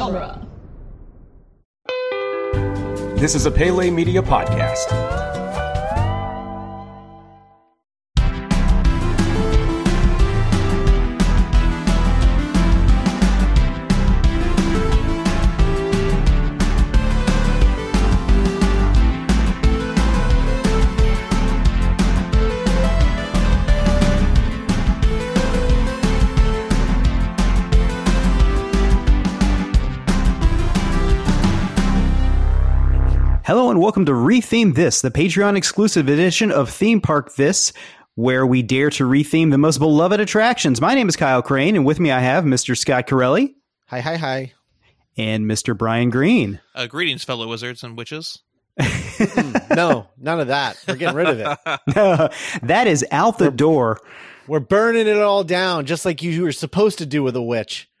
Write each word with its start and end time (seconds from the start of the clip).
genre. 0.00 0.40
This 3.16 3.34
is 3.34 3.44
a 3.44 3.50
Pele 3.50 3.90
Media 3.90 4.22
podcast. 4.22 4.88
Welcome 33.90 34.06
to 34.06 34.12
Retheme 34.12 34.72
This, 34.76 35.00
the 35.00 35.10
Patreon 35.10 35.56
exclusive 35.56 36.08
edition 36.08 36.52
of 36.52 36.70
Theme 36.70 37.00
Park 37.00 37.34
This, 37.34 37.72
where 38.14 38.46
we 38.46 38.62
dare 38.62 38.88
to 38.90 39.02
retheme 39.02 39.50
the 39.50 39.58
most 39.58 39.78
beloved 39.78 40.20
attractions. 40.20 40.80
My 40.80 40.94
name 40.94 41.08
is 41.08 41.16
Kyle 41.16 41.42
Crane, 41.42 41.74
and 41.74 41.84
with 41.84 41.98
me 41.98 42.12
I 42.12 42.20
have 42.20 42.44
Mr. 42.44 42.78
Scott 42.78 43.08
Corelli 43.08 43.56
Hi, 43.88 43.98
hi, 43.98 44.16
hi. 44.16 44.52
and 45.16 45.44
Mr. 45.44 45.76
Brian 45.76 46.08
Green. 46.08 46.60
Uh, 46.72 46.86
greetings, 46.86 47.24
fellow 47.24 47.48
wizards 47.48 47.82
and 47.82 47.96
witches. 47.96 48.38
No, 49.74 50.06
none 50.16 50.38
of 50.38 50.46
that. 50.46 50.80
We're 50.86 50.94
getting 50.94 51.16
rid 51.16 51.26
of 51.28 51.40
it. 51.40 51.80
no, 51.96 52.28
that 52.62 52.86
is 52.86 53.04
out 53.10 53.38
the 53.38 53.50
door. 53.50 53.98
We're 54.50 54.58
burning 54.58 55.06
it 55.06 55.16
all 55.16 55.44
down, 55.44 55.86
just 55.86 56.04
like 56.04 56.24
you 56.24 56.42
were 56.42 56.50
supposed 56.50 56.98
to 56.98 57.06
do 57.06 57.22
with 57.22 57.36
a 57.36 57.42
witch. 57.42 57.88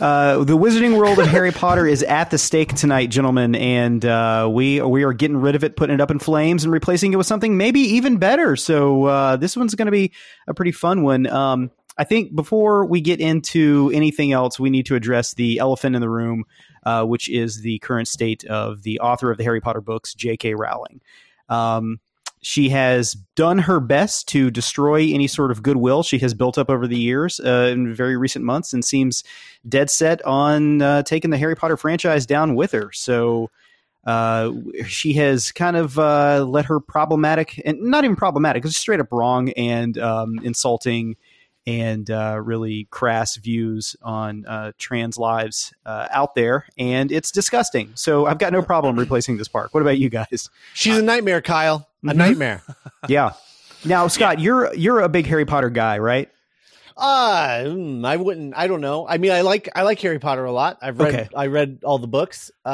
Uh, 0.00 0.44
the 0.44 0.56
Wizarding 0.56 0.96
World 0.96 1.18
of 1.18 1.26
Harry 1.26 1.52
Potter 1.52 1.86
is 1.86 2.02
at 2.02 2.30
the 2.30 2.38
stake 2.38 2.72
tonight, 2.74 3.08
gentlemen, 3.08 3.54
and 3.54 4.02
uh, 4.02 4.48
we 4.50 4.80
we 4.80 5.02
are 5.02 5.12
getting 5.12 5.36
rid 5.36 5.54
of 5.54 5.62
it, 5.62 5.76
putting 5.76 5.92
it 5.92 6.00
up 6.00 6.10
in 6.10 6.18
flames, 6.18 6.64
and 6.64 6.72
replacing 6.72 7.12
it 7.12 7.16
with 7.16 7.26
something 7.26 7.58
maybe 7.58 7.80
even 7.80 8.16
better. 8.16 8.56
So 8.56 9.04
uh, 9.04 9.36
this 9.36 9.58
one's 9.58 9.74
going 9.74 9.84
to 9.84 9.92
be 9.92 10.12
a 10.48 10.54
pretty 10.54 10.72
fun 10.72 11.02
one. 11.02 11.26
Um, 11.26 11.70
I 11.98 12.04
think 12.04 12.34
before 12.34 12.86
we 12.86 13.02
get 13.02 13.20
into 13.20 13.90
anything 13.92 14.32
else, 14.32 14.58
we 14.58 14.70
need 14.70 14.86
to 14.86 14.94
address 14.94 15.34
the 15.34 15.58
elephant 15.58 15.94
in 15.94 16.00
the 16.00 16.08
room, 16.08 16.44
uh, 16.86 17.04
which 17.04 17.28
is 17.28 17.60
the 17.60 17.78
current 17.80 18.08
state 18.08 18.42
of 18.44 18.82
the 18.84 19.00
author 19.00 19.30
of 19.30 19.36
the 19.36 19.44
Harry 19.44 19.60
Potter 19.60 19.82
books, 19.82 20.14
J.K. 20.14 20.54
Rowling. 20.54 21.02
Um, 21.50 22.00
she 22.42 22.70
has 22.70 23.12
done 23.34 23.58
her 23.58 23.80
best 23.80 24.26
to 24.28 24.50
destroy 24.50 25.12
any 25.12 25.26
sort 25.26 25.50
of 25.50 25.62
goodwill 25.62 26.02
she 26.02 26.18
has 26.18 26.32
built 26.32 26.56
up 26.56 26.70
over 26.70 26.86
the 26.86 26.98
years 26.98 27.38
uh, 27.40 27.68
in 27.70 27.94
very 27.94 28.16
recent 28.16 28.44
months 28.44 28.72
and 28.72 28.84
seems 28.84 29.22
dead 29.68 29.90
set 29.90 30.24
on 30.24 30.80
uh, 30.80 31.02
taking 31.02 31.30
the 31.30 31.36
Harry 31.36 31.54
Potter 31.54 31.76
franchise 31.76 32.24
down 32.24 32.54
with 32.54 32.72
her. 32.72 32.90
So 32.92 33.50
uh, 34.06 34.52
she 34.86 35.12
has 35.14 35.52
kind 35.52 35.76
of 35.76 35.98
uh, 35.98 36.44
let 36.48 36.64
her 36.64 36.80
problematic 36.80 37.60
and 37.66 37.78
not 37.82 38.04
even 38.04 38.16
problematic, 38.16 38.64
it's 38.64 38.76
straight 38.76 39.00
up 39.00 39.12
wrong 39.12 39.50
and 39.50 39.98
um, 39.98 40.38
insulting 40.42 41.16
and 41.66 42.10
uh, 42.10 42.40
really 42.42 42.88
crass 42.90 43.36
views 43.36 43.94
on 44.00 44.46
uh, 44.46 44.72
trans 44.78 45.18
lives 45.18 45.74
out 45.84 46.34
there, 46.34 46.64
and 46.78 47.12
it's 47.12 47.30
disgusting. 47.30 47.90
So 47.94 48.24
I've 48.24 48.38
got 48.38 48.54
no 48.54 48.62
problem 48.62 48.98
replacing 48.98 49.36
this 49.36 49.46
park. 49.46 49.74
What 49.74 49.82
about 49.82 49.98
you 49.98 50.08
guys? 50.08 50.48
She's 50.72 50.96
a 50.96 51.02
nightmare, 51.02 51.42
Kyle. 51.42 51.86
A 52.04 52.06
Mhm. 52.08 52.16
nightmare. 52.16 52.62
Yeah. 53.08 53.32
Now, 53.84 54.08
Scott, 54.08 54.40
you're 54.40 54.72
you're 54.74 55.00
a 55.00 55.08
big 55.08 55.26
Harry 55.26 55.44
Potter 55.46 55.70
guy, 55.70 55.98
right? 55.98 56.28
Uh, 56.96 57.62
mm, 57.64 58.04
I 58.06 58.16
wouldn't. 58.16 58.52
I 58.54 58.66
don't 58.66 58.82
know. 58.82 59.08
I 59.08 59.16
mean, 59.16 59.30
I 59.32 59.40
like 59.40 59.70
I 59.74 59.82
like 59.84 59.98
Harry 60.00 60.18
Potter 60.18 60.44
a 60.44 60.52
lot. 60.52 60.78
I've 60.82 60.98
read 60.98 61.14
Okay. 61.14 61.28
I 61.34 61.46
read 61.46 61.80
all 61.82 61.98
the 61.98 62.06
books. 62.06 62.50
Uh, 62.64 62.68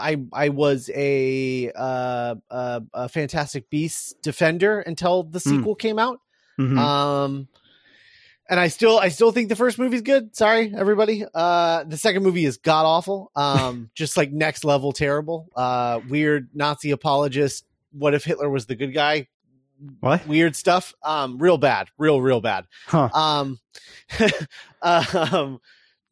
I 0.00 0.16
I 0.32 0.48
was 0.48 0.90
a 0.94 1.70
uh, 1.74 2.34
uh 2.50 2.80
a 2.94 3.08
Fantastic 3.10 3.68
Beasts 3.68 4.14
defender 4.22 4.80
until 4.80 5.22
the 5.24 5.38
sequel 5.40 5.74
came 5.74 5.98
out. 5.98 6.20
Mhm. 6.58 6.78
Um, 6.78 7.48
and 8.48 8.58
I 8.60 8.68
still, 8.68 8.98
I 8.98 9.08
still 9.08 9.32
think 9.32 9.48
the 9.48 9.56
first 9.56 9.78
movie's 9.78 10.02
good. 10.02 10.34
Sorry, 10.36 10.72
everybody. 10.76 11.24
Uh, 11.34 11.84
the 11.84 11.96
second 11.96 12.22
movie 12.22 12.44
is 12.46 12.56
god 12.56 12.84
awful. 12.84 13.30
Um, 13.36 13.90
just 13.94 14.16
like 14.16 14.32
next 14.32 14.64
level 14.64 14.92
terrible. 14.92 15.48
Uh, 15.54 16.00
weird 16.08 16.48
Nazi 16.54 16.90
apologist. 16.90 17.64
What 17.92 18.14
if 18.14 18.24
Hitler 18.24 18.50
was 18.50 18.66
the 18.66 18.74
good 18.74 18.94
guy? 18.94 19.28
what? 20.00 20.26
Weird 20.26 20.56
stuff. 20.56 20.94
Um, 21.02 21.38
real 21.38 21.58
bad. 21.58 21.88
Real, 21.98 22.20
real 22.20 22.40
bad. 22.40 22.66
Huh. 22.86 23.08
Um, 23.12 23.58
um, 24.82 25.60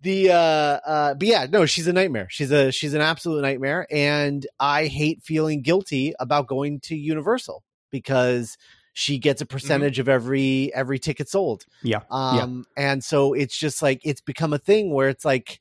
the 0.02 0.30
uh, 0.30 0.34
uh, 0.34 1.14
but 1.14 1.28
yeah, 1.28 1.46
no, 1.50 1.66
she's 1.66 1.86
a 1.86 1.92
nightmare. 1.92 2.28
She's 2.30 2.50
a 2.50 2.72
she's 2.72 2.94
an 2.94 3.00
absolute 3.00 3.42
nightmare, 3.42 3.86
and 3.90 4.46
I 4.58 4.86
hate 4.86 5.22
feeling 5.22 5.62
guilty 5.62 6.14
about 6.18 6.46
going 6.46 6.80
to 6.80 6.96
Universal 6.96 7.62
because 7.90 8.56
she 8.92 9.18
gets 9.18 9.40
a 9.40 9.46
percentage 9.46 9.98
of 9.98 10.08
every 10.08 10.72
every 10.74 10.98
ticket 10.98 11.28
sold. 11.28 11.64
Yeah. 11.82 12.00
Um, 12.10 12.64
and 12.76 13.04
so 13.04 13.34
it's 13.34 13.56
just 13.56 13.82
like 13.82 14.00
it's 14.04 14.20
become 14.20 14.52
a 14.52 14.58
thing 14.58 14.92
where 14.92 15.08
it's 15.08 15.24
like, 15.24 15.60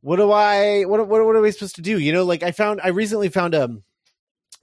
what 0.00 0.16
do 0.16 0.32
I 0.32 0.84
what 0.84 1.06
what 1.06 1.24
what 1.24 1.36
are 1.36 1.40
we 1.40 1.50
supposed 1.50 1.76
to 1.76 1.82
do? 1.82 1.98
You 1.98 2.12
know, 2.12 2.24
like 2.24 2.42
I 2.42 2.50
found 2.50 2.80
I 2.82 2.88
recently 2.88 3.28
found 3.28 3.54
um 3.54 3.82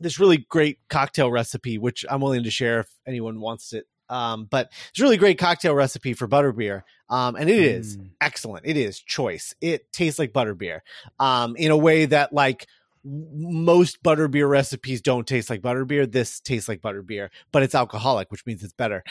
this 0.01 0.19
really 0.19 0.38
great 0.50 0.79
cocktail 0.89 1.31
recipe, 1.31 1.78
which 1.78 2.06
I'm 2.09 2.22
willing 2.22 2.44
to 2.44 2.51
share 2.51 2.81
if 2.81 2.89
anyone 3.07 3.39
wants 3.39 3.73
it. 3.73 3.85
Um, 4.09 4.45
but 4.51 4.72
it's 4.89 5.00
a 5.00 5.03
really 5.03 5.16
great 5.17 5.38
cocktail 5.38 5.73
recipe 5.73 6.13
for 6.13 6.28
butterbeer. 6.28 6.84
Um, 7.09 7.35
and 7.38 7.50
it 7.50 7.59
is 7.59 7.97
Mm. 7.97 8.09
excellent. 8.19 8.66
It 8.66 8.75
is 8.75 9.00
choice. 9.00 9.53
It 9.61 9.91
tastes 9.94 10.19
like 10.19 10.34
butterbeer. 10.34 10.81
Um, 11.19 11.56
in 11.56 11.72
a 11.72 11.78
way 11.78 12.06
that 12.07 12.34
like 12.34 12.67
most 13.03 14.03
butterbeer 14.03 14.50
recipes 14.50 15.01
don't 15.01 15.28
taste 15.28 15.50
like 15.50 15.61
butterbeer. 15.61 16.11
This 16.11 16.40
tastes 16.40 16.67
like 16.67 16.81
butterbeer, 16.81 17.29
but 17.51 17.63
it's 17.63 17.73
alcoholic, 17.75 18.31
which 18.31 18.45
means 18.45 18.63
it's 18.63 18.73
better. 18.73 19.03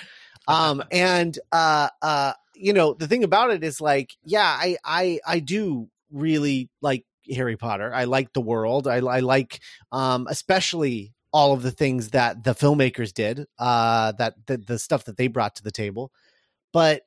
Um, 0.46 0.82
and 0.92 1.38
uh, 1.50 1.88
uh, 2.02 2.32
you 2.54 2.72
know, 2.72 2.94
the 2.94 3.08
thing 3.08 3.24
about 3.24 3.50
it 3.50 3.64
is 3.64 3.80
like, 3.80 4.16
yeah, 4.24 4.44
I, 4.60 4.76
I, 4.84 5.20
I 5.26 5.38
do 5.40 5.88
really 6.12 6.68
like 6.82 7.04
Harry 7.34 7.56
Potter. 7.56 7.92
I 7.94 8.04
like 8.04 8.32
the 8.32 8.40
world. 8.40 8.86
I, 8.86 8.96
I 8.96 9.20
like, 9.20 9.60
um, 9.92 10.26
especially 10.30 11.12
all 11.32 11.52
of 11.52 11.62
the 11.62 11.70
things 11.70 12.10
that 12.10 12.44
the 12.44 12.54
filmmakers 12.54 13.12
did, 13.12 13.46
uh, 13.58 14.12
that 14.12 14.34
the, 14.46 14.56
the 14.56 14.78
stuff 14.78 15.04
that 15.04 15.16
they 15.16 15.28
brought 15.28 15.56
to 15.56 15.62
the 15.62 15.70
table. 15.70 16.10
But 16.72 17.02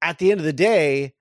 at 0.00 0.18
the 0.18 0.30
end 0.30 0.40
of 0.40 0.46
the 0.46 0.52
day, 0.52 1.14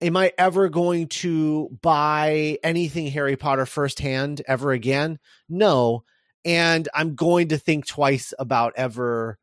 am 0.00 0.16
I 0.16 0.32
ever 0.36 0.68
going 0.68 1.08
to 1.08 1.70
buy 1.82 2.58
anything 2.62 3.06
Harry 3.08 3.36
Potter 3.36 3.66
firsthand 3.66 4.42
ever 4.46 4.72
again? 4.72 5.18
No. 5.48 6.04
And 6.44 6.88
I'm 6.94 7.14
going 7.14 7.48
to 7.48 7.58
think 7.58 7.86
twice 7.86 8.32
about 8.38 8.72
ever 8.76 9.38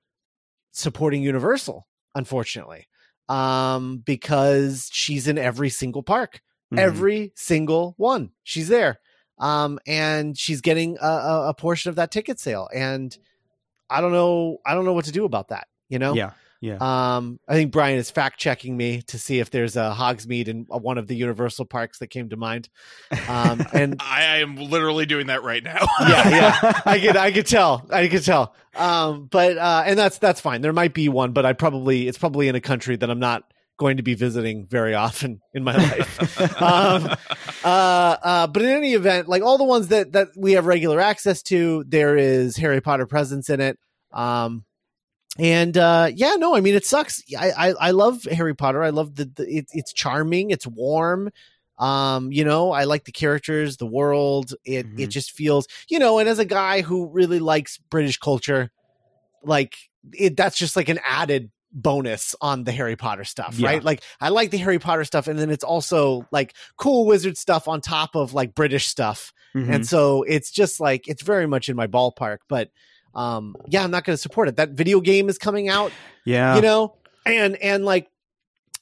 supporting 0.71 1.21
Universal, 1.21 1.87
unfortunately, 2.15 2.87
um, 3.29 3.97
because 4.05 4.89
she's 4.91 5.27
in 5.27 5.37
every 5.37 5.69
single 5.69 6.03
park, 6.03 6.41
Mhm. 6.73 6.79
every 6.79 7.31
single 7.35 7.93
one. 7.97 8.31
She's 8.43 8.67
there. 8.67 8.99
Um, 9.39 9.79
and 9.87 10.37
she's 10.37 10.61
getting 10.61 10.97
a, 11.01 11.05
a, 11.07 11.49
a 11.49 11.53
portion 11.53 11.89
of 11.89 11.95
that 11.95 12.11
ticket 12.11 12.39
sale. 12.39 12.69
And 12.73 13.17
I 13.89 13.99
don't 14.01 14.11
know, 14.11 14.57
I 14.65 14.73
don't 14.73 14.85
know 14.85 14.93
what 14.93 15.05
to 15.05 15.11
do 15.11 15.25
about 15.25 15.49
that, 15.49 15.67
you 15.89 15.99
know? 15.99 16.13
Yeah. 16.13 16.31
Yeah. 16.61 16.77
Um, 16.79 17.41
I 17.45 17.55
think 17.55 17.73
Brian 17.73 17.97
is 17.97 18.09
fact 18.09 18.39
checking 18.39 18.77
me 18.77 19.01
to 19.07 19.19
see 19.19 19.39
if 19.39 19.49
there's 19.49 19.75
a 19.75 19.93
Hogsmeade 19.93 20.47
in 20.47 20.65
uh, 20.73 20.77
one 20.77 20.97
of 20.97 21.07
the 21.07 21.15
Universal 21.15 21.65
parks 21.65 21.99
that 21.99 22.07
came 22.07 22.29
to 22.29 22.37
mind. 22.37 22.69
Um, 23.27 23.65
and 23.73 23.97
I 23.99 24.37
am 24.37 24.55
literally 24.55 25.05
doing 25.05 25.27
that 25.27 25.43
right 25.43 25.61
now. 25.61 25.85
yeah, 25.99 26.29
yeah, 26.29 26.81
I 26.85 26.99
could, 27.01 27.17
I 27.17 27.33
could 27.33 27.47
tell, 27.47 27.85
I 27.91 28.07
could 28.07 28.23
tell. 28.23 28.55
Um, 28.77 29.25
but 29.29 29.57
uh, 29.57 29.83
and 29.85 29.99
that's 29.99 30.19
that's 30.19 30.39
fine. 30.39 30.61
There 30.61 30.71
might 30.71 30.93
be 30.93 31.09
one, 31.09 31.33
but 31.33 31.45
I 31.45 31.51
probably 31.51 32.07
it's 32.07 32.17
probably 32.17 32.47
in 32.47 32.55
a 32.55 32.61
country 32.61 32.95
that 32.95 33.09
I'm 33.09 33.19
not 33.19 33.43
going 33.77 33.97
to 33.97 34.03
be 34.03 34.13
visiting 34.13 34.65
very 34.67 34.93
often 34.93 35.41
in 35.53 35.63
my 35.63 35.75
life. 35.75 36.41
um, 36.61 37.09
uh, 37.63 38.17
uh, 38.23 38.47
but 38.47 38.61
in 38.61 38.69
any 38.69 38.93
event, 38.93 39.27
like 39.27 39.41
all 39.41 39.57
the 39.57 39.63
ones 39.63 39.87
that 39.89 40.11
that 40.13 40.29
we 40.37 40.53
have 40.53 40.65
regular 40.65 40.99
access 40.99 41.41
to, 41.43 41.83
there 41.87 42.15
is 42.17 42.55
Harry 42.57 42.81
Potter 42.81 43.05
presence 43.05 43.49
in 43.49 43.59
it. 43.61 43.77
Um, 44.11 44.65
and 45.39 45.75
uh, 45.77 46.11
yeah, 46.13 46.35
no, 46.37 46.55
I 46.55 46.61
mean 46.61 46.75
it 46.75 46.85
sucks. 46.85 47.23
I 47.37 47.51
I, 47.51 47.69
I 47.87 47.91
love 47.91 48.23
Harry 48.25 48.55
Potter. 48.55 48.83
I 48.83 48.89
love 48.91 49.15
the, 49.15 49.25
the 49.25 49.43
it, 49.57 49.65
it's 49.71 49.91
charming. 49.93 50.51
It's 50.51 50.67
warm. 50.67 51.31
Um, 51.79 52.31
you 52.31 52.45
know, 52.45 52.71
I 52.71 52.83
like 52.83 53.05
the 53.05 53.11
characters, 53.11 53.77
the 53.77 53.87
world. 53.87 54.53
It 54.63 54.85
it 54.97 55.07
Mhm. 55.07 55.09
just 55.09 55.31
feels, 55.31 55.67
you 55.89 55.97
know, 55.97 56.19
and 56.19 56.29
as 56.29 56.37
a 56.37 56.45
guy 56.45 56.81
who 56.81 57.07
really 57.07 57.39
likes 57.39 57.79
British 57.89 58.19
culture, 58.19 58.69
like 59.43 59.75
it 60.13 60.37
that's 60.37 60.57
just 60.57 60.75
like 60.75 60.89
an 60.89 60.99
added 61.03 61.49
bonus 61.73 62.35
on 62.39 62.63
the 62.63 62.71
Harry 62.71 62.95
Potter 62.95 63.23
stuff, 63.23 63.55
Yeah. 63.57 63.69
right? 63.69 63.83
Like 63.83 64.03
I 64.21 64.29
like 64.29 64.51
the 64.51 64.57
Harry 64.57 64.79
Potter 64.79 65.03
stuff 65.05 65.27
and 65.27 65.37
then 65.39 65.49
it's 65.49 65.63
also 65.63 66.27
like 66.31 66.53
cool 66.77 67.05
wizard 67.05 67.37
stuff 67.37 67.67
on 67.67 67.81
top 67.81 68.15
of 68.15 68.33
like 68.33 68.53
British 68.55 68.87
stuff. 68.87 69.33
Mhm. 69.55 69.69
And 69.73 69.87
so 69.87 70.23
it's 70.23 70.51
just 70.51 70.79
like 70.79 71.07
it's 71.07 71.23
very 71.23 71.47
much 71.47 71.69
in 71.69 71.75
my 71.75 71.87
ballpark, 71.87 72.37
but 72.47 72.69
um 73.15 73.55
yeah, 73.67 73.83
I'm 73.83 73.91
not 73.91 74.03
going 74.05 74.13
to 74.15 74.21
support 74.21 74.47
it. 74.47 74.57
That 74.57 74.71
video 74.71 75.01
game 75.01 75.29
is 75.29 75.37
coming 75.37 75.69
out 75.69 75.91
yeah. 76.25 76.55
you 76.55 76.61
know 76.61 76.95
and 77.25 77.55
and 77.57 77.85
like 77.85 78.07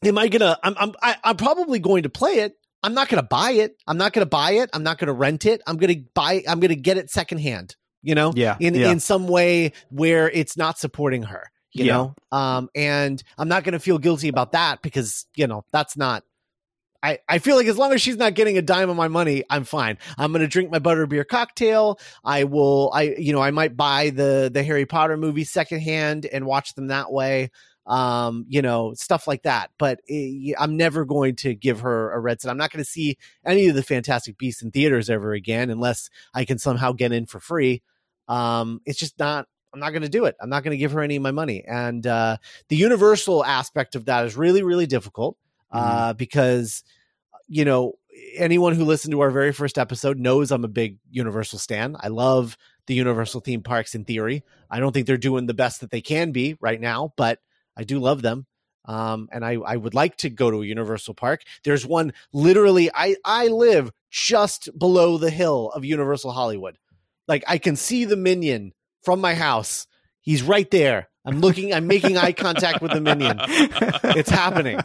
am 0.04 0.18
i 0.18 0.28
gonna 0.28 0.58
i'm 0.64 0.74
i'm 0.80 0.94
I, 1.02 1.16
i'm 1.24 1.38
probably 1.38 1.80
going 1.80 2.04
to 2.04 2.10
play 2.10 2.40
it 2.40 2.56
I'm 2.84 2.96
not 2.96 3.10
going 3.10 3.22
to 3.22 3.28
buy 3.28 3.52
it. 3.52 3.78
I'm 3.86 3.98
not 4.00 4.12
going 4.12 4.26
to 4.26 4.30
buy 4.30 4.54
it. 4.54 4.72
I'm 4.74 4.82
not 4.82 4.98
going 4.98 5.06
to 5.06 5.14
rent 5.14 5.46
it. 5.46 5.62
I'm 5.68 5.78
going 5.78 5.94
to 5.94 6.04
buy. 6.16 6.44
I'm 6.48 6.60
going 6.60 6.70
to 6.70 6.76
get 6.76 6.98
it 6.98 7.12
secondhand. 7.12 7.76
You 8.02 8.16
know, 8.16 8.34
Yeah, 8.36 8.58
in 8.60 8.74
yeah. 8.74 8.90
in 8.92 9.00
some 9.00 9.28
way 9.28 9.74
where 9.92 10.28
it's 10.32 10.58
not 10.58 10.80
supporting 10.80 11.22
her. 11.22 11.52
You 11.74 11.86
Yeah. 11.86 11.94
know, 11.94 12.16
um, 12.32 12.70
and 12.76 13.22
I'm 13.38 13.48
not 13.48 13.64
going 13.64 13.74
to 13.74 13.80
feel 13.80 13.98
guilty 13.98 14.28
about 14.28 14.52
that 14.52 14.82
because 14.82 15.26
you 15.36 15.48
know 15.48 15.64
that's 15.72 15.96
not. 15.96 16.24
I, 17.04 17.18
I 17.28 17.40
feel 17.40 17.56
like 17.56 17.66
as 17.66 17.78
long 17.80 17.94
as 17.94 18.02
she's 18.02 18.18
not 18.18 18.36
getting 18.36 18.58
a 18.60 18.62
dime 18.62 18.90
of 18.90 18.96
my 18.96 19.08
money, 19.08 19.44
I'm 19.50 19.64
fine. 19.64 19.98
I'm 20.20 20.32
gonna 20.32 20.48
drink 20.48 20.70
my 20.70 20.78
butterbeer 20.78 21.28
cocktail. 21.28 22.00
I 22.24 22.44
will. 22.44 22.92
I 22.94 23.16
you 23.18 23.34
know 23.34 23.42
I 23.42 23.50
might 23.52 23.76
buy 23.76 24.12
the 24.12 24.52
the 24.54 24.64
Harry 24.64 24.86
Potter 24.86 25.18
movie 25.18 25.44
secondhand 25.44 26.28
and 26.28 26.46
watch 26.46 26.76
them 26.76 26.88
that 26.88 27.12
way. 27.12 27.50
Um, 27.88 28.46
you 28.48 28.62
know 28.62 28.94
stuff 28.94 29.28
like 29.28 29.42
that. 29.44 29.72
But 29.80 30.02
eh, 30.10 30.52
I'm 30.60 30.78
never 30.78 31.04
going 31.06 31.38
to 31.38 31.56
give 31.56 31.80
her 31.80 32.12
a 32.12 32.20
red 32.20 32.40
set. 32.40 32.52
I'm 32.52 32.58
not 32.58 32.72
going 32.72 32.84
to 32.84 32.90
see 32.90 33.18
any 33.44 33.68
of 33.68 33.76
the 33.76 33.82
Fantastic 33.82 34.38
Beasts 34.38 34.62
in 34.62 34.70
theaters 34.70 35.10
ever 35.10 35.34
again 35.34 35.72
unless 35.72 36.08
I 36.36 36.46
can 36.46 36.60
somehow 36.60 36.92
get 36.92 37.12
in 37.12 37.26
for 37.26 37.40
free. 37.40 37.82
Um, 38.28 38.80
it's 38.86 39.00
just 39.00 39.18
not. 39.18 39.48
I'm 39.74 39.80
not 39.80 39.92
going 39.92 40.02
to 40.02 40.10
do 40.10 40.26
it. 40.26 40.36
I'm 40.42 40.50
not 40.50 40.64
going 40.64 40.72
to 40.72 40.78
give 40.78 40.92
her 40.92 41.02
any 41.02 41.16
of 41.16 41.24
my 41.24 41.32
money. 41.32 41.64
And 41.66 42.06
uh, 42.06 42.38
the 42.68 42.76
Universal 42.76 43.46
aspect 43.46 43.96
of 43.96 44.06
that 44.06 44.26
is 44.26 44.36
really, 44.36 44.64
really 44.64 44.88
difficult 44.88 45.38
uh, 45.72 46.14
because 46.14 46.84
you 47.48 47.66
know 47.66 47.94
anyone 48.36 48.76
who 48.76 48.86
listened 48.86 49.12
to 49.12 49.22
our 49.22 49.32
very 49.32 49.52
first 49.52 49.78
episode 49.78 50.18
knows 50.20 50.52
I'm 50.52 50.64
a 50.64 50.70
big 50.70 51.00
Universal 51.10 51.60
stan. 51.60 51.96
I 52.00 52.10
love 52.10 52.58
the 52.88 52.94
Universal 52.94 53.42
theme 53.42 53.64
parks 53.64 53.96
in 53.96 54.06
theory. 54.06 54.44
I 54.70 54.80
don't 54.80 54.92
think 54.92 55.08
they're 55.08 55.18
doing 55.18 55.46
the 55.46 55.54
best 55.54 55.82
that 55.82 55.92
they 55.92 56.02
can 56.02 56.32
be 56.32 56.58
right 56.60 56.80
now, 56.80 57.14
but 57.16 57.40
I 57.76 57.84
do 57.84 58.00
love 58.00 58.22
them. 58.22 58.46
Um, 58.86 59.30
and 59.32 59.46
I, 59.46 59.54
I 59.54 59.78
would 59.78 59.94
like 59.94 60.18
to 60.18 60.30
go 60.30 60.50
to 60.50 60.62
a 60.62 60.66
Universal 60.66 61.14
park. 61.14 61.44
There's 61.64 61.86
one 61.86 62.14
literally, 62.34 62.90
I, 62.94 63.16
I 63.24 63.48
live 63.48 63.92
just 64.10 64.70
below 64.78 65.18
the 65.18 65.30
hill 65.30 65.72
of 65.74 65.86
Universal 65.86 66.32
Hollywood. 66.32 66.78
Like 67.28 67.44
I 67.48 67.60
can 67.60 67.76
see 67.76 68.06
the 68.06 68.18
minion 68.18 68.74
from 69.04 69.22
my 69.22 69.36
house. 69.36 69.88
He's 70.22 70.44
right 70.44 70.70
there. 70.72 71.08
I'm 71.26 71.40
looking, 71.40 71.74
I'm 71.74 71.86
making 71.88 72.18
eye 72.18 72.32
contact 72.34 72.82
with 72.82 72.92
the 72.94 73.02
minion 73.02 73.40
it's 74.16 74.30
happening 74.30 74.80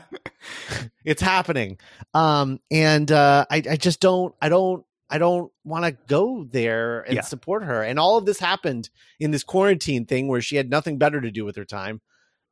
it's 1.04 1.22
happening 1.22 1.78
um 2.14 2.60
and 2.70 3.10
uh 3.10 3.44
i 3.50 3.62
i 3.70 3.76
just 3.76 4.00
don't 4.00 4.34
i 4.40 4.48
don't 4.48 4.84
i 5.08 5.18
don't 5.18 5.50
want 5.64 5.84
to 5.84 5.92
go 6.06 6.44
there 6.44 7.00
and 7.00 7.16
Yeah. 7.16 7.20
support 7.22 7.64
her 7.64 7.82
and 7.82 7.98
all 7.98 8.18
of 8.18 8.26
this 8.26 8.38
happened 8.38 8.90
in 9.18 9.30
this 9.30 9.42
quarantine 9.44 10.04
thing 10.04 10.28
where 10.28 10.40
she 10.40 10.56
had 10.56 10.68
nothing 10.70 10.98
better 10.98 11.20
to 11.20 11.30
do 11.30 11.44
with 11.44 11.56
her 11.56 11.64
time 11.64 12.00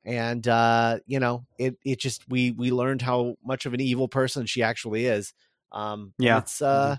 and 0.05 0.47
uh 0.49 0.99
you 1.07 1.21
know 1.21 1.45
it 1.59 1.77
it 1.85 1.99
just 2.01 2.29
we 2.29 2.51
we 2.53 2.71
learned 2.71 3.03
how 3.03 3.37
much 3.45 3.67
of 3.67 3.75
an 3.75 3.81
evil 3.81 4.09
person 4.09 4.47
she 4.47 4.63
actually 4.63 5.07
is 5.07 5.33
um 5.73 6.13
Yeah. 6.19 6.39
it's 6.39 6.61
uh 6.63 6.97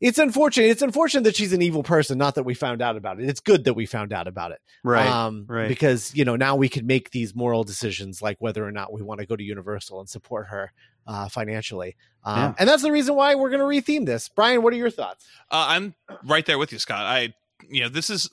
it's 0.00 0.18
unfortunate 0.18 0.66
it's 0.66 0.82
unfortunate 0.82 1.24
that 1.24 1.34
she's 1.36 1.52
an 1.52 1.60
evil 1.62 1.82
person 1.82 2.18
not 2.18 2.34
that 2.36 2.44
we 2.44 2.54
found 2.54 2.80
out 2.80 2.96
about 2.96 3.20
it 3.20 3.28
it's 3.28 3.40
good 3.40 3.64
that 3.64 3.74
we 3.74 3.84
found 3.86 4.12
out 4.12 4.26
about 4.28 4.52
it 4.52 4.60
right. 4.84 5.06
um, 5.06 5.44
right. 5.48 5.68
Because 5.68 6.14
you 6.14 6.24
know 6.24 6.36
now 6.36 6.54
we 6.56 6.68
can 6.68 6.86
make 6.86 7.10
these 7.10 7.34
moral 7.34 7.64
decisions, 7.64 8.22
like 8.22 8.36
whether 8.40 8.64
or 8.66 8.70
not 8.72 8.92
we 8.92 9.02
want 9.02 9.20
to 9.20 9.26
go 9.26 9.34
to 9.36 9.42
Universal 9.42 10.00
and 10.00 10.08
support 10.08 10.46
her 10.48 10.72
uh, 11.06 11.28
financially. 11.28 11.96
Um, 12.24 12.38
Yeah. 12.38 12.54
And 12.58 12.68
that's 12.68 12.82
the 12.82 12.92
reason 12.92 13.14
why 13.14 13.34
we're 13.34 13.50
going 13.50 13.60
to 13.60 13.64
retheme 13.92 14.06
this. 14.06 14.28
Brian, 14.28 14.62
what 14.62 14.72
are 14.72 14.76
your 14.76 14.90
thoughts? 14.90 15.26
Uh, 15.50 15.66
I'm 15.70 15.94
right 16.24 16.44
there 16.46 16.58
with 16.58 16.72
you, 16.72 16.78
Scott. 16.78 17.02
I, 17.02 17.34
you 17.68 17.82
know, 17.82 17.88
this 17.88 18.10
is 18.10 18.30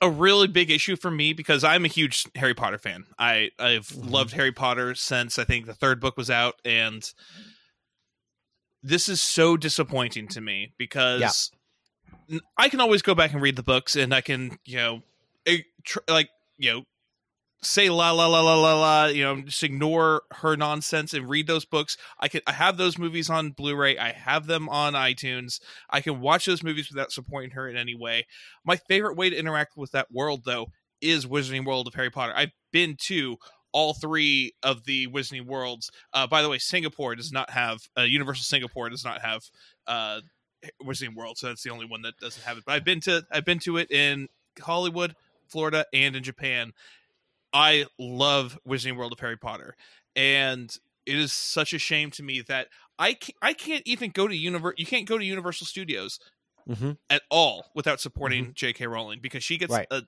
a 0.00 0.08
really 0.10 0.48
big 0.48 0.70
issue 0.70 0.96
for 0.96 1.10
me 1.10 1.32
because 1.32 1.64
I'm 1.64 1.84
a 1.84 1.88
huge 1.88 2.26
Harry 2.34 2.54
Potter 2.54 2.78
fan. 2.78 3.04
I 3.18 3.50
I've 3.58 3.88
Mhm. 3.88 4.10
loved 4.10 4.32
Harry 4.32 4.52
Potter 4.52 4.94
since 4.94 5.38
I 5.38 5.44
think 5.44 5.66
the 5.66 5.74
third 5.74 6.00
book 6.00 6.16
was 6.16 6.30
out, 6.30 6.54
and 6.64 7.08
this 8.82 9.08
is 9.08 9.22
so 9.22 9.56
disappointing 9.56 10.28
to 10.28 10.40
me 10.40 10.72
because 10.78 11.50
I 12.56 12.68
can 12.68 12.80
always 12.80 13.02
go 13.02 13.14
back 13.14 13.32
and 13.32 13.42
read 13.42 13.56
the 13.56 13.62
books, 13.62 13.96
and 13.96 14.14
I 14.14 14.20
can, 14.20 14.58
you 14.64 14.76
know, 14.76 15.02
tr- 15.84 16.00
like 16.08 16.30
you 16.58 16.72
know. 16.72 16.82
Say 17.64 17.90
la 17.90 18.10
la 18.10 18.26
la 18.26 18.40
la 18.40 18.60
la 18.60 18.80
la, 18.80 19.04
you 19.04 19.22
know, 19.22 19.40
just 19.40 19.62
ignore 19.62 20.22
her 20.32 20.56
nonsense 20.56 21.14
and 21.14 21.28
read 21.28 21.46
those 21.46 21.64
books. 21.64 21.96
I 22.18 22.26
can 22.26 22.40
I 22.44 22.50
have 22.50 22.76
those 22.76 22.98
movies 22.98 23.30
on 23.30 23.52
Blu-ray. 23.52 23.98
I 23.98 24.10
have 24.10 24.48
them 24.48 24.68
on 24.68 24.94
iTunes. 24.94 25.60
I 25.88 26.00
can 26.00 26.20
watch 26.20 26.44
those 26.44 26.64
movies 26.64 26.90
without 26.90 27.12
supporting 27.12 27.52
her 27.52 27.68
in 27.68 27.76
any 27.76 27.94
way. 27.94 28.26
My 28.64 28.74
favorite 28.88 29.16
way 29.16 29.30
to 29.30 29.36
interact 29.36 29.76
with 29.76 29.92
that 29.92 30.10
world, 30.10 30.42
though, 30.44 30.72
is 31.00 31.24
Wizarding 31.24 31.64
World 31.64 31.86
of 31.86 31.94
Harry 31.94 32.10
Potter. 32.10 32.32
I've 32.34 32.50
been 32.72 32.96
to 33.02 33.36
all 33.72 33.94
three 33.94 34.52
of 34.62 34.84
the 34.84 35.06
Wizarding 35.08 35.46
Worlds. 35.46 35.90
Uh, 36.12 36.26
by 36.26 36.42
the 36.42 36.48
way, 36.48 36.58
Singapore 36.58 37.14
does 37.14 37.32
not 37.32 37.50
have 37.50 37.80
uh, 37.98 38.02
Universal 38.02 38.44
Singapore 38.44 38.88
does 38.90 39.04
not 39.04 39.20
have 39.22 39.42
uh, 39.86 40.20
Wizarding 40.82 41.14
World, 41.14 41.38
so 41.38 41.48
that's 41.48 41.62
the 41.62 41.70
only 41.70 41.86
one 41.86 42.02
that 42.02 42.16
doesn't 42.18 42.42
have 42.44 42.58
it. 42.58 42.64
But 42.66 42.72
I've 42.72 42.84
been 42.84 43.00
to 43.00 43.24
I've 43.30 43.44
been 43.44 43.58
to 43.60 43.78
it 43.78 43.90
in 43.90 44.28
Hollywood, 44.60 45.14
Florida, 45.48 45.86
and 45.92 46.14
in 46.14 46.22
Japan. 46.22 46.72
I 47.52 47.86
love 47.98 48.58
Wizarding 48.66 48.96
World 48.96 49.12
of 49.12 49.20
Harry 49.20 49.36
Potter, 49.36 49.76
and 50.16 50.74
it 51.04 51.18
is 51.18 51.32
such 51.32 51.72
a 51.72 51.78
shame 51.78 52.10
to 52.12 52.22
me 52.22 52.40
that 52.42 52.68
I 52.98 53.14
can't, 53.14 53.36
I 53.42 53.52
can't 53.52 53.82
even 53.86 54.10
go 54.10 54.28
to 54.28 54.34
univer- 54.34 54.74
You 54.78 54.86
can't 54.86 55.06
go 55.06 55.18
to 55.18 55.24
Universal 55.24 55.66
Studios 55.66 56.18
Mm-hmm. 56.68 56.92
at 57.10 57.22
all 57.28 57.66
without 57.74 58.00
supporting 58.00 58.52
J.K. 58.54 58.86
Rowling 58.86 59.18
because 59.20 59.42
she 59.42 59.58
gets 59.58 59.72
Right. 59.72 59.88
a. 59.90 60.02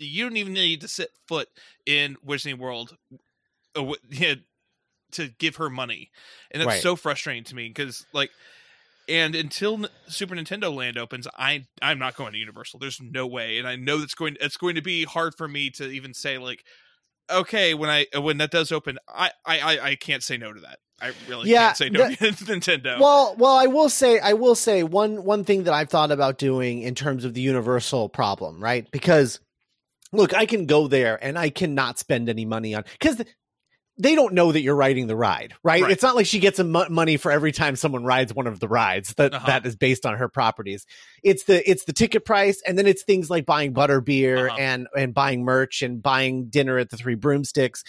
You 0.00 0.24
don't 0.24 0.36
even 0.36 0.52
need 0.54 0.80
to 0.80 0.88
set 0.88 1.08
foot 1.28 1.48
in 1.86 2.16
Wizarding 2.26 2.58
World, 2.58 2.96
uh, 3.76 3.92
to 5.12 5.28
give 5.38 5.56
her 5.56 5.70
money, 5.70 6.10
and 6.50 6.60
that's 6.60 6.68
Right. 6.74 6.82
so 6.82 6.96
frustrating 6.96 7.44
to 7.44 7.54
me 7.54 7.68
because 7.68 8.06
like. 8.12 8.30
And 9.08 9.34
until 9.34 9.86
Super 10.06 10.36
Nintendo 10.36 10.72
Land 10.72 10.96
opens, 10.96 11.26
I 11.36 11.66
I'm 11.82 11.98
not 11.98 12.14
going 12.14 12.32
to 12.32 12.38
Universal. 12.38 12.78
There's 12.78 13.00
no 13.00 13.26
way, 13.26 13.58
and 13.58 13.66
I 13.66 13.74
know 13.74 13.98
that's 13.98 14.14
going. 14.14 14.36
It's 14.40 14.56
going 14.56 14.76
to 14.76 14.82
be 14.82 15.02
hard 15.02 15.34
for 15.36 15.48
me 15.48 15.68
to 15.70 15.88
even 15.88 16.14
say 16.14 16.38
like, 16.38 16.62
okay, 17.28 17.74
when 17.74 17.90
I 17.90 18.06
when 18.14 18.38
that 18.38 18.52
does 18.52 18.70
open, 18.70 18.98
I 19.08 19.32
I 19.44 19.58
I, 19.58 19.84
I 19.88 19.94
can't 19.96 20.22
say 20.22 20.36
no 20.36 20.52
to 20.52 20.60
that. 20.60 20.78
I 21.02 21.10
really 21.28 21.48
Yeah, 21.48 21.68
can't 21.68 21.76
say 21.76 21.88
no 21.88 22.06
the- 22.06 22.16
to 22.16 22.44
Nintendo. 22.44 23.00
Well, 23.00 23.34
well, 23.36 23.56
I 23.56 23.66
will 23.66 23.88
say, 23.88 24.20
I 24.20 24.34
will 24.34 24.54
say 24.54 24.84
one 24.84 25.24
one 25.24 25.42
thing 25.42 25.64
that 25.64 25.74
I've 25.74 25.88
thought 25.90 26.12
about 26.12 26.38
doing 26.38 26.82
in 26.82 26.94
terms 26.94 27.24
of 27.24 27.34
the 27.34 27.40
Universal 27.40 28.10
problem, 28.10 28.62
right? 28.62 28.88
Because 28.92 29.40
look, 30.12 30.34
I 30.34 30.46
can 30.46 30.66
go 30.66 30.88
there 30.88 31.18
and 31.22 31.38
I 31.38 31.50
cannot 31.50 31.98
spend 31.98 32.28
any 32.28 32.44
money 32.44 32.74
on 32.74 32.84
because 32.98 33.22
they 33.98 34.14
don't 34.14 34.32
know 34.32 34.50
that 34.50 34.62
you're 34.62 34.76
riding 34.76 35.08
the 35.08 35.16
ride, 35.16 35.52
right? 35.62 35.82
Right. 35.82 35.90
It's 35.92 36.02
not 36.02 36.16
like 36.16 36.24
she 36.24 36.38
gets 36.38 36.58
a 36.58 36.64
money 36.64 37.18
for 37.18 37.30
every 37.30 37.52
time 37.52 37.76
someone 37.76 38.02
rides 38.02 38.32
one 38.32 38.46
of 38.46 38.58
the 38.58 38.66
rides 38.68 39.12
that 39.14 39.34
Uh-huh. 39.34 39.46
that 39.46 39.66
is 39.66 39.76
based 39.76 40.06
on 40.06 40.16
her 40.16 40.28
properties. 40.28 40.86
It's 41.22 41.44
the 41.44 41.68
it's 41.70 41.84
the 41.84 41.92
ticket 41.92 42.24
price, 42.24 42.62
and 42.66 42.78
then 42.78 42.86
it's 42.86 43.02
things 43.02 43.28
like 43.28 43.44
buying 43.44 43.72
butter 43.74 44.00
beer 44.00 44.48
Uh-huh. 44.48 44.56
and 44.58 44.88
and 44.96 45.12
buying 45.12 45.44
merch 45.44 45.82
and 45.82 46.02
buying 46.02 46.46
dinner 46.46 46.78
at 46.78 46.88
the 46.88 46.96
Three 46.96 47.14
Broomsticks, 47.14 47.84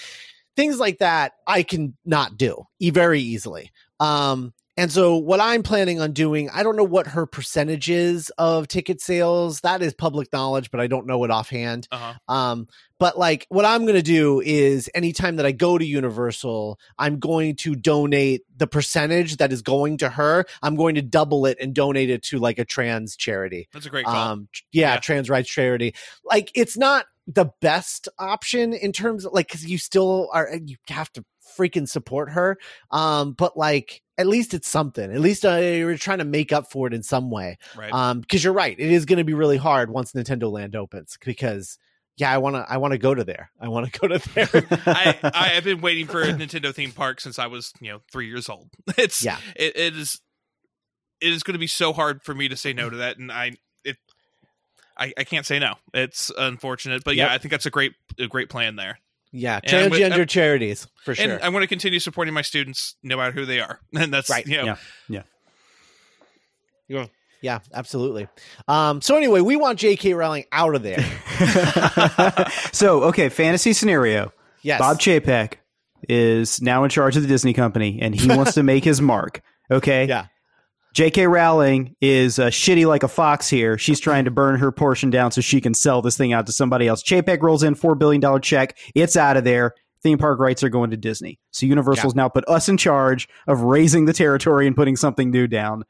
things 0.57 0.79
like 0.79 0.97
that. 0.99 1.31
I 1.47 1.63
can 1.63 1.95
not 2.03 2.35
do 2.37 2.65
e- 2.79 2.89
very 2.89 3.21
easily. 3.21 3.71
Um, 4.01 4.53
and 4.77 4.91
so 4.91 5.17
what 5.17 5.39
I'm 5.39 5.63
planning 5.63 5.99
on 5.99 6.13
doing, 6.13 6.49
I 6.49 6.63
don't 6.63 6.75
know 6.75 6.83
what 6.83 7.07
her 7.07 7.25
percentage 7.25 7.89
is 7.89 8.31
of 8.37 8.67
ticket 8.67 9.01
sales. 9.01 9.59
That 9.61 9.81
is 9.81 9.93
public 9.93 10.31
knowledge, 10.31 10.71
but 10.71 10.79
I 10.79 10.87
don't 10.87 11.05
know 11.07 11.23
it 11.23 11.31
offhand. 11.31 11.87
uh-huh. 11.91 12.13
Um, 12.33 12.67
but 12.99 13.17
like 13.17 13.47
what 13.49 13.65
I'm 13.65 13.81
going 13.81 13.95
to 13.95 14.01
do 14.03 14.41
is 14.41 14.89
anytime 14.93 15.37
that 15.37 15.45
I 15.45 15.51
go 15.51 15.77
to 15.77 15.85
Universal, 15.85 16.79
I'm 16.99 17.19
going 17.19 17.55
to 17.57 17.75
donate 17.75 18.43
the 18.55 18.67
percentage 18.67 19.37
that 19.37 19.51
is 19.51 19.61
going 19.61 19.97
to 19.99 20.09
her. 20.09 20.45
I'm 20.61 20.75
going 20.75 20.95
to 20.95 21.01
double 21.01 21.45
it 21.47 21.57
and 21.59 21.73
donate 21.73 22.09
it 22.09 22.21
to 22.25 22.37
like 22.37 22.59
a 22.59 22.65
trans 22.65 23.15
charity. 23.15 23.67
That's 23.73 23.87
a 23.87 23.89
great 23.89 24.05
call. 24.05 24.15
Um, 24.15 24.47
yeah, 24.71 24.93
Yeah. 24.93 24.99
trans 24.99 25.29
rights 25.29 25.49
charity. 25.49 25.95
Like 26.23 26.51
it's 26.55 26.77
not 26.77 27.07
the 27.27 27.49
best 27.61 28.07
option 28.19 28.73
in 28.73 28.91
terms 28.91 29.25
of 29.25 29.33
like, 29.33 29.47
cause 29.47 29.63
you 29.63 29.77
still 29.77 30.29
are, 30.33 30.49
you 30.65 30.75
have 30.87 31.11
to 31.13 31.23
freaking 31.57 31.87
support 31.87 32.31
her. 32.31 32.57
Um, 32.91 33.33
but 33.33 33.57
like, 33.57 34.01
at 34.17 34.27
least 34.27 34.53
it's 34.53 34.67
something. 34.67 35.11
At 35.11 35.19
least 35.19 35.45
uh, 35.45 35.55
you're 35.55 35.97
trying 35.97 36.19
to 36.19 36.25
make 36.25 36.51
up 36.53 36.71
for 36.71 36.87
it 36.87 36.93
in 36.93 37.03
some 37.03 37.29
way. 37.31 37.57
right. 37.75 37.91
Um, 37.93 38.21
because 38.21 38.43
you're 38.43 38.53
right, 38.53 38.75
it 38.79 38.91
is 38.91 39.05
going 39.05 39.17
to 39.17 39.23
be 39.23 39.33
really 39.33 39.57
hard 39.57 39.89
once 39.89 40.11
Nintendo 40.13 40.51
Land 40.51 40.75
opens. 40.75 41.17
Because 41.23 41.77
yeah, 42.17 42.31
I 42.31 42.37
want 42.37 42.55
to, 42.55 42.65
I 42.69 42.77
want 42.77 42.91
to 42.91 42.97
go 42.99 43.15
to 43.15 43.23
there. 43.23 43.49
I 43.59 43.69
want 43.69 43.91
to 43.91 43.99
go 43.99 44.07
to 44.09 44.19
there. 44.33 44.49
I, 44.85 45.17
I 45.23 45.47
have 45.49 45.63
been 45.63 45.81
waiting 45.81 46.07
for 46.07 46.21
a 46.21 46.27
Nintendo 46.33 46.73
theme 46.73 46.91
park 46.91 47.19
since 47.21 47.39
I 47.39 47.47
was, 47.47 47.73
you 47.79 47.91
know, 47.91 48.01
three 48.11 48.27
years 48.27 48.47
old. 48.49 48.69
It's 48.97 49.23
Yeah. 49.23 49.37
it, 49.55 49.75
it 49.75 49.95
is 49.95 50.19
it 51.19 51.31
is 51.31 51.43
going 51.43 51.53
to 51.53 51.59
be 51.59 51.67
so 51.67 51.93
hard 51.93 52.21
for 52.23 52.33
me 52.35 52.47
to 52.49 52.57
say 52.57 52.73
no 52.73 52.89
to 52.89 52.97
that, 52.97 53.17
and 53.17 53.31
I 53.31 53.53
it 53.83 53.97
I, 54.97 55.13
I 55.17 55.23
can't 55.23 55.45
say 55.45 55.57
no. 55.59 55.75
It's 55.93 56.31
unfortunate, 56.37 57.03
but 57.03 57.15
Yep. 57.15 57.27
yeah, 57.27 57.33
I 57.33 57.37
think 57.37 57.51
that's 57.51 57.65
a 57.65 57.71
great 57.71 57.93
a 58.19 58.27
great 58.27 58.49
plan 58.49 58.75
there, 58.75 58.99
yeah, 59.31 59.59
And 59.63 59.73
I'm 59.85 59.89
with- 59.91 59.99
transgender 59.99 60.27
charities 60.27 60.87
for 61.05 61.15
sure. 61.15 61.33
and 61.35 61.43
I 61.43 61.49
want 61.49 61.63
to 61.63 61.67
continue 61.67 61.99
supporting 61.99 62.33
my 62.33 62.41
students 62.41 62.95
no 63.03 63.17
matter 63.17 63.31
who 63.31 63.45
they 63.45 63.59
are, 63.59 63.79
and 63.95 64.13
that's 64.13 64.29
Right. 64.29 64.45
You 64.45 64.57
know, 64.63 64.75
Yeah. 65.09 65.23
yeah, 67.41 67.59
absolutely. 67.73 68.27
Um, 68.67 69.01
so 69.01 69.15
anyway, 69.15 69.41
we 69.41 69.55
want 69.55 69.79
J.K. 69.79 70.13
Rowling 70.13 70.45
out 70.51 70.75
of 70.75 70.83
there. 70.83 70.99
so, 72.73 73.03
okay, 73.05 73.29
fantasy 73.29 73.73
scenario. 73.73 74.31
Yes, 74.61 74.79
Bob 74.79 74.99
Chapek 74.99 75.53
is 76.09 76.61
now 76.61 76.83
in 76.83 76.89
charge 76.89 77.15
of 77.15 77.21
the 77.23 77.27
Disney 77.27 77.53
company 77.53 77.99
and 78.01 78.13
he 78.13 78.27
wants 78.27 78.53
to 78.55 78.63
make 78.71 78.83
his 78.83 79.01
mark. 79.01 79.41
Okay. 79.71 80.05
Yeah. 80.05 80.25
J.K. 80.93 81.27
Rowling 81.27 81.95
is 82.01 82.37
uh, 82.37 82.47
shitty 82.47 82.85
like 82.85 83.03
a 83.03 83.07
fox 83.07 83.49
here. 83.49 83.77
She's 83.77 83.99
trying 83.99 84.25
to 84.25 84.31
burn 84.31 84.59
her 84.59 84.71
portion 84.71 85.09
down 85.09 85.31
so 85.31 85.39
she 85.39 85.61
can 85.61 85.73
sell 85.73 86.01
this 86.01 86.17
thing 86.17 86.33
out 86.33 86.45
to 86.47 86.51
somebody 86.51 86.87
else. 86.87 87.01
Chapek 87.01 87.41
rolls 87.41 87.63
in 87.63 87.75
$4 87.75 87.97
billion 87.97 88.41
check. 88.41 88.77
It's 88.93 89.15
out 89.15 89.37
of 89.37 89.45
there. 89.45 89.73
Theme 90.03 90.17
park 90.17 90.39
rights 90.39 90.63
are 90.63 90.69
going 90.69 90.91
to 90.91 90.97
Disney. 90.97 91.39
So 91.51 91.65
Universal's 91.65 92.15
now 92.15 92.27
put 92.27 92.43
us 92.49 92.67
in 92.67 92.75
charge 92.75 93.29
of 93.47 93.61
razing 93.61 94.05
the 94.05 94.13
territory 94.13 94.67
and 94.67 94.75
putting 94.75 94.95
something 94.95 95.31
new 95.31 95.47
down. 95.47 95.83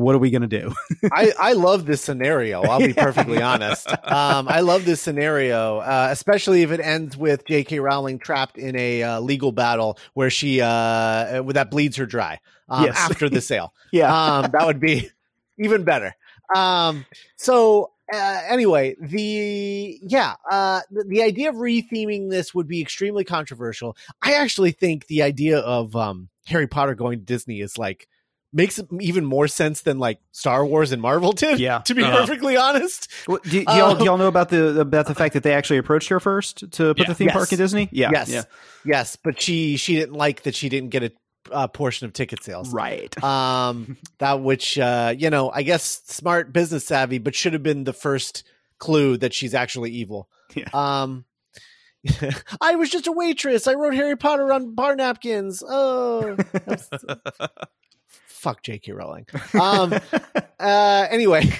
What 0.00 0.14
are 0.14 0.18
we 0.18 0.30
going 0.30 0.48
to 0.48 0.60
do? 0.60 0.74
I, 1.12 1.32
I 1.38 1.52
love 1.52 1.86
this 1.86 2.00
scenario. 2.02 2.62
I'll 2.62 2.78
be 2.80 2.92
perfectly 3.06 3.40
honest. 3.42 3.88
Um, 3.90 4.48
I 4.48 4.60
love 4.60 4.84
this 4.84 5.00
scenario, 5.00 5.78
uh, 5.78 6.08
especially 6.10 6.62
if 6.62 6.70
it 6.70 6.80
ends 6.80 7.16
with 7.16 7.44
J.K. 7.46 7.78
Rowling 7.80 8.18
trapped 8.18 8.58
in 8.58 8.76
a 8.76 9.02
uh, 9.02 9.20
legal 9.20 9.52
battle 9.52 9.98
where 10.14 10.30
she 10.30 10.60
uh, 10.60 11.42
that 11.52 11.68
bleeds 11.70 11.96
her 11.96 12.06
dry 12.06 12.40
um, 12.68 12.84
Yes. 12.86 12.96
after 12.98 13.28
the 13.28 13.40
sale. 13.50 13.72
yeah. 13.92 14.38
um, 14.38 14.50
that 14.52 14.66
would 14.66 14.80
be 14.80 15.10
even 15.58 15.84
better. 15.84 16.14
Um, 16.54 17.04
so 17.36 17.92
uh, 18.12 18.42
anyway, 18.48 18.96
the 19.00 19.98
yeah, 20.02 20.34
uh, 20.50 20.80
the, 20.90 21.04
the 21.04 21.22
idea 21.22 21.48
of 21.50 21.56
retheming 21.56 22.28
this 22.30 22.52
would 22.54 22.66
be 22.66 22.80
extremely 22.80 23.22
controversial. 23.24 23.96
I 24.20 24.34
actually 24.34 24.72
think 24.72 25.06
the 25.06 25.22
idea 25.22 25.58
of 25.58 25.94
um, 25.94 26.28
Harry 26.46 26.66
Potter 26.66 26.94
going 26.96 27.18
to 27.20 27.24
Disney 27.24 27.60
is 27.60 27.78
like 27.78 28.08
makes 28.52 28.80
even 29.00 29.24
more 29.24 29.46
sense 29.48 29.82
than 29.82 29.98
like 29.98 30.18
Star 30.32 30.66
Wars 30.66 30.90
and 30.92 31.00
Marvel 31.00 31.32
did. 31.44 31.60
Yeah. 31.60 31.78
to 31.80 31.94
be 31.94 32.02
Uh-huh. 32.02 32.18
perfectly 32.18 32.56
honest. 32.56 33.08
What- 33.26 33.42
do, 33.44 33.50
do 33.50 33.58
y'all, 33.60 33.92
Um, 33.92 33.98
do 33.98 34.04
y'all 34.04 34.18
know 34.18 34.26
about 34.28 34.48
the 34.48 34.80
about 34.80 35.06
the 35.06 35.14
fact 35.14 35.34
that 35.34 35.42
they 35.42 35.52
actually 35.52 35.78
approached 35.78 36.08
her 36.08 36.20
first 36.20 36.58
to 36.72 36.94
put 36.94 36.98
Yeah. 36.98 37.04
the 37.06 37.14
theme 37.14 37.26
Yes. 37.28 37.36
park 37.36 37.52
in 37.52 37.58
Disney? 37.58 37.88
Yeah. 37.92 38.10
yes, 38.12 38.28
Yeah. 38.28 38.42
yes, 38.84 39.16
but 39.22 39.40
she 39.40 39.76
she 39.76 39.94
didn't 39.94 40.14
like 40.16 40.42
that 40.42 40.54
she 40.54 40.68
didn't 40.68 40.90
get 40.90 41.02
a 41.04 41.12
uh, 41.50 41.66
portion 41.68 42.06
of 42.06 42.12
ticket 42.12 42.42
sales. 42.44 42.70
Right. 42.72 43.12
um 43.24 43.96
that 44.18 44.40
which 44.42 44.78
uh 44.78 45.14
you 45.16 45.30
know 45.30 45.50
i 45.50 45.62
guess 45.62 46.02
smart 46.06 46.52
business 46.52 46.84
savvy 46.86 47.18
but 47.18 47.34
should 47.34 47.54
have 47.54 47.62
been 47.62 47.84
the 47.84 47.92
first 47.94 48.44
clue 48.78 49.16
that 49.16 49.32
she's 49.32 49.54
actually 49.54 49.90
evil 49.90 50.28
Yeah. 50.54 50.68
um 50.74 51.24
i 52.60 52.76
was 52.76 52.90
just 52.90 53.06
a 53.06 53.12
waitress 53.12 53.66
i 53.66 53.74
wrote 53.74 53.94
harry 53.94 54.16
potter 54.16 54.52
on 54.52 54.74
bar 54.74 54.94
napkins 54.96 55.62
oh 55.66 56.36
fuck 58.40 58.62
jk 58.62 58.94
rowling. 58.94 59.26
Um 59.60 59.92
uh 60.58 61.06
anyway 61.10 61.50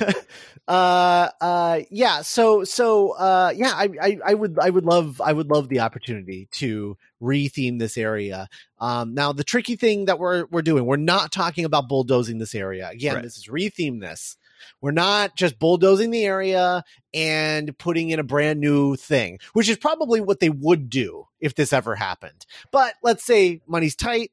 uh 0.68 1.28
uh 1.40 1.80
yeah 1.90 2.22
so 2.22 2.62
so 2.64 3.10
uh 3.12 3.52
yeah 3.54 3.72
I, 3.74 3.88
I 4.00 4.18
i 4.26 4.34
would 4.34 4.58
i 4.60 4.70
would 4.70 4.84
love 4.84 5.20
i 5.20 5.32
would 5.32 5.48
love 5.50 5.68
the 5.68 5.80
opportunity 5.80 6.48
to 6.52 6.96
retheme 7.20 7.78
this 7.80 7.98
area. 7.98 8.48
Um 8.78 9.14
now 9.14 9.32
the 9.32 9.44
tricky 9.44 9.74
thing 9.76 10.04
that 10.04 10.18
we're 10.20 10.46
we're 10.50 10.62
doing 10.62 10.86
we're 10.86 10.96
not 10.96 11.32
talking 11.32 11.64
about 11.64 11.88
bulldozing 11.88 12.38
this 12.38 12.54
area. 12.54 12.88
Again 12.88 13.16
Right. 13.16 13.24
this 13.24 13.36
is 13.36 13.46
retheme 13.48 14.00
this. 14.00 14.36
We're 14.80 14.92
not 14.92 15.36
just 15.36 15.58
bulldozing 15.58 16.12
the 16.12 16.24
area 16.24 16.84
and 17.12 17.76
putting 17.78 18.10
in 18.10 18.20
a 18.20 18.24
brand 18.24 18.60
new 18.60 18.94
thing 18.94 19.40
which 19.54 19.68
is 19.68 19.76
probably 19.76 20.20
what 20.20 20.38
they 20.38 20.50
would 20.50 20.88
do 20.88 21.26
if 21.40 21.56
this 21.56 21.72
ever 21.72 21.96
happened. 21.96 22.46
But 22.70 22.94
let's 23.02 23.24
say 23.24 23.60
money's 23.66 23.96
tight 23.96 24.30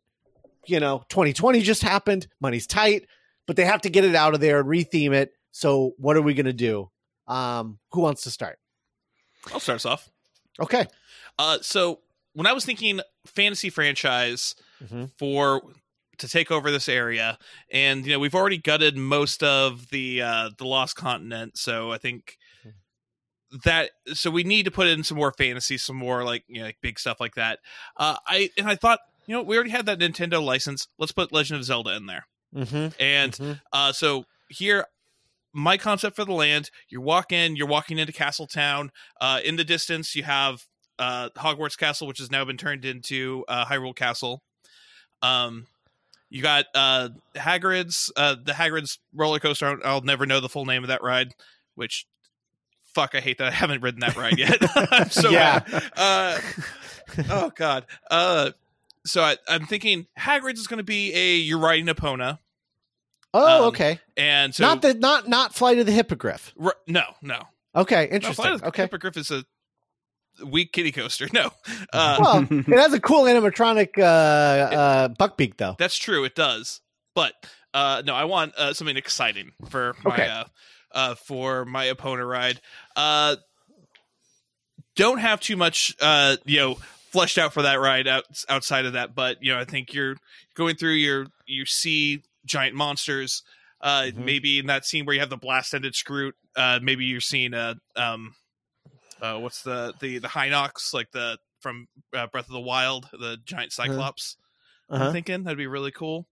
you 0.70 0.80
know 0.80 1.04
2020 1.10 1.62
just 1.62 1.82
happened 1.82 2.28
money's 2.40 2.68
tight 2.68 3.06
but 3.48 3.56
they 3.56 3.66
have 3.66 3.82
to 3.82 3.90
get 3.90 4.04
it 4.06 4.16
out 4.16 4.34
of 4.34 4.40
there 4.40 4.60
and 4.60 4.70
retheme 4.70 5.14
it 5.14 5.34
so 5.52 5.94
what 5.98 6.16
are 6.16 6.22
we 6.22 6.34
going 6.34 6.46
to 6.46 6.54
do 6.54 6.90
um 7.28 7.80
who 7.92 8.02
wants 8.02 8.22
to 8.24 8.32
start 8.32 8.60
I'll 9.54 9.60
start 9.60 9.78
us 9.78 9.86
off. 9.86 10.10
okay 10.62 10.86
Uh, 11.38 11.58
so 11.62 12.00
when 12.34 12.46
I 12.48 12.54
was 12.54 12.66
thinking 12.66 13.00
fantasy 13.26 13.70
franchise 13.70 14.56
Mhm. 14.84 15.12
for 15.18 15.62
to 16.18 16.28
take 16.28 16.52
over 16.52 16.70
this 16.70 16.90
area, 16.90 17.38
and 17.72 18.06
you 18.06 18.12
know 18.12 18.20
we've 18.20 18.36
already 18.36 18.58
gutted 18.58 18.98
most 18.98 19.42
of 19.42 19.90
the 19.90 20.22
uh, 20.22 20.50
the 20.58 20.66
Lost 20.66 20.96
Continent, 20.98 21.58
so 21.58 21.92
I 21.94 21.98
think 21.98 22.38
that 23.66 23.92
so 24.14 24.30
we 24.30 24.44
need 24.44 24.64
to 24.66 24.72
put 24.72 24.88
in 24.88 25.04
some 25.04 25.18
more 25.18 25.32
fantasy, 25.32 25.78
some 25.78 25.96
more 25.96 26.24
like 26.24 26.44
you 26.48 26.60
know 26.60 26.66
like 26.66 26.78
big 26.82 27.00
stuff 27.00 27.20
like 27.20 27.36
that. 27.36 27.60
Uh, 27.98 28.18
I 28.28 28.50
and 28.58 28.68
I 28.68 28.76
thought 28.76 29.00
you 29.30 29.36
know 29.36 29.44
we 29.44 29.56
already 29.56 29.70
had 29.70 29.86
that 29.86 30.00
Nintendo 30.00 30.44
license. 30.44 30.88
Let's 30.98 31.12
put 31.12 31.32
Legend 31.32 31.60
of 31.60 31.64
Zelda 31.64 31.96
in 31.96 32.08
there, 32.08 32.26
mm-hmm. 32.56 32.88
and 33.00 33.60
uh, 33.72 33.92
so 33.92 34.26
here, 34.50 34.86
my 35.54 35.78
concept 35.78 36.16
for 36.16 36.26
the 36.26 36.34
land: 36.34 36.72
you 36.90 37.00
walk 37.00 37.32
in, 37.32 37.56
you're 37.56 37.68
walking 37.68 38.00
into 38.00 38.12
Castletown. 38.12 38.92
Uh, 39.22 39.40
in 39.46 39.56
the 39.56 39.64
distance, 39.64 40.16
you 40.16 40.24
have 40.24 40.66
uh, 40.98 41.30
Hogwarts 41.38 41.78
Castle, 41.78 42.08
which 42.08 42.18
has 42.18 42.32
now 42.32 42.44
been 42.44 42.58
turned 42.58 42.86
into 42.86 43.46
uh, 43.48 43.66
Hyrule 43.66 43.96
Castle. 43.96 44.42
Um, 45.22 45.68
you 46.32 46.42
got 46.42 46.66
uh, 46.74 47.10
Hagrid's, 47.36 48.12
uh, 48.16 48.36
the 48.44 48.54
Hagrid's 48.54 48.98
roller 49.14 49.40
coaster. 49.40 49.80
I'll, 49.86 50.02
never 50.02 50.26
know 50.26 50.40
the 50.40 50.50
full 50.50 50.66
name 50.66 50.84
of 50.84 50.88
that 50.88 51.04
ride. 51.04 51.34
Which, 51.76 52.08
fuck, 52.96 53.14
I 53.14 53.20
hate 53.20 53.38
that 53.38 53.48
I 53.48 53.52
haven't 53.52 53.84
ridden 53.84 54.00
that 54.00 54.16
ride 54.16 54.40
yet. 54.40 54.58
I'm 54.92 55.12
so 55.12 55.30
Yeah. 55.30 55.62
mad. 55.72 55.92
Uh, 55.96 56.40
oh 57.30 57.52
god. 57.56 57.86
Uh, 58.10 58.52
so 59.10 59.24
I, 59.24 59.38
I'm 59.48 59.66
thinking 59.66 60.08
Hagrid's 60.18 60.60
is 60.60 60.68
going 60.68 60.78
to 60.80 60.84
be 60.84 61.14
a 61.14 61.36
you're 61.38 61.60
riding 61.60 61.88
Epona. 61.88 62.40
oh 63.34 63.64
Um, 63.64 63.68
okay 63.70 64.00
And 64.18 64.54
so, 64.56 64.64
not 64.64 64.82
the 64.82 64.94
not 64.94 65.28
not 65.28 65.54
flight 65.56 65.80
of 65.80 65.86
the 65.86 65.92
hippogriff 65.92 66.54
r- 66.62 66.76
no, 66.88 67.04
no, 67.22 67.42
okay 67.76 68.08
no. 68.10 68.16
interesting 68.16 68.34
Flight 68.44 68.54
of 68.54 68.62
the 68.62 68.68
okay 68.68 68.84
Hippogriff 68.84 69.18
is 69.18 69.32
a 69.32 69.44
weak 70.46 70.72
kitty 70.72 70.92
coaster. 70.92 71.28
No, 71.34 71.52
uh, 71.94 72.18
well 72.22 72.48
it 72.52 72.78
has 72.80 72.94
a 72.94 73.00
cool 73.00 73.24
animatronic 73.24 73.98
uh 73.98 74.02
uh 74.02 75.08
buckbeak 75.10 75.58
though 75.58 75.76
that's 75.78 75.98
true. 75.98 76.24
It 76.24 76.36
does, 76.36 76.82
but 77.16 77.34
uh, 77.74 78.02
no, 78.06 78.16
I 78.16 78.24
want 78.24 78.56
uh, 78.56 78.74
something 78.74 78.98
exciting 78.98 79.52
for 79.70 79.96
my 80.04 80.14
Okay. 80.14 80.28
uh, 80.28 80.44
uh, 80.92 81.16
for 81.16 81.66
my 81.66 81.86
Epona 81.86 82.28
ride. 82.28 82.60
Uh, 82.96 83.36
don't 84.96 85.20
have 85.20 85.40
too 85.40 85.56
much, 85.56 85.96
uh, 86.02 86.38
you 86.46 86.58
know, 86.60 86.78
fleshed 87.12 87.38
out 87.38 87.54
for 87.54 87.62
that 87.64 87.80
ride 87.80 88.08
out, 88.08 88.24
outside 88.50 88.86
of 88.86 88.94
that, 88.94 89.16
but 89.16 89.38
you 89.42 89.54
know, 89.54 89.60
I 89.60 89.66
think 89.66 89.94
you're 89.94 90.16
going 90.56 90.76
through 90.76 90.94
your 90.94 91.28
you 91.46 91.66
see 91.66 92.24
giant 92.46 92.76
monsters. 92.76 93.44
Uh, 93.82 94.04
Mhm. 94.14 94.18
maybe 94.18 94.60
in 94.60 94.66
that 94.68 94.86
scene 94.86 95.06
where 95.06 95.14
you 95.14 95.22
have 95.22 95.30
the 95.30 95.38
blast 95.38 95.74
ended 95.74 95.94
Skrewt, 95.94 96.34
uh, 96.58 96.80
maybe 96.84 97.06
you're 97.06 97.22
seeing 97.22 97.54
a 97.54 97.76
um, 97.96 98.36
uh, 99.22 99.38
what's 99.40 99.62
the 99.64 99.94
the 100.02 100.18
the 100.20 100.28
Hinox 100.28 100.94
like 100.94 101.12
the 101.12 101.38
from 101.62 101.88
uh, 102.14 102.28
Breath 102.28 102.48
of 102.48 102.54
the 102.54 102.60
Wild, 102.60 103.08
the 103.14 103.38
giant 103.46 103.72
Cyclops. 103.72 104.36
Uh-huh. 104.90 105.06
I'm 105.06 105.14
thinking 105.14 105.44
that'd 105.44 105.58
be 105.58 105.68
really 105.68 105.92
cool. 105.92 106.28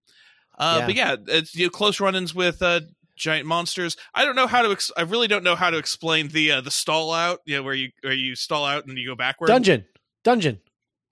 Uh, 0.57 0.77
Yeah. 0.79 0.85
But 0.87 0.95
yeah, 0.95 1.15
it's 1.27 1.55
you 1.55 1.65
know, 1.65 1.69
close 1.69 1.99
run-ins 1.99 2.33
with 2.35 2.61
uh, 2.61 2.81
giant 3.15 3.45
monsters. 3.45 3.95
I 4.13 4.25
don't 4.25 4.35
know 4.35 4.47
how 4.47 4.61
to. 4.63 4.71
Ex- 4.71 4.91
I 4.97 5.01
really 5.03 5.27
don't 5.27 5.43
know 5.43 5.55
how 5.55 5.69
to 5.69 5.77
explain 5.77 6.27
the 6.29 6.51
uh, 6.53 6.61
the 6.61 6.71
stall 6.71 7.13
out. 7.13 7.39
You 7.45 7.57
know, 7.57 7.63
where 7.63 7.73
you 7.75 7.91
where 8.01 8.13
you 8.13 8.35
stall 8.35 8.65
out 8.65 8.85
and 8.85 8.97
you 8.97 9.07
go 9.07 9.15
backward. 9.15 9.47
dungeon 9.47 9.85
dungeon 10.23 10.59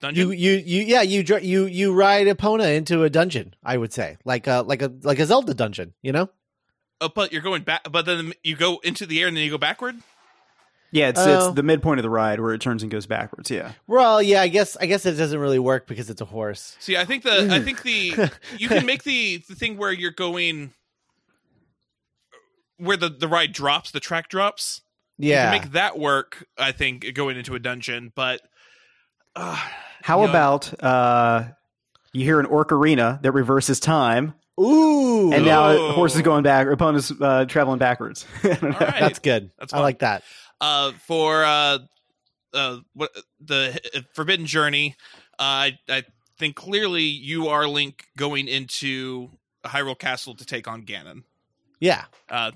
Dungeon. 0.06 0.28
you 0.30 0.32
you 0.32 0.52
you 0.64 0.82
yeah 0.82 1.02
you 1.02 1.22
you 1.42 1.66
you 1.66 1.92
ride 1.94 2.26
Epona 2.26 2.74
into 2.76 3.02
a 3.02 3.10
dungeon 3.10 3.54
i 3.64 3.76
would 3.76 3.92
say 3.92 4.16
like 4.24 4.46
a 4.46 4.62
like 4.66 4.82
a 4.82 4.92
like 5.02 5.18
a 5.18 5.26
zelda 5.26 5.54
dungeon 5.54 5.94
you 6.02 6.12
know 6.12 6.28
Oh, 6.98 7.10
but 7.14 7.30
you're 7.30 7.42
going 7.42 7.62
back. 7.62 7.82
But 7.92 8.06
then 8.06 8.32
you 8.42 8.56
go 8.56 8.78
into 8.82 9.04
the 9.04 9.20
air 9.20 9.28
and 9.28 9.36
then 9.36 9.44
you 9.44 9.50
go 9.50 9.58
backward. 9.58 9.96
Yeah, 10.92 11.08
it's 11.08 11.20
Oh. 11.20 11.48
it's 11.48 11.54
the 11.54 11.62
midpoint 11.62 11.98
of 11.98 12.04
the 12.04 12.08
ride 12.08 12.40
where 12.40 12.54
it 12.54 12.60
turns 12.62 12.82
and 12.82 12.90
goes 12.90 13.06
backwards. 13.06 13.50
Yeah. 13.50 13.72
well 13.86 14.22
yeah 14.22 14.40
i 14.40 14.48
guess 14.48 14.78
i 14.80 14.86
guess 14.86 15.04
it 15.04 15.12
doesn't 15.12 15.38
really 15.38 15.58
work 15.58 15.86
because 15.86 16.08
it's 16.08 16.22
a 16.22 16.24
horse 16.24 16.74
See, 16.80 16.96
I 16.96 17.04
think 17.04 17.22
the 17.22 17.48
I 17.52 17.60
think 17.60 17.82
the 17.82 18.30
you 18.58 18.68
can 18.68 18.86
make 18.86 19.02
the 19.02 19.42
the 19.46 19.54
thing 19.54 19.76
where 19.76 19.92
you're 19.92 20.10
going 20.10 20.72
where 22.78 22.96
the 22.96 23.08
the 23.08 23.28
ride 23.28 23.52
drops, 23.52 23.90
the 23.90 24.00
track 24.00 24.28
drops. 24.28 24.82
yeah 25.18 25.52
You 25.52 25.58
can 25.60 25.64
make 25.66 25.72
that 25.72 25.98
work. 25.98 26.46
I 26.58 26.72
think 26.72 27.12
going 27.14 27.36
into 27.36 27.54
a 27.54 27.58
dungeon, 27.58 28.12
but. 28.14 28.40
Uh, 29.36 29.56
How 30.02 30.20
you 30.20 30.24
know, 30.26 30.30
about 30.30 30.82
uh, 30.82 31.44
you 32.12 32.24
hear 32.24 32.40
an 32.40 32.46
ocarina 32.46 33.20
that 33.22 33.32
reverses 33.32 33.78
time, 33.78 34.34
ooh 34.58 35.32
and 35.32 35.44
now 35.44 35.70
Ooh. 35.70 35.88
the 35.88 35.92
horse 35.92 36.16
is 36.16 36.22
going 36.22 36.42
back, 36.42 36.66
or 36.66 36.74
Epona's 36.74 37.12
uh, 37.20 37.44
traveling 37.44 37.78
backwards. 37.78 38.24
All 38.44 38.50
right. 38.50 38.78
that's 38.78 39.18
good 39.18 39.50
That's 39.58 39.72
i 39.74 39.80
like 39.80 39.98
that 39.98 40.22
uh, 40.60 40.92
for 41.06 41.44
uh, 41.44 41.78
uh, 42.54 42.78
what 42.94 43.10
the 43.40 43.78
uh, 43.94 44.00
Forbidden 44.14 44.46
Journey, 44.46 44.96
uh, 45.38 45.68
I 45.68 45.78
I 45.88 46.04
think 46.38 46.56
clearly 46.56 47.02
you 47.02 47.48
are 47.48 47.68
Link 47.68 48.06
going 48.16 48.48
into 48.48 49.30
Hyrule 49.64 49.98
Castle 49.98 50.34
to 50.36 50.46
take 50.46 50.66
on 50.66 50.84
Ganon. 50.84 51.24
yeah 51.80 52.04
Uh, 52.30 52.52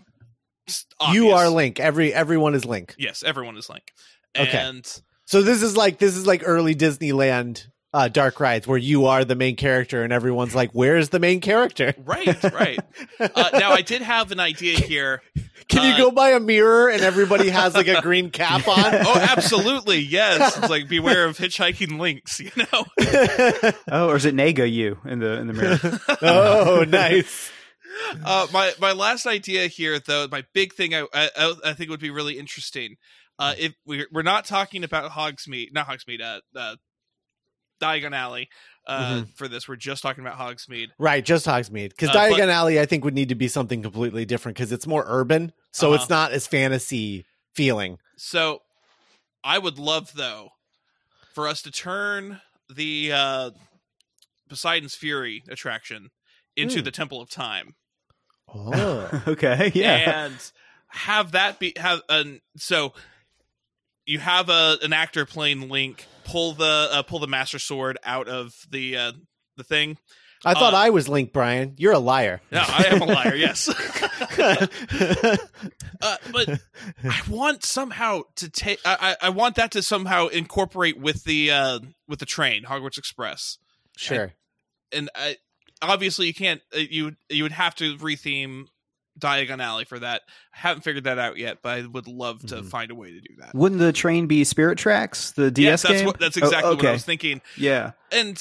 you 1.12 1.30
are 1.30 1.48
link 1.48 1.80
every 1.80 2.14
everyone 2.14 2.54
is 2.54 2.64
link 2.64 2.94
Yes, 2.96 3.22
everyone 3.22 3.56
is 3.56 3.68
Link. 3.68 3.92
Okay. 4.38 4.56
And 4.56 5.02
so 5.30 5.42
this 5.42 5.62
is 5.62 5.76
like 5.76 5.98
this 5.98 6.16
is 6.16 6.26
like 6.26 6.42
early 6.44 6.74
disneyland 6.74 7.66
uh 7.92 8.08
dark 8.08 8.38
rides 8.40 8.66
where 8.66 8.78
you 8.78 9.06
are 9.06 9.24
the 9.24 9.34
main 9.34 9.56
character 9.56 10.02
and 10.02 10.12
everyone's 10.12 10.54
like 10.54 10.70
where's 10.72 11.08
the 11.10 11.18
main 11.20 11.40
character 11.40 11.94
right, 12.04 12.42
right. 12.52 12.78
Uh, 13.18 13.50
now 13.54 13.70
I 13.72 13.82
did 13.82 14.02
have 14.02 14.30
an 14.32 14.40
idea 14.40 14.78
here. 14.78 15.22
Can 15.68 15.82
you 15.84 15.94
Uh, 15.94 15.98
go 15.98 16.10
by 16.10 16.30
a 16.30 16.40
mirror 16.40 16.88
and 16.88 17.02
everybody 17.02 17.48
has 17.50 17.74
like 17.74 17.86
a 17.88 18.00
green 18.00 18.30
cap 18.40 18.66
on? 18.66 18.94
Oh, 18.94 19.14
absolutely, 19.16 19.98
yes. 19.98 20.56
It's 20.56 20.68
like 20.70 20.88
beware 20.88 21.26
of 21.26 21.36
hitchhiking 21.36 21.98
links. 21.98 22.40
You 22.40 22.50
know. 22.56 22.84
Oh, 23.88 24.08
or 24.10 24.16
is 24.16 24.24
it 24.24 24.34
Naga 24.34 24.68
you 24.68 24.98
in 25.04 25.18
the 25.20 25.38
in 25.40 25.46
the 25.48 25.52
mirror? 25.52 26.00
oh, 26.22 26.84
nice. 26.88 27.50
Uh, 28.24 28.46
my 28.52 28.72
my 28.80 28.92
last 28.92 29.26
idea 29.26 29.66
here, 29.66 29.98
though, 29.98 30.26
my 30.30 30.44
big 30.54 30.72
thing 30.72 30.94
I 30.94 31.06
I, 31.12 31.54
I 31.64 31.72
think 31.74 31.90
would 31.90 32.00
be 32.00 32.10
really 32.10 32.38
interesting. 32.38 32.96
Uh, 33.40 33.54
if 33.58 33.74
we're 33.86 34.06
we're 34.12 34.22
not 34.22 34.44
talking 34.44 34.84
about 34.84 35.10
Hogsmeade, 35.10 35.72
not 35.72 35.88
Hogsmeade, 35.88 36.20
uh, 36.20 36.40
uh 36.56 36.76
Diagon 37.82 38.14
Alley. 38.14 38.48
Uh, 38.86 39.22
for 39.36 39.46
this, 39.48 39.68
we're 39.68 39.76
just 39.76 40.02
talking 40.02 40.24
about 40.26 40.38
Hogsmeade. 40.38 40.88
Right, 40.98 41.24
just 41.24 41.46
Hogsmeade. 41.46 41.90
Because 41.90 42.10
Uh, 42.10 42.12
but- 42.14 42.32
Diagon 42.32 42.48
Alley, 42.48 42.78
I 42.80 42.86
think, 42.86 43.04
would 43.04 43.14
need 43.14 43.28
to 43.30 43.34
be 43.34 43.48
something 43.48 43.82
completely 43.82 44.24
different 44.24 44.56
because 44.58 44.72
it's 44.72 44.86
more 44.86 45.04
urban, 45.06 45.52
so 45.72 45.88
Uh-huh. 45.92 46.00
it's 46.02 46.10
not 46.10 46.32
as 46.32 46.46
fantasy 46.46 47.24
feeling. 47.54 47.98
So, 48.16 48.62
I 49.44 49.58
would 49.58 49.78
love 49.78 50.12
though 50.14 50.50
for 51.34 51.46
us 51.48 51.62
to 51.62 51.70
turn 51.70 52.40
the 52.68 53.12
uh, 53.12 53.50
Poseidon's 54.48 54.94
Fury 54.96 55.42
attraction 55.48 56.10
into 56.56 56.78
Hmm. 56.80 56.84
the 56.84 56.90
Temple 56.90 57.20
of 57.20 57.30
Time. 57.30 57.76
Oh, 58.48 59.22
okay, 59.28 59.70
yeah. 59.74 60.24
and 60.26 60.52
have 60.88 61.32
that 61.32 61.58
be 61.60 61.72
have 61.76 62.02
an 62.08 62.40
so 62.56 62.92
you 64.10 64.18
have 64.18 64.48
a 64.48 64.76
an 64.82 64.92
actor 64.92 65.24
playing 65.24 65.68
Link 65.68 66.06
pull 66.24 66.52
the 66.52 66.88
uh, 66.90 67.02
pull 67.02 67.20
the 67.20 67.28
Master 67.28 67.60
Sword 67.60 67.96
out 68.04 68.28
of 68.28 68.54
the 68.70 68.96
uh, 68.96 69.12
the 69.56 69.64
thing. 69.64 69.98
I 70.44 70.54
thought 70.54 70.74
Uh, 70.74 70.78
I 70.78 70.90
was 70.90 71.08
Link, 71.08 71.32
Brian. 71.32 71.74
You're 71.76 71.92
a 71.92 71.98
liar. 71.98 72.40
No, 72.50 72.64
I 72.66 72.86
am 72.88 73.02
a 73.02 73.04
liar. 73.04 73.34
Yes, 73.36 73.68
uh, 76.02 76.16
but 76.32 76.60
I 77.04 77.20
want 77.28 77.64
somehow 77.64 78.22
to 78.36 78.48
take. 78.48 78.80
I, 78.84 79.16
I 79.22 79.28
want 79.28 79.56
that 79.56 79.70
to 79.72 79.82
somehow 79.82 80.26
incorporate 80.28 80.98
with 80.98 81.24
the 81.24 81.50
uh, 81.52 81.78
with 82.08 82.18
the 82.18 82.26
train 82.26 82.64
Hogwarts 82.64 82.98
Express, 82.98 83.58
sure. 83.96 84.32
and 84.92 85.08
I, 85.14 85.36
obviously 85.82 86.26
you 86.26 86.34
can't. 86.34 86.62
Uh, 86.74 86.78
you 86.78 87.16
you 87.28 87.44
would 87.44 87.52
have 87.52 87.74
to 87.76 87.96
retheme 87.98 88.64
Diagon 89.18 89.60
Alley 89.62 89.84
for 89.84 89.98
that. 89.98 90.22
I 90.54 90.58
haven't 90.58 90.82
figured 90.82 91.04
that 91.04 91.18
out 91.18 91.36
yet, 91.36 91.58
but 91.62 91.78
I 91.78 91.86
would 91.86 92.06
love 92.06 92.40
to 92.46 92.56
Mhm. 92.56 92.70
find 92.70 92.90
a 92.90 92.94
way 92.94 93.10
to 93.10 93.20
do 93.20 93.34
that. 93.38 93.54
Wouldn't 93.54 93.80
the 93.80 93.92
train 93.92 94.26
be 94.26 94.44
Spirit 94.44 94.78
Tracks, 94.78 95.32
the 95.32 95.50
DS 95.50 95.64
yes, 95.64 95.82
that's 95.82 95.94
game? 95.94 96.06
what 96.06 96.18
that's 96.20 96.36
Oh, 96.38 96.44
exactly 96.44 96.76
what. 96.76 96.86
I 96.86 96.92
was 96.92 97.04
thinking. 97.04 97.42
Yeah. 97.56 97.92
And 98.12 98.40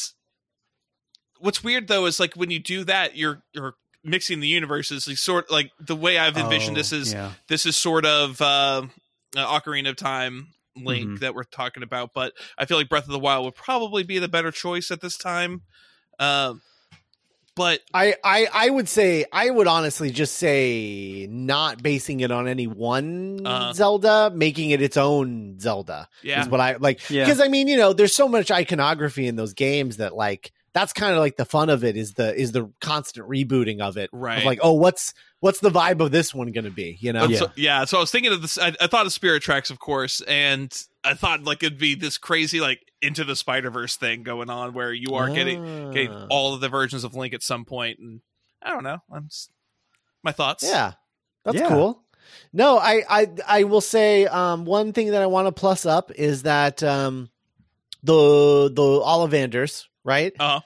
what's 1.39 1.63
weird 1.63 1.87
though 1.87 2.05
is 2.05 2.19
like 2.19 2.35
when 2.35 2.51
you 2.51 2.59
do 2.59 2.83
that, 2.85 3.15
you're 3.15 3.41
you're 3.53 3.75
mixing 4.03 4.39
the 4.39 4.47
universes. 4.47 5.07
Like 5.07 5.17
sort 5.17 5.51
like 5.51 5.71
the 5.79 5.95
way 5.95 6.17
I've 6.17 6.37
envisioned 6.37 6.77
Oh, 6.77 6.79
this 6.79 6.91
is 6.91 7.13
yeah. 7.13 7.33
this 7.47 7.65
is 7.65 7.75
sort 7.75 8.05
of 8.05 8.41
uh, 8.41 8.83
Ocarina 9.35 9.89
of 9.89 9.95
Time 9.97 10.49
link 10.75 11.09
Mhm. 11.09 11.19
that 11.19 11.35
we're 11.35 11.43
talking 11.43 11.83
about, 11.83 12.13
but 12.13 12.33
I 12.57 12.65
feel 12.65 12.77
like 12.77 12.87
Breath 12.89 13.03
of 13.03 13.09
the 13.11 13.19
Wild 13.19 13.43
would 13.45 13.55
probably 13.55 14.03
be 14.03 14.17
the 14.19 14.29
better 14.29 14.51
choice 14.51 14.91
at 14.91 15.01
this 15.01 15.17
time. 15.17 15.63
Um, 16.19 16.61
but 17.59 17.81
I, 17.93 18.15
I 18.23 18.47
I 18.53 18.69
would 18.69 18.87
say 18.87 19.25
I 19.33 19.49
would 19.49 19.67
honestly 19.67 20.11
just 20.11 20.35
say 20.35 21.27
not 21.29 21.83
basing 21.83 22.21
it 22.21 22.31
on 22.31 22.47
any 22.47 22.67
one 22.67 23.45
Uh-huh. 23.45 23.73
Zelda, 23.73 24.31
making 24.33 24.69
it 24.69 24.81
its 24.81 24.95
own 24.95 25.59
Zelda 25.59 26.07
yeah, 26.23 26.41
is 26.41 26.47
what 26.47 26.61
I 26.61 26.77
like. 26.77 27.09
Yeah. 27.09 27.25
Because 27.25 27.41
I 27.41 27.49
mean, 27.49 27.67
you 27.67 27.75
know, 27.75 27.91
there's 27.91 28.15
so 28.15 28.29
much 28.29 28.49
iconography 28.49 29.27
in 29.27 29.35
those 29.35 29.53
games 29.53 29.97
that 29.97 30.15
like 30.15 30.53
that's 30.71 30.93
kind 30.93 31.11
of 31.13 31.19
like 31.19 31.35
the 31.35 31.43
fun 31.43 31.69
of 31.69 31.83
it 31.83 31.97
is 31.97 32.13
the 32.13 32.33
is 32.33 32.53
the 32.53 32.71
constant 32.79 33.27
rebooting 33.27 33.81
of 33.81 33.97
it. 33.97 34.09
Right. 34.13 34.37
Of 34.37 34.45
like, 34.45 34.59
oh, 34.63 34.73
what's 34.73 35.13
what's 35.41 35.59
the 35.59 35.69
vibe 35.69 35.99
of 36.01 36.11
this 36.11 36.33
one 36.33 36.51
going 36.51 36.65
to 36.65 36.71
be? 36.71 36.97
You 36.99 37.13
know? 37.13 37.25
Yeah. 37.25 37.37
So, 37.39 37.51
yeah. 37.55 37.85
So 37.85 37.97
I 37.97 38.01
was 38.01 38.11
thinking 38.11 38.31
of 38.33 38.41
this. 38.41 38.57
I, 38.57 38.73
I 38.81 38.87
thought 38.87 39.05
of 39.05 39.13
Spirit 39.13 39.41
Tracks, 39.43 39.69
of 39.69 39.79
course, 39.79 40.21
and 40.21 40.71
I 41.03 41.13
thought 41.13 41.43
like 41.43 41.63
it'd 41.63 41.77
be 41.79 41.95
this 41.95 42.17
crazy 42.17 42.59
like 42.61 42.79
into 43.01 43.23
the 43.23 43.35
Spider 43.35 43.69
Verse 43.71 43.95
thing 43.95 44.23
going 44.23 44.49
on 44.49 44.73
where 44.73 44.91
you 44.93 45.15
are 45.15 45.29
getting 45.29 45.91
getting 45.91 46.11
Ah. 46.11 46.27
all 46.29 46.53
of 46.53 46.61
the 46.61 46.69
versions 46.69 47.03
of 47.03 47.15
Link 47.15 47.33
at 47.33 47.41
some 47.43 47.63
point, 47.65 47.99
and 47.99 48.21
I 48.61 48.69
don't 48.71 48.83
know. 48.83 48.97
I'm 49.11 49.25
s- 49.25 49.49
my 50.23 50.31
thoughts. 50.33 50.63
Yeah, 50.63 50.93
that's 51.45 51.57
Yeah. 51.57 51.69
cool. 51.69 52.03
No, 52.53 52.77
I, 52.77 53.03
I 53.09 53.27
I 53.47 53.63
will 53.63 53.81
say 53.81 54.25
um, 54.27 54.65
one 54.65 54.93
thing 54.93 55.11
that 55.11 55.21
I 55.21 55.25
want 55.27 55.47
to 55.47 55.51
plus 55.51 55.85
up 55.85 56.11
is 56.11 56.43
that 56.43 56.83
um, 56.83 57.29
the 58.03 58.69
the 58.73 58.81
Ollivanders, 58.81 59.85
right? 60.03 60.33
Uh-huh. 60.39 60.59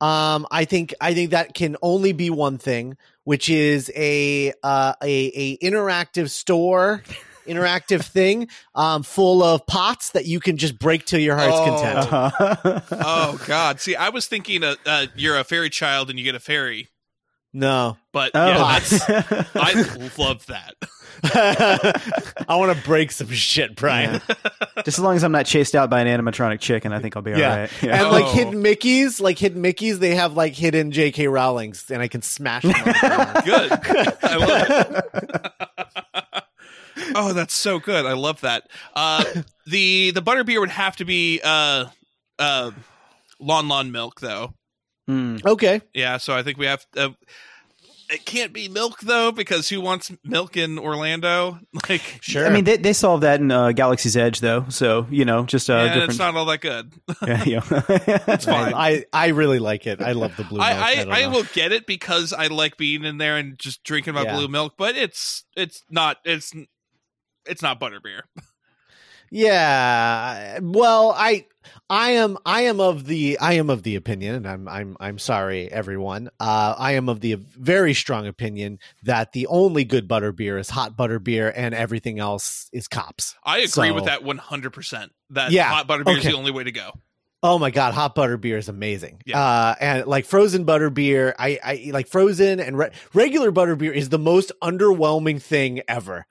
Um, 0.00 0.46
I 0.50 0.64
think 0.66 0.94
I 1.00 1.14
think 1.14 1.30
that 1.30 1.54
can 1.54 1.76
only 1.82 2.12
be 2.12 2.28
one 2.30 2.58
thing, 2.58 2.96
which 3.24 3.48
is 3.48 3.90
a 3.96 4.52
uh, 4.62 4.94
a 5.02 5.32
a 5.34 5.56
interactive 5.58 6.28
store, 6.30 7.02
interactive 7.46 8.02
thing, 8.12 8.48
um, 8.74 9.02
full 9.02 9.42
of 9.42 9.66
pots 9.66 10.10
that 10.10 10.26
you 10.26 10.38
can 10.40 10.58
just 10.58 10.78
break 10.78 11.06
to 11.06 11.20
your 11.20 11.36
heart's 11.36 11.56
Oh. 11.56 11.64
content. 11.64 12.12
Uh-huh. 12.12 12.80
Oh 12.92 13.40
God. 13.46 13.80
See, 13.80 13.96
I 13.96 14.10
was 14.10 14.26
thinking 14.26 14.62
uh, 14.64 14.74
uh, 14.84 15.06
you're 15.16 15.38
a 15.38 15.44
fairy 15.44 15.70
child 15.70 16.10
and 16.10 16.18
you 16.18 16.24
get 16.24 16.34
a 16.34 16.40
fairy, 16.40 16.88
No, 17.54 17.96
but 18.12 18.32
Oh. 18.34 18.46
yeah, 18.46 18.78
that's 18.78 19.50
I 19.56 20.08
love 20.18 20.44
that. 20.46 20.74
I 21.24 22.56
want 22.56 22.76
to 22.76 22.84
break 22.84 23.10
some 23.10 23.28
shit, 23.28 23.74
Brian. 23.76 24.20
Just 24.84 24.98
as 24.98 25.00
long 25.00 25.16
as 25.16 25.24
I'm 25.24 25.32
not 25.32 25.46
chased 25.46 25.74
out 25.74 25.90
by 25.90 26.00
an 26.00 26.06
animatronic 26.24 26.60
chicken, 26.60 26.92
I 26.92 26.98
think 27.00 27.16
I'll 27.16 27.22
be 27.22 27.32
Yeah. 27.32 27.50
all 27.50 27.56
right. 27.58 27.82
And 27.84 28.08
like 28.10 28.24
Oh. 28.26 28.32
hidden 28.32 28.62
Mickeys, 28.62 29.20
like 29.20 29.38
hidden 29.38 29.62
Mickeys, 29.62 29.98
they 29.98 30.14
have 30.14 30.34
like 30.34 30.54
hidden 30.54 30.90
J.K. 30.92 31.28
Rowling's, 31.28 31.90
and 31.90 32.02
I 32.02 32.08
can 32.08 32.22
smash 32.22 32.62
them. 32.62 32.72
the. 32.72 33.42
Good. 33.44 33.72
I 34.22 34.36
love 34.36 34.66
it. 34.70 36.42
oh, 37.14 37.32
that's 37.32 37.54
so 37.54 37.78
good. 37.78 38.06
I 38.06 38.12
love 38.14 38.40
that. 38.42 38.68
Uh, 38.94 39.24
the 39.66 40.10
the 40.12 40.22
butterbeer 40.22 40.60
would 40.60 40.70
have 40.70 40.96
to 40.96 41.04
be 41.04 41.40
uh, 41.44 41.86
uh, 42.38 42.70
Lon 43.40 43.68
Lon 43.68 43.92
milk 43.92 44.20
though. 44.20 44.54
Hmm. 45.06 45.36
okay, 45.46 45.82
Yeah, 45.94 46.16
so 46.16 46.34
I 46.34 46.42
think 46.42 46.58
we 46.58 46.66
have. 46.66 46.84
Uh, 46.96 47.10
it 48.10 48.24
can't 48.24 48.52
be 48.52 48.68
milk 48.68 49.00
though 49.00 49.32
because 49.32 49.68
who 49.68 49.80
wants 49.80 50.10
milk 50.24 50.56
in 50.56 50.78
Orlando? 50.78 51.58
Like, 51.88 52.18
sure. 52.20 52.46
I 52.46 52.50
mean, 52.50 52.64
they, 52.64 52.76
they 52.78 52.92
solved 52.92 53.22
that 53.22 53.38
in 53.40 53.50
uh, 53.52 53.70
Galaxy's 53.72 54.16
Edge, 54.16 54.40
though. 54.40 54.64
So 54.68 55.06
you 55.10 55.24
know, 55.24 55.44
just 55.44 55.70
uh, 55.70 55.74
yeah, 55.74 55.84
different. 55.88 56.10
it's 56.10 56.18
not 56.18 56.34
all 56.34 56.46
that 56.46 56.60
good. 56.60 56.92
yeah, 57.26 57.44
yeah. 57.44 57.60
It's 58.28 58.44
fine. 58.46 58.74
I 58.74 59.04
I 59.12 59.28
really 59.28 59.58
like 59.58 59.86
it. 59.86 60.00
I 60.00 60.12
love 60.12 60.36
the 60.36 60.44
blue. 60.44 60.58
milk. 60.58 60.68
I 60.70 60.94
don't 60.96 61.12
I, 61.12 61.22
I 61.22 61.26
will 61.28 61.44
get 61.52 61.72
it 61.72 61.86
because 61.86 62.32
I 62.32 62.46
like 62.48 62.76
being 62.76 63.04
in 63.04 63.18
there 63.18 63.36
and 63.36 63.58
just 63.58 63.84
drinking 63.84 64.14
my 64.14 64.22
Yeah. 64.22 64.34
blue 64.36 64.48
milk, 64.48 64.74
but 64.76 64.96
it's 64.96 65.44
it's 65.56 65.84
not 65.90 66.16
it's 66.24 66.52
it's 67.46 67.62
not 67.62 67.78
butterbeer. 67.78 68.22
Yeah. 69.30 70.58
Well, 70.62 71.14
I 71.16 71.46
I 71.88 72.12
am 72.12 72.38
I 72.44 72.62
am 72.62 72.80
of 72.80 73.06
the 73.06 73.38
I 73.38 73.54
am 73.54 73.70
of 73.70 73.82
the 73.82 73.96
opinion, 73.96 74.34
and 74.34 74.46
I'm 74.48 74.68
I'm 74.68 74.96
I'm 74.98 75.18
sorry, 75.18 75.70
everyone. 75.70 76.30
Uh, 76.40 76.74
I 76.76 76.92
am 76.92 77.08
of 77.08 77.20
the 77.20 77.34
very 77.34 77.94
strong 77.94 78.26
opinion 78.26 78.78
that 79.04 79.32
the 79.32 79.46
only 79.46 79.84
good 79.84 80.08
butter 80.08 80.32
beer 80.32 80.58
is 80.58 80.70
hot 80.70 80.96
butter 80.96 81.18
beer, 81.18 81.52
and 81.54 81.74
everything 81.74 82.18
else 82.18 82.68
is 82.72 82.88
cops. 82.88 83.34
I 83.44 83.58
agree 83.58 83.90
with 83.92 84.06
that 84.06 84.24
one 84.24 84.38
hundred 84.38 84.72
percent. 84.72 85.12
That 85.30 85.50
Yeah, 85.52 85.68
hot 85.68 85.88
butterbeer 85.88 86.12
is 86.12 86.18
okay. 86.18 86.30
the 86.30 86.36
only 86.36 86.50
way 86.50 86.64
to 86.64 86.72
go. 86.72 86.90
Oh 87.42 87.58
my 87.58 87.70
god, 87.70 87.94
hot 87.94 88.14
butter 88.14 88.36
beer 88.36 88.56
is 88.56 88.68
amazing. 88.68 89.22
Yeah. 89.24 89.40
Uh, 89.40 89.74
and 89.78 90.06
like 90.06 90.24
frozen 90.24 90.64
butter 90.64 90.90
beer, 90.90 91.34
I, 91.38 91.58
I 91.62 91.90
like 91.92 92.08
frozen 92.08 92.58
and 92.58 92.76
re- 92.76 92.90
regular 93.14 93.50
butter 93.52 93.76
beer 93.76 93.92
is 93.92 94.08
the 94.08 94.18
most 94.18 94.50
underwhelming 94.62 95.40
thing 95.40 95.82
ever. 95.86 96.26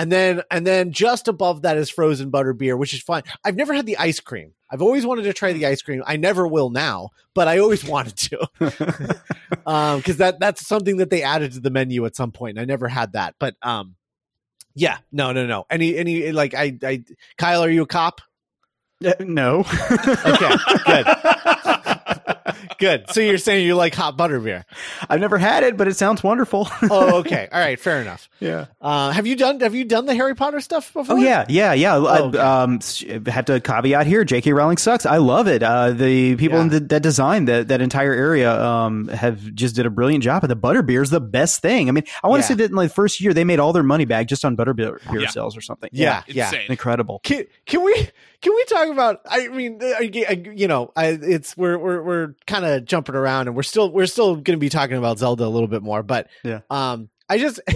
And 0.00 0.10
then 0.10 0.40
and 0.50 0.66
then 0.66 0.92
just 0.92 1.28
above 1.28 1.60
that 1.60 1.76
is 1.76 1.90
frozen 1.90 2.30
butter 2.30 2.54
beer, 2.54 2.74
which 2.74 2.94
is 2.94 3.02
fine. 3.02 3.22
I've 3.44 3.54
never 3.54 3.74
had 3.74 3.84
the 3.84 3.98
ice 3.98 4.18
cream. 4.18 4.54
I've 4.70 4.80
always 4.80 5.04
wanted 5.04 5.24
to 5.24 5.34
try 5.34 5.52
the 5.52 5.66
ice 5.66 5.82
cream. 5.82 6.02
I 6.06 6.16
never 6.16 6.48
will 6.48 6.70
now, 6.70 7.10
but 7.34 7.48
I 7.48 7.58
always 7.58 7.84
wanted 7.84 8.16
to. 8.16 9.20
um, 9.66 9.98
because 9.98 10.16
that 10.16 10.40
that's 10.40 10.66
something 10.66 10.96
that 10.96 11.10
they 11.10 11.22
added 11.22 11.52
to 11.52 11.60
the 11.60 11.68
menu 11.68 12.06
at 12.06 12.16
some 12.16 12.32
point. 12.32 12.56
And 12.56 12.60
I 12.60 12.64
never 12.64 12.88
had 12.88 13.12
that, 13.12 13.34
but 13.38 13.56
um, 13.60 13.94
yeah, 14.74 14.96
no, 15.12 15.32
no, 15.32 15.44
no. 15.44 15.66
Any 15.68 15.94
any 15.98 16.32
like 16.32 16.54
I 16.54 16.78
I 16.82 17.04
Kyle, 17.36 17.62
are 17.62 17.68
you 17.68 17.82
a 17.82 17.86
cop? 17.86 18.22
Uh, 19.04 19.12
no. 19.20 19.60
Okay, 19.60 20.56
good. 20.86 21.06
Good. 22.80 23.10
So 23.10 23.20
you're 23.20 23.38
saying 23.38 23.66
you 23.66 23.76
like 23.76 23.94
hot 23.94 24.16
butter 24.16 24.40
beer? 24.40 24.64
I've 25.08 25.20
never 25.20 25.38
had 25.38 25.62
it, 25.62 25.76
but 25.76 25.86
it 25.86 25.96
sounds 25.96 26.22
wonderful. 26.24 26.66
Oh, 26.90 27.16
okay. 27.20 27.46
All 27.52 27.60
right. 27.60 27.78
Fair 27.78 28.00
enough. 28.00 28.28
yeah. 28.40 28.66
Uh, 28.80 29.10
have 29.10 29.26
you 29.26 29.36
done 29.36 29.60
Have 29.60 29.74
you 29.74 29.84
done 29.84 30.06
the 30.06 30.14
Harry 30.14 30.34
Potter 30.34 30.60
stuff 30.60 30.92
before? 30.92 31.16
Oh 31.16 31.18
yeah, 31.18 31.44
yeah, 31.48 31.72
yeah. 31.74 31.96
I 31.96 32.20
okay. 32.22 32.38
um, 32.38 32.80
have 33.26 33.44
to 33.44 33.60
caveat 33.60 34.06
here. 34.06 34.24
J.K. 34.24 34.52
Rowling 34.54 34.78
sucks. 34.78 35.04
I 35.06 35.18
love 35.18 35.46
it. 35.46 35.62
Uh, 35.62 35.90
the 35.92 36.36
people 36.36 36.56
Yeah. 36.58 36.62
in 36.64 36.68
the, 36.70 36.80
that 36.80 37.02
designed 37.02 37.48
that 37.48 37.68
that 37.68 37.80
entire 37.80 38.12
area 38.12 38.50
um, 38.60 39.08
have 39.08 39.54
just 39.54 39.76
did 39.76 39.84
a 39.86 39.90
brilliant 39.90 40.24
job. 40.24 40.42
And 40.42 40.50
the 40.50 40.56
butterbeer 40.56 41.02
is 41.02 41.10
the 41.10 41.20
best 41.20 41.60
thing. 41.62 41.88
I 41.88 41.92
mean, 41.92 42.04
I 42.24 42.28
want 42.28 42.40
to 42.40 42.44
Yeah. 42.44 42.48
say 42.48 42.54
that 42.54 42.70
in 42.70 42.76
like 42.76 42.88
the 42.88 42.94
first 42.94 43.20
year 43.20 43.34
they 43.34 43.44
made 43.44 43.60
all 43.60 43.72
their 43.74 43.82
money 43.82 44.06
back 44.06 44.26
just 44.26 44.44
on 44.44 44.56
butterbeer 44.56 44.98
beer 45.12 45.20
Yeah. 45.20 45.28
sales 45.28 45.56
or 45.56 45.60
something. 45.60 45.90
Yeah. 45.92 46.22
Insane. 46.26 46.62
incredible. 46.70 47.20
Can, 47.24 47.44
can 47.66 47.84
we 47.84 48.08
can 48.42 48.54
we 48.54 48.64
talk 48.64 48.88
about? 48.88 49.20
I 49.28 49.48
mean, 49.48 49.78
uh, 49.82 49.86
I- 49.98 50.42
you 50.54 50.68
know, 50.68 50.92
I, 50.96 51.18
it's 51.20 51.56
we're 51.56 51.78
we're 51.78 52.02
we're 52.02 52.34
kind 52.46 52.64
of 52.64 52.84
jumping 52.84 53.14
around, 53.14 53.48
and 53.48 53.56
we're 53.56 53.62
still 53.62 53.92
we're 53.92 54.06
still 54.06 54.34
going 54.34 54.56
to 54.56 54.56
be 54.58 54.68
talking 54.68 54.96
about 54.96 55.18
Zelda 55.18 55.44
a 55.44 55.48
little 55.48 55.68
bit 55.68 55.82
more. 55.82 56.02
But 56.02 56.28
Yeah. 56.44 56.60
um, 56.70 57.08
I 57.28 57.38
just 57.38 57.60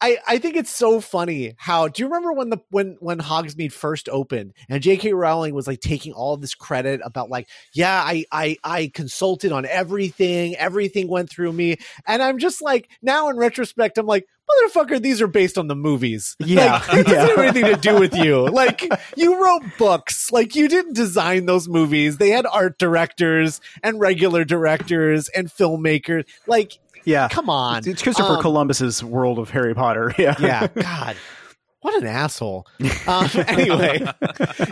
I, 0.00 0.16
I 0.26 0.38
think 0.38 0.56
it's 0.56 0.74
so 0.74 1.00
funny 1.00 1.54
how 1.58 1.86
do 1.88 2.02
you 2.02 2.06
remember 2.08 2.32
when 2.32 2.48
the 2.50 2.58
when 2.70 2.96
when 3.00 3.18
Hogsmeade 3.18 3.72
first 3.72 4.08
opened 4.08 4.54
and 4.68 4.82
J.K. 4.82 5.12
Rowling 5.12 5.54
was 5.54 5.66
like 5.66 5.80
taking 5.80 6.12
all 6.14 6.36
this 6.38 6.54
credit 6.54 7.00
about 7.04 7.28
like 7.30 7.48
yeah 7.74 8.02
I 8.02 8.24
I 8.32 8.56
I 8.64 8.90
consulted 8.94 9.52
on 9.52 9.66
everything 9.66 10.56
everything 10.56 11.06
went 11.08 11.28
through 11.30 11.52
me 11.52 11.76
and 12.06 12.22
I'm 12.22 12.38
just 12.38 12.62
like 12.62 12.88
now 13.02 13.28
in 13.28 13.36
retrospect 13.36 13.98
I'm 13.98 14.06
like 14.06 14.26
motherfucker 14.64 15.00
these 15.00 15.20
are 15.22 15.26
based 15.26 15.58
on 15.58 15.66
the 15.68 15.74
movies. 15.76 16.36
Yeah, 16.38 16.82
like, 16.88 16.98
it 16.98 17.06
doesn't 17.06 17.36
have 17.36 17.38
anything 17.38 17.64
to 17.74 17.80
do 17.80 17.98
with 17.98 18.14
you. 18.16 18.48
Like 18.52 18.88
you 19.16 19.42
wrote 19.42 19.62
books. 19.78 20.30
Like 20.32 20.54
you 20.54 20.68
didn't 20.68 20.94
design 20.94 21.46
those 21.46 21.68
movies. 21.68 22.18
They 22.18 22.30
had 22.30 22.46
art 22.46 22.78
directors 22.78 23.60
and 23.82 23.98
regular 23.98 24.44
directors 24.44 25.28
and 25.30 25.48
filmmakers. 25.48 26.24
Like 26.46 26.78
Yeah. 27.04 27.28
come 27.28 27.48
on. 27.50 27.86
It's 27.88 28.02
Christopher 28.02 28.34
Um, 28.36 28.42
Columbus's 28.42 29.02
world 29.02 29.38
of 29.38 29.50
Harry 29.50 29.74
Potter. 29.74 30.14
Yeah. 30.18 30.36
yeah 30.38 30.66
god. 30.68 31.16
What 31.80 32.00
an 32.00 32.06
asshole. 32.06 32.66
Um, 33.08 33.28
anyway. 33.48 34.06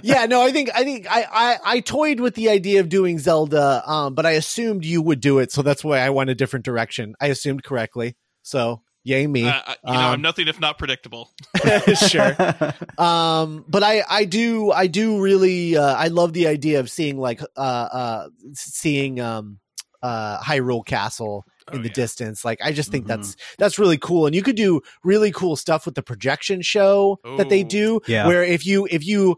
Yeah 0.02 0.26
no 0.26 0.40
i 0.42 0.52
think 0.52 0.70
i 0.74 0.84
think 0.84 1.06
I, 1.10 1.26
I 1.32 1.58
i 1.64 1.80
toyed 1.80 2.20
with 2.20 2.34
the 2.36 2.50
idea 2.50 2.80
of 2.80 2.88
doing 2.88 3.18
zelda 3.18 3.82
um 3.90 4.14
but 4.14 4.26
i 4.26 4.32
assumed 4.32 4.84
you 4.84 5.02
would 5.02 5.20
do 5.20 5.38
it 5.40 5.50
so 5.50 5.62
that's 5.62 5.82
why 5.82 5.98
i 5.98 6.10
went 6.10 6.30
a 6.30 6.34
different 6.36 6.64
direction. 6.64 7.14
I 7.20 7.26
assumed 7.26 7.64
correctly 7.64 8.14
so 8.42 8.82
yay 9.04 9.26
me 9.26 9.46
Uh, 9.48 9.52
I- 9.66 9.76
you 9.86 9.92
know, 9.94 9.98
Um, 10.06 10.12
I'm 10.14 10.22
nothing 10.22 10.48
if 10.48 10.60
not 10.60 10.78
predictable. 10.78 11.30
sure 12.08 12.36
um 12.98 13.64
but 13.68 13.82
i 13.82 14.02
i 14.08 14.24
do 14.24 14.70
i 14.72 14.86
do 14.86 15.20
really 15.20 15.76
uh 15.76 15.94
i 15.94 16.08
love 16.08 16.32
the 16.32 16.46
idea 16.46 16.80
of 16.80 16.90
seeing 16.90 17.18
like 17.18 17.40
uh 17.56 17.60
uh 17.60 18.28
seeing 18.54 19.20
um 19.20 19.58
uh 20.02 20.38
hyrule 20.40 20.84
castle 20.84 21.44
in 21.72 21.78
Oh, 21.78 21.82
the 21.82 21.88
yeah. 21.88 21.94
distance 21.94 22.44
like 22.44 22.58
i 22.64 22.72
just 22.72 22.90
think 22.90 23.04
Mhm. 23.04 23.08
that's 23.08 23.36
that's 23.58 23.78
really 23.78 23.98
cool 23.98 24.26
and 24.26 24.34
you 24.34 24.42
could 24.42 24.56
do 24.56 24.80
really 25.04 25.30
cool 25.30 25.54
stuff 25.56 25.86
with 25.86 25.94
the 25.94 26.02
projection 26.02 26.62
show 26.62 27.18
that 27.36 27.48
they 27.48 27.62
do 27.62 28.00
Yeah. 28.08 28.26
where 28.26 28.42
if 28.42 28.66
you 28.66 28.88
if 28.90 29.06
you 29.06 29.36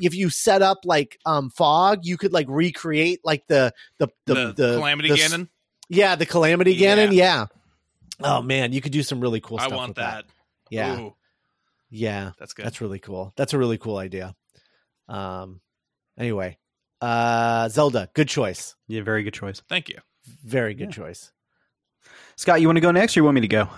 if 0.00 0.14
you 0.14 0.30
set 0.30 0.62
up 0.62 0.78
like 0.84 1.18
um 1.26 1.50
fog 1.50 2.00
you 2.04 2.16
could 2.18 2.32
like 2.32 2.46
recreate 2.48 3.20
like 3.24 3.42
the 3.48 3.72
the 3.98 4.08
the, 4.26 4.34
The, 4.34 4.52
the 4.56 4.76
Calamity 4.76 5.08
the 5.08 5.14
Ganon. 5.16 5.48
yeah 5.88 6.14
the 6.14 6.26
calamity 6.26 6.74
Yeah. 6.74 6.96
ganon 6.96 7.12
yeah 7.12 7.46
oh 8.22 8.42
man 8.42 8.72
you 8.72 8.80
could 8.80 8.92
do 8.92 9.02
some 9.02 9.20
really 9.20 9.40
cool 9.40 9.58
I 9.58 9.62
stuff 9.64 9.72
I 9.72 9.76
want 9.76 9.88
with 9.90 9.96
that. 9.98 10.24
yeah 10.70 10.98
Ooh, 11.00 11.14
yeah 11.90 12.32
that's 12.38 12.52
good. 12.54 12.64
that's 12.66 12.80
really 12.80 12.98
cool. 12.98 13.32
That's 13.36 13.52
a 13.54 13.58
really 13.58 13.78
cool 13.78 13.96
idea. 13.98 14.34
Um 15.08 15.60
anyway, 16.18 16.58
uh 17.00 17.68
Zelda, 17.68 18.08
good 18.14 18.28
choice. 18.28 18.74
yeah, 18.88 19.02
very 19.02 19.22
good 19.22 19.34
choice. 19.34 19.62
Thank 19.68 19.88
you. 19.88 19.98
Very 20.44 20.74
good 20.74 20.88
Yeah. 20.88 21.04
choice. 21.04 21.32
Scott, 22.36 22.60
you 22.60 22.68
want 22.68 22.76
to 22.76 22.80
go 22.80 22.90
next 22.90 23.16
or 23.16 23.20
you 23.20 23.24
want 23.24 23.34
me 23.36 23.40
to 23.42 23.48
go? 23.48 23.68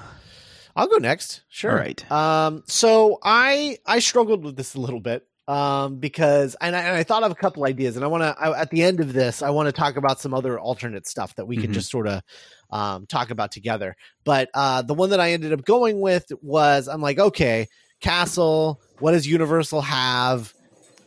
I'll 0.76 0.86
go 0.86 0.96
next. 0.98 1.42
Sure. 1.48 1.72
All 1.72 1.76
right. 1.78 2.10
Um 2.12 2.62
so 2.66 3.18
I 3.22 3.78
I 3.86 3.98
struggled 3.98 4.44
with 4.44 4.56
this 4.56 4.74
a 4.74 4.80
little 4.80 5.00
bit 5.00 5.26
um 5.48 5.96
because 5.96 6.54
and 6.60 6.76
I, 6.76 6.80
and 6.82 6.96
I 6.96 7.02
thought 7.02 7.22
of 7.24 7.32
a 7.32 7.34
couple 7.34 7.64
ideas 7.64 7.96
and 7.96 8.04
I 8.04 8.08
want 8.08 8.22
to 8.22 8.58
at 8.58 8.70
the 8.70 8.82
end 8.82 9.00
of 9.00 9.12
this 9.14 9.42
I 9.42 9.50
want 9.50 9.66
to 9.66 9.72
talk 9.72 9.96
about 9.96 10.20
some 10.20 10.34
other 10.34 10.60
alternate 10.60 11.06
stuff 11.06 11.34
that 11.36 11.46
we 11.46 11.56
can 11.56 11.70
Mhm. 11.70 11.74
just 11.74 11.90
sort 11.90 12.06
of 12.06 12.22
um 12.70 13.06
talk 13.06 13.30
about 13.30 13.50
together. 13.50 13.96
But 14.24 14.50
uh 14.54 14.82
the 14.82 14.94
one 14.94 15.10
that 15.10 15.20
I 15.20 15.32
ended 15.32 15.52
up 15.54 15.64
going 15.64 16.00
with 16.00 16.26
was 16.42 16.86
I'm 16.86 17.00
like 17.00 17.18
okay, 17.18 17.66
castle, 18.00 18.80
what 18.98 19.12
does 19.12 19.26
Universal 19.26 19.80
have? 19.80 20.52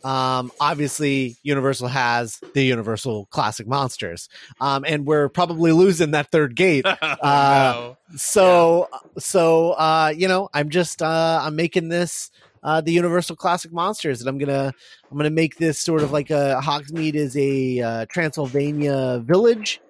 Um, 0.04 0.50
obviously, 0.58 1.36
Universal 1.44 1.86
has 1.86 2.42
the 2.54 2.64
Universal 2.64 3.26
classic 3.26 3.68
monsters, 3.68 4.28
um, 4.60 4.84
and 4.84 5.06
we're 5.06 5.28
probably 5.28 5.70
losing 5.70 6.10
that 6.10 6.30
third 6.32 6.56
gate. 6.56 6.84
Uh, 7.22 7.72
no. 7.76 7.96
So, 8.16 8.88
so 9.20 9.70
uh, 9.72 10.12
you 10.16 10.26
know, 10.26 10.48
I'm 10.52 10.70
just 10.70 11.02
uh, 11.02 11.40
I'm 11.40 11.54
making 11.54 11.88
this 11.88 12.32
uh, 12.62 12.80
the 12.80 12.92
Universal 12.92 13.36
classic 13.36 13.72
monsters, 13.72 14.20
and 14.20 14.28
I'm 14.28 14.38
gonna 14.38 14.72
I'm 15.10 15.16
gonna 15.16 15.30
make 15.30 15.56
this 15.56 15.78
sort 15.78 16.02
of 16.02 16.12
like 16.12 16.30
a 16.30 16.60
Hogsmeade 16.62 17.14
is 17.14 17.36
a 17.36 17.80
uh, 17.80 18.06
Transylvania 18.06 19.22
village. 19.24 19.80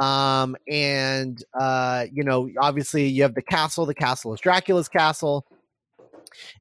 Um, 0.00 0.56
and 0.68 1.42
uh, 1.58 2.06
you 2.12 2.24
know, 2.24 2.50
obviously 2.58 3.06
you 3.08 3.22
have 3.22 3.34
the 3.34 3.42
castle. 3.42 3.86
The 3.86 3.94
castle 3.94 4.34
is 4.34 4.40
Dracula's 4.40 4.88
castle, 4.88 5.46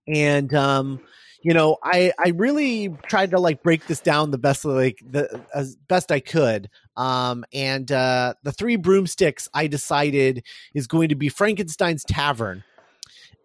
and 0.07 0.53
um, 0.53 0.99
you 1.45 1.53
know, 1.53 1.77
I 1.83 2.11
I 2.17 2.29
really 2.29 2.89
tried 3.07 3.31
to 3.31 3.39
like 3.39 3.61
break 3.61 3.85
this 3.87 3.99
down 4.01 4.31
the 4.31 4.37
best 4.37 4.65
like 4.65 4.99
the 5.07 5.41
as 5.53 5.75
best 5.75 6.11
I 6.11 6.19
could. 6.19 6.69
Um, 6.97 7.45
and 7.53 7.91
uh, 7.91 8.33
the 8.43 8.51
three 8.51 8.77
broomsticks 8.77 9.47
I 9.53 9.67
decided 9.67 10.43
is 10.73 10.87
going 10.87 11.09
to 11.09 11.15
be 11.15 11.29
Frankenstein's 11.29 12.03
Tavern, 12.03 12.63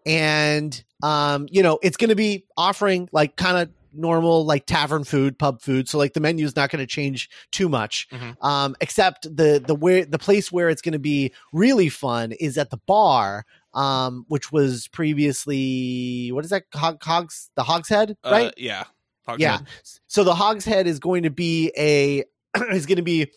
and 0.05 0.83
um, 1.03 1.47
you 1.49 1.63
know, 1.63 1.79
it's 1.81 1.97
going 1.97 2.09
to 2.09 2.15
be 2.15 2.45
offering 2.57 3.09
like 3.11 3.35
kind 3.35 3.57
of 3.57 3.69
normal 3.93 4.45
like 4.45 4.65
tavern 4.65 5.03
food, 5.03 5.37
pub 5.37 5.61
food. 5.61 5.89
So 5.89 5.97
like 5.97 6.13
the 6.13 6.19
menu 6.21 6.45
is 6.45 6.55
not 6.55 6.69
going 6.69 6.79
to 6.79 6.85
change 6.87 7.29
too 7.51 7.67
much, 7.67 8.07
Mhm. 8.11 8.35
um, 8.43 8.75
except 8.81 9.23
the 9.23 9.61
the 9.65 9.75
where 9.75 10.05
the 10.05 10.19
place 10.19 10.51
where 10.51 10.69
it's 10.69 10.81
going 10.81 10.93
to 10.93 10.99
be 10.99 11.33
really 11.51 11.89
fun 11.89 12.31
is 12.33 12.57
at 12.57 12.69
the 12.69 12.77
bar. 12.87 13.45
Um, 13.73 14.25
which 14.27 14.51
was 14.51 14.89
previously 14.89 16.29
what 16.31 16.43
is 16.43 16.51
that? 16.51 16.63
Hog, 16.73 17.01
hogs 17.03 17.49
the 17.55 17.63
Hogshead, 17.63 18.17
Uh, 18.25 18.29
right? 18.31 18.53
yeah. 18.57 18.83
Hogshead. 19.25 19.39
Yeah. 19.39 19.59
So 20.07 20.23
the 20.23 20.35
Hogshead 20.35 20.87
is 20.87 20.99
going 20.99 21.23
to 21.23 21.29
be 21.29 21.71
a 21.77 22.23
is 22.71 22.85
going 22.85 22.97
to 22.97 23.01
be 23.01 23.31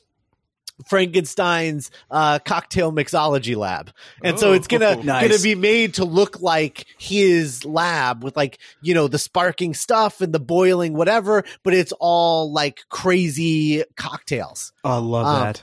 Frankenstein's 0.88 1.90
uh, 2.10 2.38
cocktail 2.40 2.92
mixology 2.92 3.56
lab, 3.56 3.90
and 4.22 4.38
so 4.38 4.50
Oh, 4.50 4.52
it's 4.52 4.66
gonna 4.66 4.96
nice. 5.04 5.28
gonna 5.28 5.42
be 5.42 5.54
made 5.54 5.94
to 5.94 6.04
look 6.04 6.40
like 6.40 6.86
his 6.98 7.64
lab 7.64 8.24
with 8.24 8.36
like 8.36 8.58
you 8.82 8.94
know 8.94 9.06
the 9.08 9.18
sparking 9.18 9.74
stuff 9.74 10.20
and 10.20 10.32
the 10.32 10.40
boiling 10.40 10.94
whatever, 10.94 11.44
but 11.62 11.74
it's 11.74 11.92
all 12.00 12.52
like 12.52 12.80
crazy 12.88 13.84
cocktails. 13.96 14.72
Oh, 14.84 14.90
I 14.90 14.96
love 14.98 15.26
Um, 15.26 15.54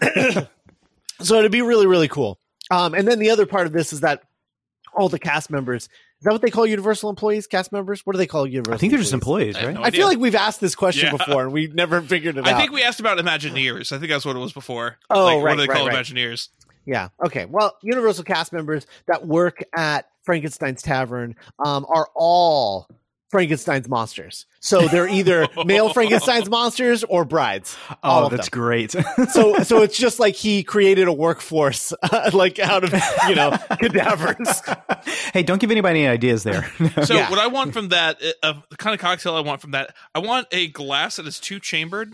that. 0.00 0.48
So 1.20 1.36
it'd 1.40 1.50
be 1.50 1.62
really 1.62 1.86
really 1.86 2.06
cool. 2.08 2.38
Um, 2.70 2.94
and 2.94 3.08
then 3.08 3.18
the 3.18 3.30
other 3.30 3.46
part 3.46 3.66
of 3.66 3.72
this 3.72 3.92
is 3.92 4.00
that 4.02 4.22
all 4.94 5.08
the 5.08 5.18
cast 5.18 5.50
members 5.50 5.88
is 6.20 6.24
that 6.24 6.32
what 6.32 6.42
they 6.42 6.50
call 6.50 6.66
Universal 6.66 7.10
employees? 7.10 7.46
Cast 7.46 7.70
members? 7.70 8.04
What 8.04 8.14
do 8.14 8.18
they 8.18 8.26
call 8.26 8.46
Universal? 8.46 8.74
I 8.74 8.78
think 8.78 8.90
they're 8.90 8.98
just 9.00 9.12
employees? 9.12 9.54
employees, 9.54 9.56
I 9.56 9.66
right? 9.68 9.74
no 9.76 9.82
I 9.84 9.90
feel 9.90 10.08
like 10.08 10.18
we've 10.18 10.34
asked 10.34 10.60
this 10.60 10.74
question 10.74 11.06
Yeah. 11.12 11.16
before 11.16 11.44
and 11.44 11.52
we 11.52 11.68
never 11.68 12.00
figured 12.00 12.36
it 12.36 12.44
I 12.46 12.50
out. 12.50 12.56
I 12.56 12.60
think 12.60 12.72
we 12.72 12.82
asked 12.82 12.98
about 12.98 13.18
Imagineers. 13.18 13.92
I 13.92 13.98
think 13.98 14.10
that's 14.10 14.24
what 14.24 14.34
it 14.34 14.40
was 14.40 14.52
before. 14.52 14.98
Oh, 15.10 15.24
like, 15.24 15.34
right, 15.36 15.42
What 15.42 15.50
do 15.50 15.56
they 15.62 15.66
right, 15.68 15.76
call 15.76 15.86
right. 15.86 15.96
Imagineers? 16.04 16.48
Yeah. 16.86 17.08
Okay. 17.24 17.44
Well, 17.44 17.76
Universal 17.82 18.24
cast 18.24 18.52
members 18.52 18.86
that 19.06 19.26
work 19.26 19.62
at 19.76 20.08
Frankenstein's 20.24 20.82
Tavern 20.82 21.36
um, 21.64 21.86
are 21.88 22.08
all 22.16 22.88
Frankenstein's 23.30 23.88
monsters. 23.88 24.46
So 24.60 24.88
they're 24.88 25.08
either 25.08 25.46
male 25.64 25.92
Frankenstein's 25.92 26.48
monsters 26.50 27.04
or 27.04 27.24
brides. 27.24 27.76
Oh, 28.02 28.28
that's 28.28 28.48
them. 28.48 28.58
great. 28.58 28.94
So, 29.32 29.62
so 29.62 29.82
it's 29.82 29.96
just 29.98 30.18
like 30.18 30.34
he 30.34 30.62
created 30.62 31.06
a 31.08 31.12
workforce, 31.12 31.92
uh, 32.02 32.30
like 32.34 32.58
out 32.58 32.84
of 32.84 32.92
you 33.28 33.34
know 33.34 33.56
cadavers. 33.78 34.62
hey, 35.34 35.42
don't 35.42 35.60
give 35.60 35.70
anybody 35.70 36.00
any 36.00 36.08
ideas 36.08 36.42
there. 36.44 36.70
So 37.04 37.14
Yeah. 37.14 37.30
what 37.30 37.38
I 37.38 37.48
want 37.48 37.72
from 37.74 37.88
that, 37.90 38.20
uh, 38.42 38.54
the 38.70 38.76
kind 38.76 38.94
of 38.94 39.00
cocktail 39.00 39.34
I 39.34 39.40
want 39.40 39.60
from 39.60 39.72
that, 39.72 39.94
I 40.14 40.20
want 40.20 40.46
a 40.52 40.68
glass 40.68 41.16
that 41.16 41.26
is 41.26 41.38
two 41.38 41.60
chambered, 41.60 42.12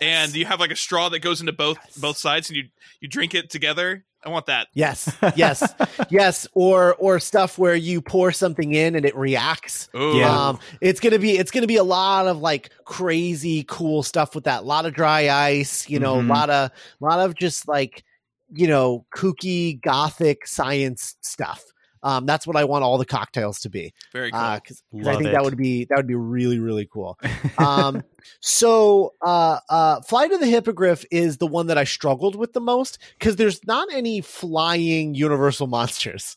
and 0.00 0.34
you 0.34 0.44
have 0.46 0.60
like 0.60 0.70
a 0.70 0.76
straw 0.76 1.08
that 1.10 1.20
goes 1.20 1.40
into 1.40 1.52
both 1.52 1.78
both 2.00 2.16
sides, 2.16 2.48
and 2.50 2.56
you 2.56 2.64
you 3.00 3.08
drink 3.08 3.34
it 3.34 3.50
together. 3.50 4.04
I 4.22 4.28
want 4.28 4.46
that. 4.46 4.68
Yes, 4.74 5.10
yes, 5.36 5.74
yes. 6.10 6.46
Or 6.52 6.94
or 6.96 7.18
stuff 7.20 7.56
where 7.58 7.74
you 7.74 8.02
pour 8.02 8.32
something 8.32 8.72
in 8.74 8.94
and 8.94 9.06
it 9.06 9.16
reacts. 9.16 9.88
Ooh. 9.96 10.18
Yeah. 10.18 10.48
Um, 10.48 10.58
it's 10.82 11.00
gonna 11.00 11.18
be 11.18 11.38
it's 11.38 11.50
gonna 11.50 11.66
be 11.66 11.76
a 11.76 11.84
lot 11.84 12.26
of 12.26 12.38
like 12.38 12.70
crazy 12.84 13.64
cool 13.66 14.02
stuff 14.02 14.34
with 14.34 14.44
that. 14.44 14.60
A 14.62 14.66
lot 14.66 14.84
of 14.84 14.92
dry 14.92 15.30
ice, 15.30 15.88
you 15.88 15.98
know, 15.98 16.18
a 16.18 16.22
Mhm. 16.22 16.28
lot 16.28 16.50
of 16.50 16.70
a 16.70 17.04
lot 17.04 17.20
of 17.20 17.34
just 17.34 17.66
like 17.66 18.04
you 18.52 18.66
know 18.66 19.06
kooky 19.16 19.80
gothic 19.80 20.46
science 20.46 21.16
stuff. 21.22 21.62
Um, 22.02 22.26
that's 22.26 22.46
what 22.46 22.56
I 22.56 22.64
want 22.64 22.84
all 22.84 22.98
the 22.98 23.04
cocktails 23.04 23.60
to 23.60 23.70
be. 23.70 23.92
Very 24.12 24.30
cool. 24.30 24.60
because 24.62 24.82
I 25.06 25.16
think 25.16 25.28
it. 25.28 25.32
that 25.32 25.44
would 25.44 25.56
be 25.56 25.84
that 25.86 25.96
would 25.96 26.06
be 26.06 26.14
really 26.14 26.58
really 26.58 26.88
cool. 26.90 27.18
Um, 27.58 28.04
so 28.40 29.14
uh, 29.22 29.58
uh, 29.68 30.00
Flight 30.02 30.32
of 30.32 30.40
the 30.40 30.46
Hippogriff 30.46 31.04
is 31.10 31.36
the 31.38 31.46
one 31.46 31.66
that 31.66 31.76
I 31.76 31.84
struggled 31.84 32.36
with 32.36 32.52
the 32.52 32.60
most 32.60 32.98
because 33.18 33.36
there's 33.36 33.66
not 33.66 33.88
any 33.92 34.20
flying 34.20 35.14
Universal 35.14 35.66
monsters, 35.68 36.36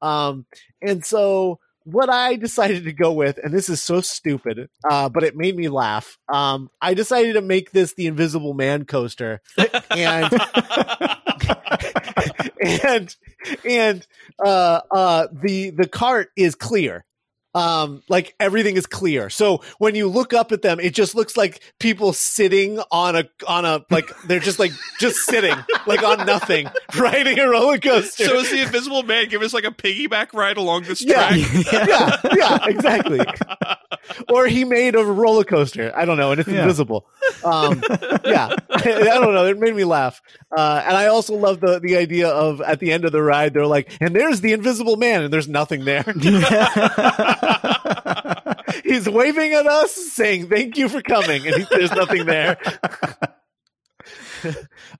um, 0.00 0.46
and 0.80 1.04
so 1.04 1.60
what 1.84 2.08
I 2.08 2.36
decided 2.36 2.84
to 2.84 2.92
go 2.92 3.12
with, 3.12 3.38
and 3.38 3.52
this 3.52 3.68
is 3.68 3.82
so 3.82 4.00
stupid, 4.00 4.68
uh, 4.88 5.08
but 5.10 5.22
it 5.22 5.36
made 5.36 5.54
me 5.54 5.68
laugh. 5.68 6.18
Um, 6.32 6.70
I 6.80 6.94
decided 6.94 7.34
to 7.34 7.42
make 7.42 7.72
this 7.72 7.92
the 7.94 8.06
Invisible 8.06 8.54
Man 8.54 8.84
coaster, 8.84 9.42
and 9.90 10.32
and 12.60 13.14
and 13.64 14.06
uh, 14.44 14.80
uh, 14.90 15.26
the 15.32 15.70
the 15.70 15.88
cart 15.88 16.30
is 16.36 16.54
clear. 16.54 17.04
Um, 17.54 18.02
like 18.08 18.34
everything 18.40 18.76
is 18.76 18.86
clear. 18.86 19.30
So 19.30 19.62
when 19.78 19.94
you 19.94 20.08
look 20.08 20.32
up 20.32 20.52
at 20.52 20.62
them, 20.62 20.80
it 20.80 20.94
just 20.94 21.14
looks 21.14 21.36
like 21.36 21.60
people 21.78 22.12
sitting 22.12 22.80
on 22.90 23.16
a 23.16 23.24
on 23.46 23.64
a 23.64 23.84
like 23.90 24.10
they're 24.26 24.40
just 24.40 24.58
like 24.58 24.72
just 24.98 25.16
sitting 25.20 25.56
like 25.86 26.02
on 26.02 26.26
nothing, 26.26 26.68
riding 26.98 27.38
a 27.38 27.48
roller 27.48 27.78
coaster. 27.78 28.24
So 28.24 28.38
is 28.38 28.50
the 28.50 28.60
Invisible 28.62 29.02
Man 29.04 29.28
give 29.28 29.42
us 29.42 29.54
like 29.54 29.64
a 29.64 29.70
piggyback 29.70 30.32
ride 30.34 30.56
along 30.56 30.82
this 30.84 31.02
Yeah. 31.02 31.28
track? 31.28 31.36
yeah, 31.72 32.20
yeah, 32.36 32.66
exactly. 32.66 33.20
or 34.28 34.46
he 34.46 34.64
made 34.64 34.94
a 34.96 35.04
roller 35.04 35.44
coaster. 35.44 35.92
I 35.96 36.04
don't 36.04 36.16
know, 36.16 36.32
and 36.32 36.40
it's 36.40 36.48
Yeah. 36.48 36.62
invisible. 36.62 37.06
Um, 37.44 37.82
yeah, 38.24 38.54
I 38.70 38.78
don't 39.20 39.34
know. 39.34 39.46
It 39.46 39.58
made 39.58 39.74
me 39.74 39.84
laugh, 39.84 40.20
uh, 40.56 40.82
and 40.84 40.96
I 40.96 41.06
also 41.06 41.34
love 41.34 41.60
the 41.60 41.78
the 41.80 41.96
idea 41.96 42.28
of 42.28 42.60
at 42.60 42.80
the 42.80 42.92
end 42.92 43.04
of 43.04 43.12
the 43.12 43.22
ride, 43.22 43.54
they're 43.54 43.66
like, 43.66 43.92
"And 44.00 44.14
there's 44.14 44.40
the 44.40 44.52
Invisible 44.52 44.96
Man," 44.96 45.22
and 45.22 45.32
there's 45.32 45.48
nothing 45.48 45.84
there. 45.84 46.04
He's 48.84 49.08
waving 49.08 49.52
at 49.52 49.66
us, 49.66 49.92
saying, 49.92 50.48
"Thank 50.48 50.76
you 50.76 50.88
for 50.88 51.02
coming," 51.02 51.46
and 51.46 51.56
he, 51.56 51.66
there's 51.70 51.92
nothing 51.92 52.26
there. 52.26 52.58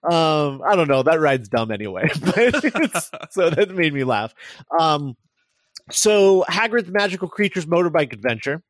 um, 0.03 0.63
I 0.67 0.75
don't 0.77 0.89
know. 0.89 1.03
That 1.03 1.21
ride's 1.21 1.49
dumb 1.49 1.71
anyway, 1.71 2.09
so 3.31 3.51
that 3.51 3.71
made 3.75 3.93
me 3.93 4.05
laugh. 4.05 4.35
Um, 4.79 5.17
so 5.91 6.45
Hagrid's 6.49 6.91
Magical 6.91 7.29
Creatures 7.29 7.67
Motorbike 7.67 8.13
Adventure 8.13 8.63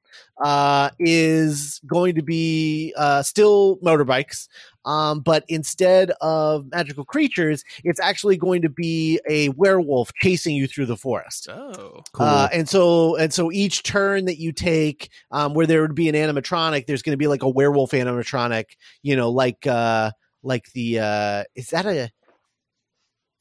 uh, 0.42 0.90
is 0.98 1.80
going 1.86 2.14
to 2.14 2.22
be 2.22 2.92
uh, 2.96 3.22
still 3.22 3.78
motorbikes, 3.78 4.48
um, 4.84 5.20
but 5.20 5.44
instead 5.48 6.10
of 6.20 6.66
magical 6.70 7.04
creatures, 7.04 7.64
it's 7.84 8.00
actually 8.00 8.36
going 8.36 8.62
to 8.62 8.68
be 8.68 9.20
a 9.28 9.48
werewolf 9.50 10.12
chasing 10.20 10.54
you 10.54 10.66
through 10.66 10.86
the 10.86 10.96
forest. 10.96 11.48
Oh. 11.48 12.02
Cool. 12.12 12.26
Uh, 12.26 12.48
and 12.52 12.68
so 12.68 13.16
and 13.16 13.32
so 13.32 13.50
each 13.50 13.82
turn 13.82 14.26
that 14.26 14.38
you 14.38 14.52
take, 14.52 15.10
um, 15.30 15.54
where 15.54 15.66
there 15.66 15.82
would 15.82 15.94
be 15.94 16.08
an 16.08 16.14
animatronic, 16.14 16.86
there's 16.86 17.02
going 17.02 17.14
to 17.14 17.18
be 17.18 17.28
like 17.28 17.42
a 17.42 17.48
werewolf 17.48 17.92
animatronic. 17.92 18.64
You 19.02 19.16
know, 19.16 19.30
like 19.30 19.66
uh, 19.66 20.10
like 20.42 20.70
the 20.72 20.98
uh, 21.00 21.44
is 21.54 21.70
that 21.70 21.86
a 21.86 22.10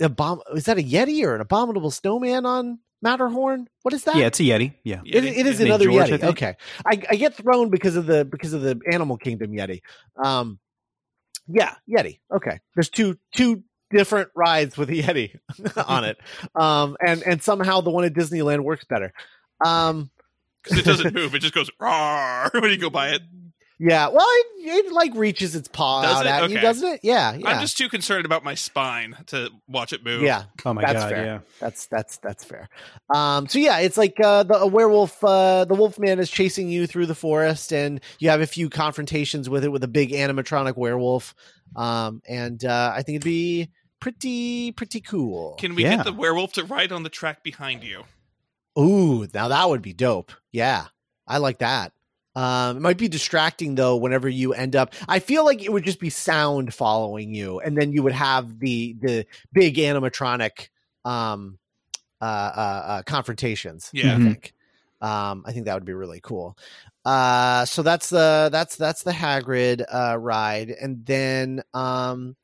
abom- 0.01 0.41
is 0.55 0.65
that 0.65 0.77
a 0.77 0.83
yeti 0.83 1.23
or 1.23 1.35
an 1.35 1.41
abominable 1.41 1.91
snowman 1.91 2.45
on 2.45 2.79
Matterhorn? 3.03 3.67
What 3.83 3.93
is 3.93 4.05
that? 4.05 4.15
yeah, 4.15 4.27
it's 4.27 4.39
a 4.39 4.43
Yeti. 4.43 4.73
Yeah. 4.83 5.01
It, 5.05 5.23
it 5.23 5.45
is 5.45 5.59
Named 5.59 5.69
another 5.69 5.85
George, 5.85 6.07
Yeti. 6.09 6.19
think. 6.19 6.23
Okay, 6.23 6.55
I, 6.85 7.01
I 7.09 7.15
get 7.15 7.35
thrown 7.35 7.69
because 7.69 7.95
of 7.95 8.05
the 8.07 8.25
because 8.25 8.53
of 8.53 8.61
the 8.61 8.79
Animal 8.91 9.17
Kingdom 9.17 9.51
Yeti. 9.51 9.81
Um, 10.23 10.57
yeah, 11.47 11.75
Yeti. 11.89 12.19
Okay, 12.33 12.59
there's 12.75 12.89
two 12.89 13.17
two 13.35 13.63
different 13.91 14.29
rides 14.35 14.77
with 14.77 14.89
a 14.89 14.93
Yeti 14.93 15.37
on 15.87 16.05
it. 16.05 16.17
Um, 16.55 16.97
and 17.05 17.21
and 17.23 17.43
somehow 17.43 17.81
the 17.81 17.91
one 17.91 18.05
at 18.05 18.13
Disneyland 18.13 18.61
works 18.61 18.85
better. 18.85 19.13
Um, 19.63 20.09
Because 20.63 20.79
it 20.79 20.85
doesn't 20.85 21.13
move. 21.15 21.35
It 21.35 21.39
just 21.39 21.53
goes 21.53 21.69
"Rawr" 21.81 22.53
when 22.53 22.71
you 22.71 22.77
go 22.77 22.89
by 22.89 23.09
it. 23.09 23.21
Yeah. 23.85 24.07
Well, 24.07 24.25
it, 24.25 24.85
it 24.87 24.91
like 24.93 25.13
reaches 25.15 25.55
its 25.55 25.67
paw 25.67 26.01
Does 26.03 26.15
out 26.17 26.25
it? 26.25 26.29
at 26.29 26.49
you, 26.49 26.55
Okay. 26.57 26.61
doesn't 26.61 26.87
it? 26.87 26.99
Yeah, 27.03 27.33
yeah. 27.33 27.49
I'm 27.49 27.61
just 27.61 27.77
too 27.77 27.89
concerned 27.89 28.25
about 28.25 28.43
my 28.43 28.55
spine 28.55 29.15
to 29.27 29.49
watch 29.67 29.91
it 29.93 30.03
move. 30.03 30.21
yeah. 30.21 30.43
Oh 30.65 30.73
my 30.73 30.81
That's 30.81 30.93
god. 30.99 31.09
fair. 31.09 31.25
Yeah. 31.25 31.39
That's 31.59 31.85
that's 31.87 32.17
that's 32.17 32.43
fair. 32.43 32.69
Um, 33.13 33.47
so 33.47 33.59
yeah, 33.59 33.79
it's 33.79 33.97
like 33.97 34.19
uh, 34.19 34.43
the 34.43 34.55
a 34.59 34.67
werewolf. 34.67 35.23
Uh, 35.23 35.65
the 35.65 35.75
Wolfman 35.75 36.19
is 36.19 36.29
chasing 36.31 36.69
you 36.69 36.87
through 36.87 37.07
the 37.07 37.15
forest, 37.15 37.73
and 37.73 37.99
you 38.19 38.29
have 38.29 38.41
a 38.41 38.47
few 38.47 38.69
confrontations 38.69 39.49
with 39.49 39.63
it 39.63 39.69
with 39.69 39.83
a 39.83 39.87
big 39.87 40.11
animatronic 40.11 40.77
werewolf. 40.77 41.35
Um, 41.75 42.21
and 42.27 42.63
uh, 42.63 42.93
I 42.95 43.01
think 43.01 43.17
it'd 43.17 43.25
be 43.25 43.69
pretty 43.99 44.71
pretty 44.73 45.01
cool. 45.01 45.55
Can 45.59 45.75
we 45.75 45.83
Yeah. 45.83 45.95
get 45.97 46.05
the 46.05 46.13
werewolf 46.13 46.53
to 46.53 46.63
ride 46.63 46.91
on 46.91 47.03
the 47.03 47.09
track 47.09 47.43
behind 47.43 47.83
you? 47.83 48.03
Ooh, 48.79 49.27
now 49.33 49.49
that 49.49 49.69
would 49.69 49.81
be 49.81 49.93
dope. 49.93 50.31
Yeah, 50.51 50.85
I 51.27 51.37
like 51.37 51.59
that. 51.59 51.91
Um, 52.35 52.77
it 52.77 52.79
might 52.79 52.97
be 52.97 53.07
distracting 53.07 53.75
though. 53.75 53.95
Whenever 53.95 54.27
you 54.27 54.53
end 54.53 54.75
up, 54.75 54.93
I 55.07 55.19
feel 55.19 55.45
like 55.45 55.63
it 55.63 55.71
would 55.71 55.83
just 55.83 55.99
be 55.99 56.09
sound 56.09 56.73
following 56.73 57.33
you, 57.33 57.59
and 57.59 57.77
then 57.77 57.91
you 57.91 58.03
would 58.03 58.13
have 58.13 58.59
the 58.59 58.95
the 59.01 59.25
big 59.51 59.75
animatronic 59.75 60.69
um, 61.05 61.59
uh, 62.21 62.25
uh, 62.25 62.83
uh, 62.87 63.03
confrontations. 63.03 63.89
Yeah. 63.93 64.15
I 64.15 64.17
think. 64.17 64.53
Um, 65.01 65.43
I 65.45 65.51
think 65.51 65.65
that 65.65 65.73
would 65.73 65.83
be 65.83 65.93
really 65.93 66.21
cool. 66.21 66.57
Uh, 67.03 67.65
so 67.65 67.83
that's 67.83 68.09
the 68.09 68.49
that's 68.51 68.77
that's 68.77 69.03
the 69.03 69.11
Hagrid 69.11 69.83
uh, 69.93 70.17
ride, 70.17 70.69
and 70.69 71.05
then 71.05 71.61
um, 71.73 72.37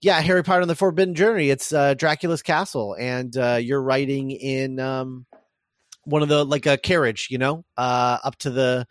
yeah, 0.00 0.20
Harry 0.20 0.44
Potter 0.44 0.60
and 0.60 0.70
the 0.70 0.76
Forbidden 0.76 1.14
Journey. 1.14 1.50
It's 1.50 1.72
uh, 1.72 1.94
Dracula's 1.94 2.42
castle, 2.42 2.96
and 2.98 3.36
uh, 3.36 3.58
you're 3.60 3.82
riding 3.82 4.30
in 4.30 4.78
um, 4.78 5.26
one 6.10 6.22
of 6.22 6.28
the 6.28 6.44
like 6.44 6.66
a 6.66 6.76
carriage, 6.76 7.28
you 7.30 7.38
know, 7.38 7.64
uh, 7.76 8.18
up 8.22 8.36
to 8.40 8.50
the 8.50 8.86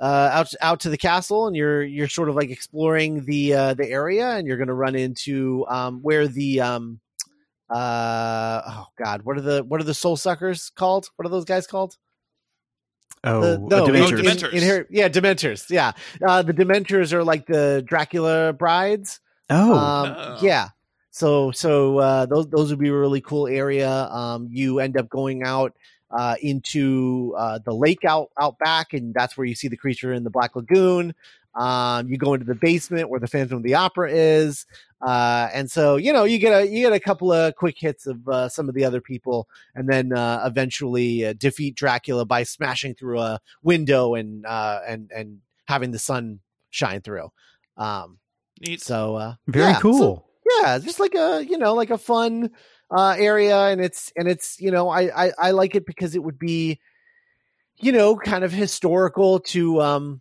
uh, 0.00 0.30
out 0.32 0.52
out 0.60 0.80
to 0.80 0.90
the 0.90 0.98
castle, 0.98 1.46
and 1.46 1.54
you're 1.56 1.82
you're 1.82 2.08
sort 2.08 2.28
of 2.28 2.34
like 2.34 2.50
exploring 2.50 3.24
the 3.24 3.54
uh, 3.54 3.74
the 3.74 3.88
area, 3.88 4.30
and 4.30 4.46
you're 4.46 4.56
going 4.56 4.68
to 4.68 4.74
run 4.74 4.94
into 4.94 5.64
um, 5.68 6.00
where 6.02 6.26
the 6.28 6.60
um, 6.60 7.00
uh, 7.70 8.62
oh 8.66 8.86
god, 9.02 9.22
what 9.22 9.36
are 9.36 9.40
the 9.42 9.62
what 9.64 9.80
are 9.80 9.84
the 9.84 9.94
soul 9.94 10.16
suckers 10.16 10.70
called? 10.70 11.08
What 11.16 11.26
are 11.26 11.30
those 11.30 11.44
guys 11.44 11.66
called? 11.66 11.96
Oh, 13.22 13.40
The- 13.42 13.58
no, 13.58 13.86
Dementors. 13.86 14.18
in- 14.18 14.24
Dementors. 14.24 14.52
in 14.54 14.62
Harry- 14.62 14.86
yeah, 14.90 15.08
Dementors. 15.08 15.68
Yeah, 15.70 15.92
uh, 16.26 16.42
the 16.42 16.54
Dementors 16.54 17.12
are 17.12 17.22
like 17.22 17.46
the 17.46 17.82
Dracula 17.86 18.52
brides. 18.54 19.20
oh, 19.50 19.74
Um, 19.74 20.14
Oh. 20.16 20.38
yeah. 20.42 20.68
So 21.10 21.50
so 21.50 21.98
uh, 21.98 22.26
those 22.26 22.46
those 22.48 22.70
would 22.70 22.78
be 22.78 22.88
a 22.88 22.94
really 22.94 23.20
cool 23.20 23.46
area. 23.48 23.90
Um, 23.90 24.48
you 24.50 24.78
end 24.78 24.96
up 24.96 25.08
going 25.08 25.42
out 25.42 25.74
uh, 26.10 26.36
into 26.42 27.34
uh, 27.38 27.58
the 27.64 27.72
lake 27.74 28.04
out 28.04 28.30
out 28.40 28.58
back, 28.58 28.92
and 28.92 29.14
that's 29.14 29.36
where 29.36 29.46
you 29.46 29.54
see 29.54 29.68
the 29.68 29.76
creature 29.76 30.12
in 30.12 30.24
the 30.24 30.30
Black 30.30 30.56
Lagoon. 30.56 31.14
Um, 31.54 32.08
you 32.08 32.16
go 32.16 32.34
into 32.34 32.46
the 32.46 32.54
basement 32.54 33.08
where 33.10 33.18
the 33.18 33.26
Phantom 33.26 33.56
of 33.56 33.62
the 33.64 33.74
Opera 33.74 34.10
is, 34.12 34.66
uh, 35.04 35.48
and 35.52 35.68
so 35.68 35.96
you 35.96 36.12
know 36.12 36.22
you 36.22 36.38
get 36.38 36.52
a 36.52 36.66
you 36.66 36.82
get 36.82 36.92
a 36.92 37.00
couple 37.00 37.32
of 37.32 37.56
quick 37.56 37.76
hits 37.76 38.06
of 38.06 38.28
uh, 38.28 38.48
some 38.48 38.68
of 38.68 38.74
the 38.76 38.84
other 38.84 39.00
people, 39.00 39.48
and 39.74 39.88
then 39.88 40.12
uh, 40.12 40.42
eventually 40.46 41.26
uh, 41.26 41.32
defeat 41.32 41.74
Dracula 41.74 42.24
by 42.24 42.44
smashing 42.44 42.94
through 42.94 43.18
a 43.20 43.40
window 43.64 44.14
and 44.14 44.46
uh, 44.46 44.80
and 44.86 45.10
and 45.14 45.38
having 45.66 45.90
the 45.90 45.98
sun 45.98 46.38
shine 46.70 47.00
through. 47.00 47.32
Um, 47.76 48.18
Neat. 48.60 48.80
so 48.80 49.16
uh, 49.16 49.34
very 49.48 49.70
yeah, 49.70 49.76
so- 49.76 49.80
cool. 49.82 50.26
yeah, 50.62 50.78
just 50.78 51.00
like 51.00 51.14
a 51.16 51.44
you 51.44 51.58
know 51.58 51.74
like 51.74 51.90
a 51.90 51.98
fun 51.98 52.50
uh, 52.90 53.14
area, 53.18 53.56
and 53.66 53.80
it's 53.80 54.12
and 54.16 54.28
it's 54.28 54.60
you 54.60 54.70
know 54.70 54.88
I, 54.88 55.26
I 55.26 55.32
I 55.38 55.50
like 55.52 55.74
it 55.74 55.86
because 55.86 56.14
it 56.14 56.22
would 56.22 56.38
be 56.38 56.80
you 57.78 57.92
know 57.92 58.16
kind 58.16 58.44
of 58.44 58.52
historical 58.52 59.40
to 59.40 59.80
um 59.80 60.20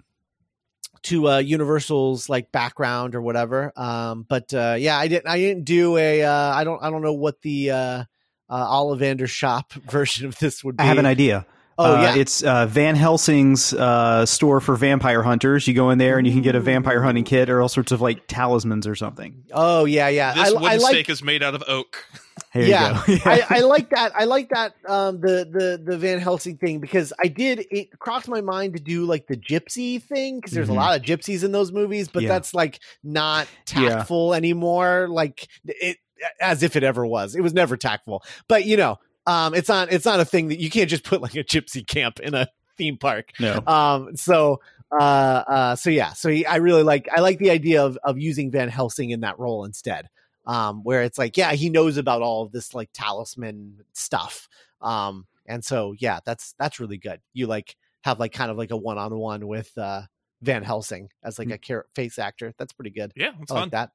to 1.02 1.30
uh 1.30 1.38
universal's 1.38 2.30
like 2.30 2.52
background 2.52 3.16
or 3.16 3.22
whatever 3.22 3.72
um 3.78 4.26
but 4.28 4.54
uh 4.54 4.76
yeah 4.78 4.98
i 4.98 5.08
didn't 5.08 5.28
i 5.28 5.38
didn't 5.38 5.64
do 5.64 5.98
a 5.98 6.24
uh 6.24 6.54
i 6.56 6.64
don't 6.64 6.82
i 6.84 6.90
don't 6.90 7.02
know 7.02 7.14
what 7.14 7.42
the 7.42 7.72
uh 7.72 8.04
uh 8.50 8.68
ollivander 8.68 9.28
shop 9.28 9.72
version 9.90 10.26
of 10.26 10.38
this 10.40 10.64
would 10.64 10.78
be 10.78 10.84
I 10.84 10.88
have 10.88 10.98
an 10.98 11.06
idea. 11.06 11.46
oh 11.78 11.96
Uh, 11.96 12.02
yeah 12.02 12.16
it's 12.16 12.44
uh, 12.44 12.66
Van 12.66 12.96
Helsing's 12.96 13.74
uh, 13.74 14.26
store 14.26 14.60
for 14.60 14.76
vampire 14.76 15.24
hunters. 15.24 15.66
You 15.68 15.74
go 15.74 15.90
in 15.92 15.98
there 15.98 16.18
and 16.18 16.28
you 16.28 16.34
can 16.34 16.42
get 16.42 16.56
a 16.56 16.60
vampire 16.60 17.02
hunting 17.02 17.24
kit 17.24 17.50
or 17.50 17.62
all 17.62 17.70
sorts 17.70 17.92
of 17.94 18.02
like 18.02 18.28
talismans 18.28 18.86
or 18.88 18.96
something. 18.96 19.44
oh 19.54 19.86
yeah 19.86 20.10
yeah 20.10 20.34
This 20.34 20.50
I, 20.50 20.52
wooden 20.52 20.68
I 20.68 20.76
like 20.78 20.94
stake 20.94 21.10
is 21.10 21.24
made 21.24 21.44
out 21.44 21.56
of 21.56 21.64
oak. 21.68 22.06
Here 22.60 22.70
yeah. 22.70 23.04
I, 23.26 23.46
I 23.50 23.60
like 23.62 23.90
that. 23.92 24.12
I 24.16 24.26
like 24.26 24.50
that. 24.50 24.74
Um, 24.88 25.20
the 25.22 25.48
the 25.52 25.82
the 25.84 25.98
Van 25.98 26.20
Helsing 26.20 26.58
thing 26.58 26.80
because 26.80 27.14
I 27.24 27.28
did 27.28 27.66
it 27.72 27.98
crossed 28.00 28.28
my 28.28 28.42
mind 28.42 28.74
to 28.76 28.82
do 28.84 29.06
like 29.06 29.28
the 29.28 29.38
gypsy 29.38 30.02
thing 30.02 30.40
because 30.40 30.54
there's 30.54 30.68
Mhm. 30.68 30.72
a 30.72 30.74
lot 30.74 30.98
of 31.00 31.04
gypsies 31.06 31.44
in 31.44 31.52
those 31.52 31.72
movies, 31.72 32.08
but 32.08 32.24
Yeah. 32.24 32.30
that's 32.30 32.54
like 32.54 32.80
not 33.04 33.48
Yeah. 33.76 33.90
tactful 33.90 34.34
anymore. 34.34 35.08
Like 35.10 35.48
it 35.66 35.98
as 36.42 36.64
if 36.64 36.76
it 36.76 36.84
ever 36.84 37.06
was. 37.06 37.36
It 37.36 37.42
was 37.42 37.54
never 37.54 37.78
tactful. 37.78 38.24
But 38.48 38.66
you 38.66 38.78
know, 38.78 38.98
um, 39.26 39.54
it's 39.54 39.70
not 39.70 39.92
it's 39.92 40.06
not 40.06 40.20
a 40.20 40.26
thing 40.26 40.50
that 40.50 40.60
you 40.60 40.70
can't 40.70 40.90
just 40.90 41.04
put 41.04 41.22
like 41.22 41.36
a 41.36 41.44
gypsy 41.44 41.86
camp 41.88 42.20
in 42.20 42.34
a 42.34 42.48
theme 42.78 42.98
park. 42.98 43.32
no. 43.40 43.62
Um, 43.68 44.16
so 44.16 44.60
uh, 44.92 45.04
uh, 45.04 45.76
so 45.76 45.90
yeah, 45.92 46.14
so 46.14 46.30
he- 46.30 46.46
I 46.48 46.56
really 46.56 46.82
like 46.84 47.08
I 47.16 47.22
like 47.22 47.38
the 47.40 47.52
idea 47.52 47.84
of 47.86 47.98
of 48.04 48.18
using 48.18 48.50
Van 48.52 48.70
Helsing 48.70 49.12
in 49.12 49.22
that 49.22 49.38
role 49.38 49.64
instead. 49.66 50.10
Um, 50.50 50.84
where 50.84 51.04
it's 51.04 51.18
like, 51.20 51.38
yeah, 51.38 51.52
he 51.52 51.70
knows 51.70 51.98
about 51.98 52.24
all 52.24 52.42
of 52.44 52.52
this 52.52 52.74
like 52.74 52.90
talisman 52.92 53.82
stuff. 53.94 54.48
Um, 54.82 55.28
and 55.46 55.64
so 55.64 55.94
yeah, 55.98 56.20
that's 56.26 56.56
that's 56.58 56.80
really 56.80 56.98
good. 56.98 57.20
You 57.34 57.46
like 57.46 57.76
have 58.04 58.20
like 58.20 58.32
kind 58.32 58.50
of 58.50 58.58
like 58.58 58.72
a 58.72 58.78
one 58.78 58.98
on 58.98 59.16
one 59.16 59.46
with 59.48 59.72
uh 59.78 60.02
Van 60.42 60.64
Helsing 60.64 61.10
as 61.24 61.38
like 61.38 61.52
a 61.52 61.58
char- 61.58 61.86
face 61.94 62.18
actor. 62.18 62.54
That's 62.58 62.74
pretty 62.74 62.90
good. 62.92 63.12
Yeah, 63.16 63.32
it's 63.42 63.52
I 63.52 63.56
fun. 63.56 63.62
like 63.64 63.72
that. 63.72 63.92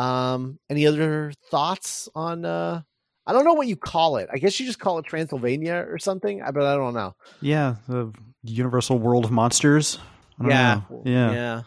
Um, 0.00 0.58
any 0.70 0.86
other 0.86 1.32
thoughts 1.50 2.08
on 2.14 2.44
uh 2.44 2.80
I 3.26 3.32
don't 3.32 3.44
know 3.44 3.54
what 3.54 3.66
you 3.66 3.76
call 3.76 4.16
it. 4.18 4.28
I 4.32 4.36
guess 4.38 4.58
you 4.60 4.66
just 4.66 4.78
call 4.78 4.98
it 4.98 5.06
Transylvania 5.06 5.84
or 5.88 5.98
something. 5.98 6.42
I 6.42 6.50
but 6.50 6.62
I 6.64 6.76
don't 6.76 6.94
know. 6.94 7.14
Yeah, 7.40 7.76
the 7.88 8.12
Universal 8.42 8.98
World 8.98 9.24
of 9.24 9.30
Monsters. 9.30 9.98
I 10.38 10.42
don't 10.42 10.50
Yeah. 10.50 10.80
know. 10.90 11.02
yeah. 11.04 11.32
Yeah. 11.32 11.62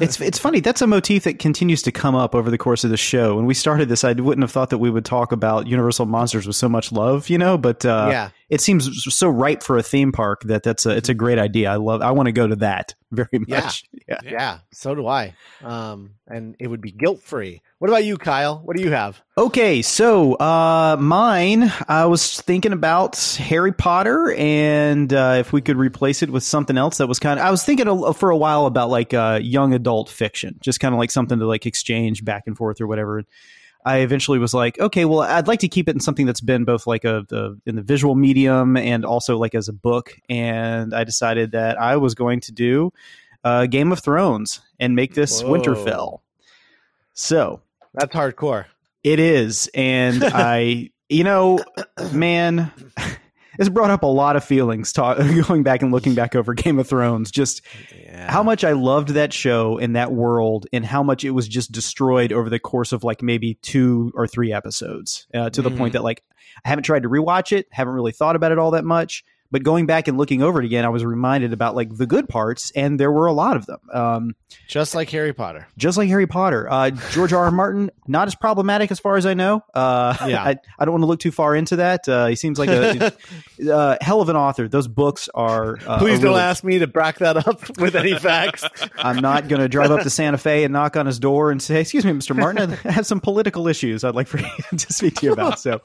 It's 0.00 0.20
it's 0.20 0.38
funny. 0.38 0.60
That's 0.60 0.82
a 0.82 0.86
motif 0.86 1.24
that 1.24 1.38
continues 1.38 1.82
to 1.82 1.92
come 1.92 2.14
up 2.14 2.34
over 2.34 2.50
the 2.50 2.58
course 2.58 2.84
of 2.84 2.90
the 2.90 2.96
show. 2.96 3.36
When 3.36 3.46
we 3.46 3.54
started 3.54 3.88
this, 3.88 4.04
I 4.04 4.12
wouldn't 4.12 4.42
have 4.42 4.50
thought 4.50 4.70
that 4.70 4.78
we 4.78 4.90
would 4.90 5.04
talk 5.04 5.32
about 5.32 5.66
Universal 5.66 6.06
monsters 6.06 6.46
with 6.46 6.56
so 6.56 6.68
much 6.68 6.92
love, 6.92 7.28
you 7.28 7.38
know. 7.38 7.56
But 7.56 7.84
uh, 7.84 8.08
yeah. 8.10 8.30
It 8.50 8.60
seems 8.60 9.04
so 9.14 9.28
ripe 9.28 9.62
for 9.62 9.78
a 9.78 9.82
theme 9.82 10.12
park 10.12 10.42
that 10.44 10.62
that's 10.62 10.86
a 10.86 10.90
it's 10.90 11.08
a 11.08 11.14
great 11.14 11.38
idea. 11.38 11.70
I 11.70 11.76
love. 11.76 12.02
I 12.02 12.10
want 12.12 12.26
to 12.26 12.32
go 12.32 12.46
to 12.46 12.56
that 12.56 12.94
very 13.10 13.28
Yeah. 13.46 13.60
much. 13.60 13.84
Yeah. 14.08 14.18
Yeah. 14.24 14.58
so 14.72 14.94
do 14.94 15.06
I. 15.06 15.34
Um, 15.62 16.10
and 16.26 16.56
it 16.58 16.66
would 16.68 16.80
be 16.80 16.90
guilt 16.92 17.22
free. 17.22 17.62
What 17.78 17.88
about 17.90 18.04
you, 18.04 18.16
Kyle? 18.16 18.60
What 18.64 18.76
do 18.76 18.82
you 18.82 18.90
have? 18.92 19.20
Okay, 19.36 19.82
so 19.82 20.34
uh, 20.34 20.96
mine. 20.98 21.70
I 21.88 22.06
was 22.06 22.40
thinking 22.40 22.72
about 22.72 23.18
Harry 23.38 23.72
Potter, 23.72 24.32
and 24.38 25.12
uh, 25.12 25.36
if 25.38 25.52
we 25.52 25.60
could 25.60 25.76
replace 25.76 26.22
it 26.22 26.30
with 26.30 26.42
something 26.44 26.78
else 26.78 26.98
that 26.98 27.06
was 27.08 27.18
kind 27.18 27.38
of. 27.38 27.44
I 27.46 27.50
was 27.50 27.62
thinking 27.64 27.88
a, 27.88 28.14
for 28.14 28.30
a 28.30 28.36
while 28.36 28.66
about 28.66 28.88
like 28.90 29.12
uh, 29.12 29.38
young 29.42 29.74
adult 29.74 30.08
fiction, 30.08 30.58
just 30.62 30.80
kind 30.80 30.94
of 30.94 30.98
like 30.98 31.10
something 31.10 31.38
to 31.38 31.46
like 31.46 31.66
exchange 31.66 32.24
back 32.24 32.44
and 32.46 32.56
forth 32.56 32.80
or 32.80 32.86
whatever. 32.86 33.22
I 33.84 33.98
eventually 33.98 34.38
was 34.38 34.54
like, 34.54 34.78
okay, 34.80 35.04
well, 35.04 35.20
I'd 35.20 35.46
like 35.46 35.60
to 35.60 35.68
keep 35.68 35.88
it 35.88 35.94
in 35.94 36.00
something 36.00 36.24
that's 36.24 36.40
been 36.40 36.64
both 36.64 36.86
like 36.86 37.04
a 37.04 37.26
the, 37.28 37.60
in 37.66 37.76
the 37.76 37.82
visual 37.82 38.14
medium 38.14 38.76
and 38.76 39.04
also 39.04 39.36
like 39.36 39.54
as 39.54 39.68
a 39.68 39.74
book. 39.74 40.16
And 40.28 40.94
I 40.94 41.04
decided 41.04 41.52
that 41.52 41.78
I 41.78 41.96
was 41.96 42.14
going 42.14 42.40
to 42.40 42.52
do 42.52 42.92
uh, 43.44 43.66
Game 43.66 43.92
of 43.92 44.00
Thrones 44.00 44.60
and 44.80 44.96
make 44.96 45.14
this 45.14 45.42
Whoa. 45.42 45.52
Winterfell. 45.52 46.20
So 47.12 47.60
That's 47.92 48.14
hardcore. 48.14 48.64
it 49.04 49.20
is, 49.20 49.70
and 49.74 50.24
I, 50.24 50.90
you 51.08 51.22
know, 51.22 51.60
man, 52.12 52.72
it's 53.58 53.68
brought 53.68 53.90
up 53.90 54.02
a 54.02 54.06
lot 54.06 54.36
of 54.36 54.44
feelings. 54.44 54.92
Ta- 54.92 55.14
going 55.48 55.62
back 55.62 55.82
and 55.82 55.92
looking 55.92 56.14
back 56.14 56.34
over 56.34 56.54
Game 56.54 56.78
of 56.78 56.86
Thrones, 56.88 57.30
just 57.30 57.62
Yeah. 58.04 58.30
how 58.30 58.42
much 58.42 58.64
I 58.64 58.72
loved 58.72 59.10
that 59.10 59.32
show 59.32 59.78
and 59.78 59.96
that 59.96 60.12
world, 60.12 60.66
and 60.72 60.84
how 60.84 61.02
much 61.02 61.24
it 61.24 61.30
was 61.30 61.48
just 61.48 61.72
destroyed 61.72 62.32
over 62.32 62.48
the 62.50 62.58
course 62.58 62.92
of 62.92 63.04
like 63.04 63.22
maybe 63.22 63.54
two 63.62 64.12
or 64.14 64.26
three 64.26 64.52
episodes, 64.52 65.26
uh, 65.34 65.50
to 65.50 65.62
the 65.62 65.70
Mhm. 65.70 65.78
point 65.78 65.92
that 65.94 66.04
like 66.04 66.22
I 66.64 66.68
haven't 66.68 66.84
tried 66.84 67.02
to 67.02 67.08
rewatch 67.08 67.50
it, 67.56 67.66
haven't 67.72 67.94
really 67.94 68.12
thought 68.12 68.36
about 68.36 68.52
it 68.52 68.58
all 68.58 68.70
that 68.72 68.84
much. 68.84 69.24
But 69.54 69.62
going 69.62 69.86
back 69.86 70.08
and 70.08 70.18
looking 70.18 70.42
over 70.42 70.58
it 70.58 70.64
again, 70.64 70.84
I 70.84 70.88
was 70.88 71.04
reminded 71.04 71.52
about 71.52 71.76
like 71.76 71.96
the 71.96 72.06
good 72.06 72.28
parts, 72.28 72.72
and 72.74 72.98
there 72.98 73.12
were 73.12 73.26
a 73.26 73.32
lot 73.32 73.56
of 73.56 73.66
them. 73.66 73.78
Um, 73.92 74.34
Just 74.66 74.96
like 74.96 75.08
Harry 75.10 75.32
Potter. 75.32 75.68
just 75.78 75.96
like 75.96 76.08
Harry 76.08 76.26
Potter. 76.26 76.66
Uh, 76.68 76.90
George 77.12 77.32
R. 77.32 77.44
R. 77.44 77.50
Martin, 77.52 77.92
not 78.08 78.26
as 78.26 78.34
problematic 78.34 78.90
as 78.90 78.98
far 78.98 79.16
as 79.16 79.26
I 79.26 79.34
know. 79.34 79.62
Uh, 79.72 80.16
Yeah. 80.26 80.42
I, 80.48 80.56
I 80.76 80.84
don't 80.84 80.92
want 80.94 81.02
to 81.02 81.06
look 81.06 81.20
too 81.20 81.30
far 81.30 81.54
into 81.54 81.76
that. 81.76 82.08
Uh, 82.08 82.26
he 82.26 82.34
seems 82.34 82.58
like 82.58 82.68
a 82.68 83.12
uh, 83.72 83.96
hell 84.00 84.20
of 84.20 84.28
an 84.28 84.34
author. 84.34 84.66
Those 84.66 84.88
books 84.88 85.28
are. 85.34 85.78
Uh, 85.86 85.98
Please 85.98 86.18
are 86.18 86.22
don't 86.22 86.30
really- 86.32 86.40
ask 86.42 86.64
me 86.64 86.80
to 86.80 86.88
back 86.88 87.18
that 87.18 87.36
up 87.46 87.78
with 87.78 87.94
any 87.94 88.18
facts. 88.18 88.64
I'm 88.98 89.20
not 89.20 89.46
going 89.46 89.60
to 89.60 89.68
drive 89.68 89.92
up 89.92 90.02
to 90.02 90.10
Santa 90.10 90.38
Fe 90.38 90.64
and 90.64 90.72
knock 90.72 90.96
on 90.96 91.06
his 91.06 91.20
door 91.20 91.52
and 91.52 91.62
say, 91.62 91.80
"Excuse 91.80 92.04
me, 92.04 92.10
Mr. 92.10 92.34
Martin, 92.34 92.76
I 92.84 92.90
have 92.90 93.06
some 93.06 93.20
political 93.20 93.68
issues 93.68 94.02
I'd 94.02 94.16
like 94.16 94.26
for 94.26 94.38
you 94.40 94.46
to 94.76 94.92
speak 94.92 95.14
to 95.20 95.26
you 95.26 95.32
about." 95.32 95.60
So, 95.60 95.80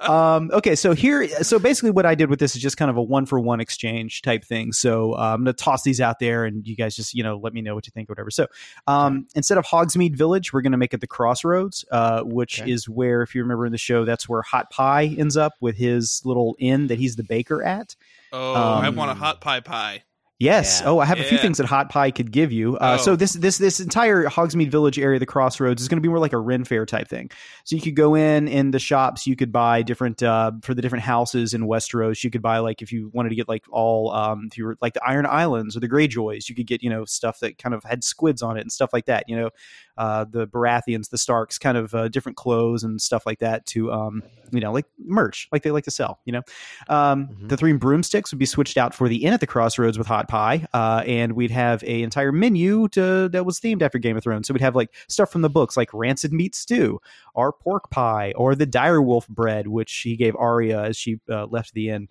um, 0.00 0.50
okay, 0.52 0.74
so 0.74 0.92
here, 0.92 1.28
so 1.44 1.60
basically, 1.60 1.90
what 1.92 2.04
I 2.06 2.14
did 2.16 2.28
with 2.30 2.40
this 2.40 2.56
is 2.56 2.62
just 2.62 2.76
kind 2.76 2.90
of 2.90 2.96
a 2.96 3.02
one 3.12 3.26
for 3.26 3.38
one 3.38 3.60
exchange 3.60 4.22
type 4.22 4.44
thing. 4.44 4.72
So 4.72 5.12
uh, 5.12 5.34
I'm 5.34 5.44
going 5.44 5.54
to 5.54 5.64
toss 5.64 5.84
these 5.84 6.00
out 6.00 6.18
there, 6.18 6.44
and 6.44 6.66
you 6.66 6.74
guys 6.74 6.96
just 6.96 7.14
you 7.14 7.22
know 7.22 7.36
let 7.36 7.52
me 7.52 7.60
know 7.62 7.74
what 7.76 7.86
you 7.86 7.92
think 7.94 8.10
or 8.10 8.12
whatever. 8.12 8.30
So 8.30 8.46
um, 8.88 9.26
instead 9.36 9.58
of 9.58 9.64
Hogsmeade 9.64 10.16
Village, 10.16 10.52
we're 10.52 10.62
going 10.62 10.72
to 10.72 10.78
make 10.78 10.92
it 10.94 11.00
the 11.00 11.06
Crossroads, 11.06 11.84
uh, 11.92 12.22
which 12.22 12.60
Okay. 12.60 12.70
is 12.70 12.88
where, 12.88 13.22
if 13.22 13.34
you 13.34 13.42
remember 13.42 13.66
in 13.66 13.72
the 13.72 13.78
show, 13.78 14.04
that's 14.04 14.28
where 14.28 14.42
Hot 14.42 14.68
Pie 14.70 15.14
ends 15.18 15.36
up 15.36 15.52
with 15.60 15.76
his 15.76 16.22
little 16.24 16.56
inn 16.58 16.88
that 16.88 16.98
he's 16.98 17.14
the 17.16 17.22
baker 17.24 17.62
at. 17.62 17.94
Oh, 18.32 18.54
I 18.54 18.88
Um, 18.88 18.96
want 18.96 19.10
a 19.10 19.14
hot 19.14 19.40
pie 19.40 19.60
pie. 19.60 20.02
Yes. 20.42 20.80
Yeah. 20.80 20.90
Oh, 20.90 20.98
I 20.98 21.04
have 21.04 21.20
a 21.20 21.24
few 21.24 21.38
things 21.38 21.58
that 21.58 21.66
Hot 21.66 21.88
Pie 21.88 22.10
could 22.10 22.32
give 22.32 22.50
you. 22.50 22.76
Uh, 22.76 22.96
Oh. 22.98 23.02
So 23.02 23.16
this 23.16 23.32
this 23.34 23.58
this 23.58 23.78
entire 23.78 24.24
Hogsmeade 24.24 24.70
Village 24.70 24.98
area, 24.98 25.18
the 25.20 25.26
Crossroads, 25.26 25.80
is 25.80 25.88
going 25.88 25.98
to 25.98 26.02
be 26.02 26.08
more 26.08 26.18
like 26.18 26.32
a 26.32 26.38
Ren 26.38 26.64
Fair 26.64 26.84
type 26.84 27.08
thing. 27.08 27.30
So 27.64 27.76
you 27.76 27.82
could 27.82 27.94
go 27.94 28.16
in 28.16 28.48
in 28.48 28.72
the 28.72 28.80
shops, 28.80 29.26
you 29.26 29.36
could 29.36 29.52
buy 29.52 29.82
different 29.82 30.20
uh, 30.22 30.50
for 30.62 30.74
the 30.74 30.82
different 30.82 31.04
houses 31.04 31.54
in 31.54 31.62
Westeros. 31.62 32.24
You 32.24 32.30
could 32.30 32.42
buy 32.42 32.58
like 32.58 32.82
if 32.82 32.92
you 32.92 33.10
wanted 33.14 33.28
to 33.28 33.34
get 33.36 33.48
like 33.48 33.64
all 33.70 34.10
um, 34.10 34.48
if 34.50 34.58
you 34.58 34.64
were 34.64 34.76
like 34.82 34.94
the 34.94 35.02
Iron 35.06 35.26
Islands 35.26 35.76
or 35.76 35.80
the 35.80 35.88
Greyjoys, 35.88 36.48
you 36.48 36.56
could 36.56 36.66
get 36.66 36.82
you 36.82 36.90
know 36.90 37.04
stuff 37.04 37.38
that 37.40 37.56
kind 37.58 37.74
of 37.74 37.84
had 37.84 38.02
squids 38.02 38.42
on 38.42 38.56
it 38.56 38.62
and 38.62 38.72
stuff 38.72 38.90
like 38.92 39.06
that. 39.06 39.24
You 39.28 39.36
know, 39.36 39.50
uh, 39.96 40.24
the 40.30 40.46
Baratheons, 40.46 41.10
the 41.10 41.18
Starks, 41.18 41.58
kind 41.58 41.76
of 41.76 41.94
uh, 41.94 42.08
different 42.08 42.36
clothes 42.36 42.82
and 42.82 43.00
stuff 43.00 43.26
like 43.26 43.38
that 43.40 43.66
to 43.66 43.92
um, 43.92 44.22
you 44.50 44.60
know 44.60 44.72
like 44.72 44.86
merch 45.04 45.48
like 45.52 45.62
they 45.62 45.70
like 45.70 45.84
to 45.84 45.90
sell. 45.90 46.20
You 46.24 46.32
know, 46.34 46.42
um, 46.88 47.28
Mhm. 47.28 47.48
the 47.48 47.56
three 47.56 47.72
broomsticks 47.72 48.32
would 48.32 48.38
be 48.38 48.46
switched 48.46 48.76
out 48.78 48.94
for 48.94 49.08
the 49.08 49.24
inn 49.24 49.32
at 49.32 49.40
the 49.40 49.46
crossroads 49.46 49.98
with 49.98 50.06
hot 50.06 50.28
pie, 50.28 50.66
uh, 50.72 51.02
and 51.06 51.32
we'd 51.32 51.50
have 51.50 51.82
a 51.84 52.02
entire 52.02 52.32
menu 52.32 52.88
to, 52.88 53.28
that 53.30 53.44
was 53.44 53.60
themed 53.60 53.82
after 53.82 53.98
Game 53.98 54.16
of 54.16 54.22
Thrones. 54.22 54.48
So 54.48 54.54
we'd 54.54 54.60
have 54.60 54.76
like 54.76 54.94
stuff 55.08 55.30
from 55.30 55.42
the 55.42 55.50
books, 55.50 55.76
like 55.76 55.92
rancid 55.92 56.32
meat 56.32 56.54
stew, 56.54 57.00
or 57.34 57.52
pork 57.52 57.90
pie, 57.90 58.32
or 58.36 58.54
the 58.54 58.66
direwolf 58.66 59.28
bread, 59.28 59.68
which 59.68 59.92
he 60.00 60.16
gave 60.16 60.34
Arya 60.36 60.82
as 60.82 60.96
she 60.96 61.20
uh, 61.30 61.46
left 61.46 61.74
the 61.74 61.90
inn. 61.90 62.08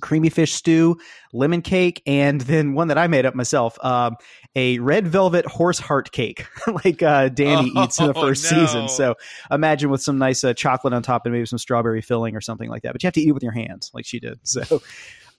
Creamy 0.00 0.30
fish 0.30 0.52
stew, 0.52 0.98
lemon 1.32 1.62
cake, 1.62 2.02
and 2.06 2.40
then 2.42 2.74
one 2.74 2.88
that 2.88 2.98
I 2.98 3.06
made 3.06 3.26
up 3.26 3.34
myself, 3.34 3.82
um, 3.84 4.16
a 4.54 4.78
red 4.78 5.06
velvet 5.06 5.46
horse 5.46 5.78
heart 5.78 6.12
cake, 6.12 6.46
like 6.66 7.02
uh, 7.02 7.28
Dany 7.28 7.70
Oh, 7.74 7.82
eats 7.84 7.98
in 7.98 8.06
the 8.06 8.14
first 8.14 8.44
no. 8.44 8.48
season. 8.66 8.88
So 8.88 9.14
imagine 9.50 9.90
with 9.90 10.02
some 10.02 10.18
nice 10.18 10.42
uh, 10.44 10.54
chocolate 10.54 10.92
on 10.94 11.02
top 11.02 11.26
and 11.26 11.32
maybe 11.32 11.46
some 11.46 11.58
strawberry 11.58 12.00
filling 12.02 12.34
or 12.36 12.40
something 12.40 12.68
like 12.70 12.82
that. 12.82 12.92
But 12.92 13.02
you 13.02 13.06
have 13.06 13.14
to 13.14 13.20
eat 13.20 13.28
it 13.28 13.32
with 13.32 13.42
your 13.42 13.52
hands, 13.52 13.90
like 13.94 14.06
she 14.06 14.20
did. 14.20 14.38
So, 14.42 14.80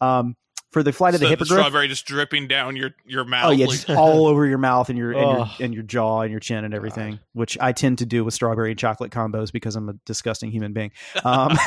um, 0.01 0.35
for 0.77 0.83
the 0.83 0.93
flight 0.93 1.13
of 1.15 1.19
the 1.19 1.25
So 1.25 1.29
hippogriff, 1.29 1.59
strawberry 1.59 1.87
just 1.87 2.05
dripping 2.05 2.47
down 2.47 2.75
your 2.75 2.91
your 3.05 3.25
mouth. 3.25 3.47
oh 3.47 3.51
yeah, 3.51 3.65
like- 3.65 3.75
just 3.75 3.89
all 3.89 4.27
over 4.27 4.45
your 4.45 4.57
mouth 4.59 4.89
and 4.89 4.97
your 4.97 5.11
and 5.11 5.21
your, 5.21 5.39
Ugh. 5.41 5.61
and 5.61 5.73
your 5.73 5.83
jaw 5.83 6.21
and 6.21 6.31
your 6.31 6.39
chin 6.39 6.63
and 6.65 6.73
everything, 6.73 7.19
which 7.33 7.57
I 7.59 7.71
tend 7.71 7.97
to 7.99 8.05
do 8.05 8.23
with 8.23 8.33
strawberry 8.33 8.69
and 8.71 8.79
chocolate 8.79 9.11
combos 9.11 9.51
because 9.51 9.75
I'm 9.75 9.89
a 9.89 9.93
disgusting 10.05 10.51
human 10.51 10.73
being. 10.73 10.91
Um, 11.23 11.57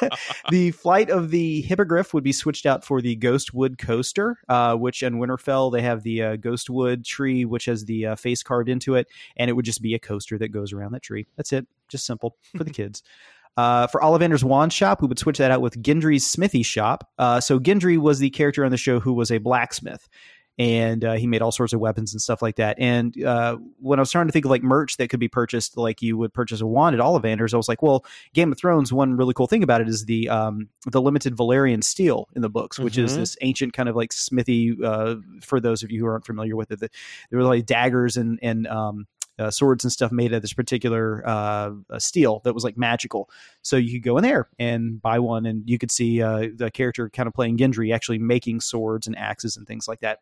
the 0.50 0.70
flight 0.72 1.10
of 1.10 1.30
the 1.30 1.62
hippogriff 1.62 2.12
would 2.14 2.24
be 2.24 2.32
switched 2.32 2.66
out 2.66 2.84
for 2.84 3.00
the 3.00 3.16
Ghostwood 3.16 3.78
coaster, 3.78 4.38
uh, 4.48 4.74
which 4.76 5.02
in 5.02 5.14
Winterfell 5.18 5.72
they 5.72 5.82
have 5.82 6.02
the 6.02 6.22
uh, 6.22 6.36
Ghostwood 6.36 7.04
tree, 7.04 7.44
which 7.44 7.64
has 7.66 7.84
the 7.84 8.06
uh, 8.06 8.16
face 8.16 8.42
carved 8.42 8.68
into 8.68 8.94
it, 8.94 9.08
and 9.36 9.48
it 9.48 9.54
would 9.54 9.64
just 9.64 9.82
be 9.82 9.94
a 9.94 9.98
coaster 9.98 10.38
that 10.38 10.48
goes 10.48 10.72
around 10.72 10.92
that 10.92 11.02
tree. 11.02 11.26
That's 11.36 11.52
it, 11.52 11.66
just 11.88 12.06
simple 12.06 12.36
for 12.56 12.64
the 12.64 12.70
kids. 12.70 13.02
Uh, 13.58 13.88
for 13.88 14.00
Ollivander's 14.00 14.44
wand 14.44 14.72
shop, 14.72 15.02
we 15.02 15.08
would 15.08 15.18
switch 15.18 15.38
that 15.38 15.50
out 15.50 15.60
with 15.60 15.82
Gendry's 15.82 16.24
smithy 16.24 16.62
shop. 16.62 17.10
Uh, 17.18 17.40
so 17.40 17.58
Gendry 17.58 17.98
was 17.98 18.20
the 18.20 18.30
character 18.30 18.64
on 18.64 18.70
the 18.70 18.76
show 18.76 19.00
who 19.00 19.12
was 19.12 19.32
a 19.32 19.38
blacksmith, 19.38 20.08
and 20.60 21.04
uh, 21.04 21.14
he 21.14 21.26
made 21.26 21.42
all 21.42 21.50
sorts 21.50 21.72
of 21.72 21.80
weapons 21.80 22.12
and 22.14 22.20
stuff 22.20 22.40
like 22.40 22.54
that. 22.56 22.76
And 22.78 23.20
uh, 23.24 23.56
when 23.80 23.98
I 23.98 24.02
was 24.02 24.12
trying 24.12 24.26
to 24.26 24.32
think 24.32 24.44
of 24.44 24.50
like 24.52 24.62
merch 24.62 24.96
that 24.98 25.08
could 25.10 25.18
be 25.18 25.26
purchased, 25.28 25.76
like 25.76 26.02
you 26.02 26.16
would 26.16 26.32
purchase 26.32 26.60
a 26.60 26.66
wand 26.66 26.94
at 26.94 27.00
Ollivander's, 27.00 27.52
I 27.52 27.56
was 27.56 27.68
like, 27.68 27.82
well, 27.82 28.04
Game 28.32 28.52
of 28.52 28.58
Thrones. 28.58 28.92
One 28.92 29.16
really 29.16 29.34
cool 29.34 29.48
thing 29.48 29.64
about 29.64 29.80
it 29.80 29.88
is 29.88 30.04
the 30.04 30.28
um, 30.28 30.68
the 30.86 31.02
limited 31.02 31.36
Valyrian 31.36 31.82
steel 31.82 32.28
in 32.36 32.42
the 32.42 32.50
books, 32.50 32.78
which 32.78 32.96
is 32.96 33.12
Mhm. 33.14 33.16
this 33.16 33.36
ancient 33.40 33.72
kind 33.72 33.88
of 33.88 33.96
like 33.96 34.12
smithy. 34.12 34.76
Uh, 34.84 35.16
for 35.42 35.58
those 35.60 35.82
of 35.82 35.90
you 35.90 36.00
who 36.00 36.06
aren't 36.06 36.26
familiar 36.26 36.54
with 36.54 36.70
it, 36.70 36.78
the, 36.80 36.88
there 37.30 37.38
were 37.40 37.44
like 37.44 37.66
daggers 37.66 38.16
and 38.16 38.38
and 38.42 38.66
um, 38.68 39.06
uh, 39.38 39.50
swords 39.50 39.84
and 39.84 39.92
stuff 39.92 40.12
made 40.12 40.32
of 40.32 40.42
this 40.42 40.52
particular 40.52 41.22
uh, 41.26 41.70
uh, 41.90 41.98
steel 41.98 42.40
that 42.44 42.54
was 42.54 42.64
like 42.64 42.76
magical. 42.76 43.28
So 43.62 43.76
you 43.76 43.92
could 43.92 44.04
go 44.04 44.16
in 44.18 44.22
there 44.22 44.48
and 44.58 45.00
buy 45.00 45.18
one, 45.18 45.46
and 45.46 45.68
you 45.68 45.78
could 45.78 45.90
see 45.90 46.22
uh, 46.22 46.48
the 46.54 46.70
character 46.70 47.08
kind 47.10 47.26
of 47.26 47.34
playing 47.34 47.58
Gendry 47.58 47.94
actually 47.94 48.18
making 48.18 48.60
swords 48.60 49.06
and 49.06 49.16
axes 49.16 49.56
and 49.56 49.66
things 49.66 49.86
like 49.88 50.00
that. 50.00 50.20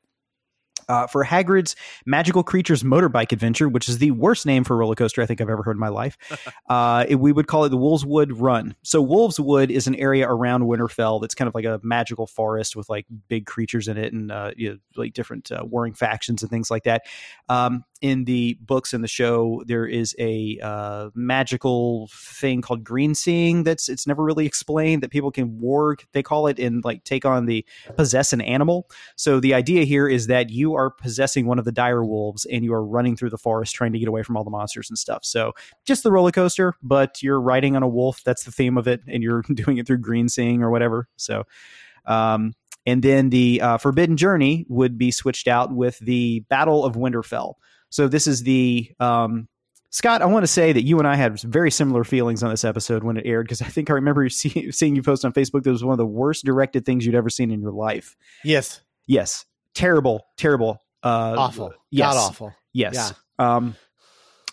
Uh, 0.88 1.04
for 1.08 1.24
Hagrid's 1.24 1.74
Magical 2.04 2.44
Creatures 2.44 2.84
Motorbike 2.84 3.32
Adventure, 3.32 3.68
which 3.68 3.88
is 3.88 3.98
the 3.98 4.12
worst 4.12 4.46
name 4.46 4.62
for 4.62 4.74
a 4.74 4.76
roller 4.76 4.94
coaster 4.94 5.20
I 5.20 5.26
think 5.26 5.40
I've 5.40 5.48
ever 5.50 5.64
heard 5.64 5.74
in 5.74 5.80
my 5.80 5.88
life, 5.88 6.16
uh, 6.68 7.04
it- 7.08 7.16
we 7.16 7.32
would 7.32 7.48
call 7.48 7.64
it 7.64 7.70
the 7.70 7.76
Wolveswood 7.76 8.30
Run. 8.32 8.76
So 8.84 9.04
Wolveswood 9.04 9.70
is 9.70 9.88
an 9.88 9.96
area 9.96 10.28
around 10.28 10.62
Winterfell 10.62 11.20
that's 11.20 11.34
kind 11.34 11.48
of 11.48 11.56
like 11.56 11.64
a 11.64 11.80
magical 11.82 12.28
forest 12.28 12.76
with 12.76 12.88
like 12.88 13.06
big 13.26 13.46
creatures 13.46 13.88
in 13.88 13.96
it 13.96 14.12
and 14.12 14.30
uh, 14.30 14.52
you 14.56 14.70
know, 14.74 14.78
like 14.94 15.12
different 15.12 15.50
uh, 15.50 15.64
warring 15.64 15.94
factions 15.94 16.42
and 16.42 16.50
things 16.52 16.70
like 16.70 16.84
that. 16.84 17.02
Um, 17.48 17.82
in 18.00 18.24
the 18.24 18.58
books 18.60 18.92
and 18.92 19.02
the 19.02 19.08
show, 19.08 19.62
there 19.66 19.86
is 19.86 20.14
a 20.18 20.58
uh, 20.62 21.10
magical 21.14 22.08
thing 22.12 22.60
called 22.60 22.84
green 22.84 23.14
seeing 23.14 23.62
that's 23.64 23.88
it's 23.88 24.06
never 24.06 24.22
really 24.22 24.46
explained 24.46 25.02
that 25.02 25.10
people 25.10 25.30
can 25.30 25.58
warg 25.60 26.04
they 26.12 26.22
call 26.22 26.46
it 26.46 26.58
and 26.58 26.84
like 26.84 27.04
take 27.04 27.24
on 27.24 27.46
the 27.46 27.64
possess 27.96 28.32
an 28.32 28.40
animal. 28.40 28.88
So 29.16 29.40
the 29.40 29.54
idea 29.54 29.84
here 29.84 30.08
is 30.08 30.26
that 30.26 30.50
you 30.50 30.74
are 30.74 30.90
possessing 30.90 31.46
one 31.46 31.58
of 31.58 31.64
the 31.64 31.72
dire 31.72 32.04
wolves 32.04 32.44
and 32.46 32.64
you 32.64 32.72
are 32.74 32.84
running 32.84 33.16
through 33.16 33.30
the 33.30 33.38
forest 33.38 33.74
trying 33.74 33.92
to 33.92 33.98
get 33.98 34.08
away 34.08 34.22
from 34.22 34.36
all 34.36 34.44
the 34.44 34.50
monsters 34.50 34.90
and 34.90 34.98
stuff. 34.98 35.24
So 35.24 35.52
just 35.84 36.02
the 36.02 36.12
roller 36.12 36.32
coaster, 36.32 36.74
but 36.82 37.22
you're 37.22 37.40
riding 37.40 37.76
on 37.76 37.82
a 37.82 37.88
wolf. 37.88 38.22
That's 38.24 38.44
the 38.44 38.52
theme 38.52 38.76
of 38.78 38.86
it, 38.86 39.00
and 39.06 39.22
you're 39.22 39.42
doing 39.54 39.78
it 39.78 39.86
through 39.86 39.98
green 39.98 40.28
seeing 40.28 40.62
or 40.62 40.70
whatever. 40.70 41.08
So, 41.16 41.44
um, 42.06 42.54
and 42.86 43.02
then 43.02 43.30
the 43.30 43.60
uh, 43.60 43.78
Forbidden 43.78 44.16
Journey 44.16 44.64
would 44.68 44.96
be 44.96 45.10
switched 45.10 45.48
out 45.48 45.74
with 45.74 45.98
the 45.98 46.40
Battle 46.48 46.84
of 46.84 46.94
Winterfell. 46.94 47.54
So 47.96 48.08
this 48.08 48.26
is 48.26 48.42
the 48.42 48.92
um, 49.00 49.48
Scott. 49.88 50.20
I 50.20 50.26
want 50.26 50.42
to 50.42 50.46
say 50.46 50.70
that 50.70 50.82
you 50.82 50.98
and 50.98 51.08
I 51.08 51.16
had 51.16 51.40
very 51.40 51.70
similar 51.70 52.04
feelings 52.04 52.42
on 52.42 52.50
this 52.50 52.62
episode 52.62 53.02
when 53.02 53.16
it 53.16 53.24
aired 53.24 53.46
because 53.46 53.62
I 53.62 53.68
think 53.68 53.88
I 53.88 53.94
remember 53.94 54.28
see, 54.28 54.70
seeing 54.70 54.94
you 54.94 55.02
post 55.02 55.24
on 55.24 55.32
Facebook 55.32 55.62
that 55.62 55.70
it 55.70 55.72
was 55.72 55.82
one 55.82 55.92
of 55.92 55.98
the 55.98 56.04
worst 56.04 56.44
directed 56.44 56.84
things 56.84 57.06
you'd 57.06 57.14
ever 57.14 57.30
seen 57.30 57.50
in 57.50 57.62
your 57.62 57.72
life. 57.72 58.14
Yes. 58.44 58.82
Yes, 59.06 59.46
terrible, 59.72 60.26
terrible, 60.36 60.82
uh, 61.02 61.36
Awful. 61.38 61.72
Yes, 61.90 62.12
God 62.12 62.18
awful. 62.18 62.54
Yes. 62.74 63.14
Um, 63.38 63.76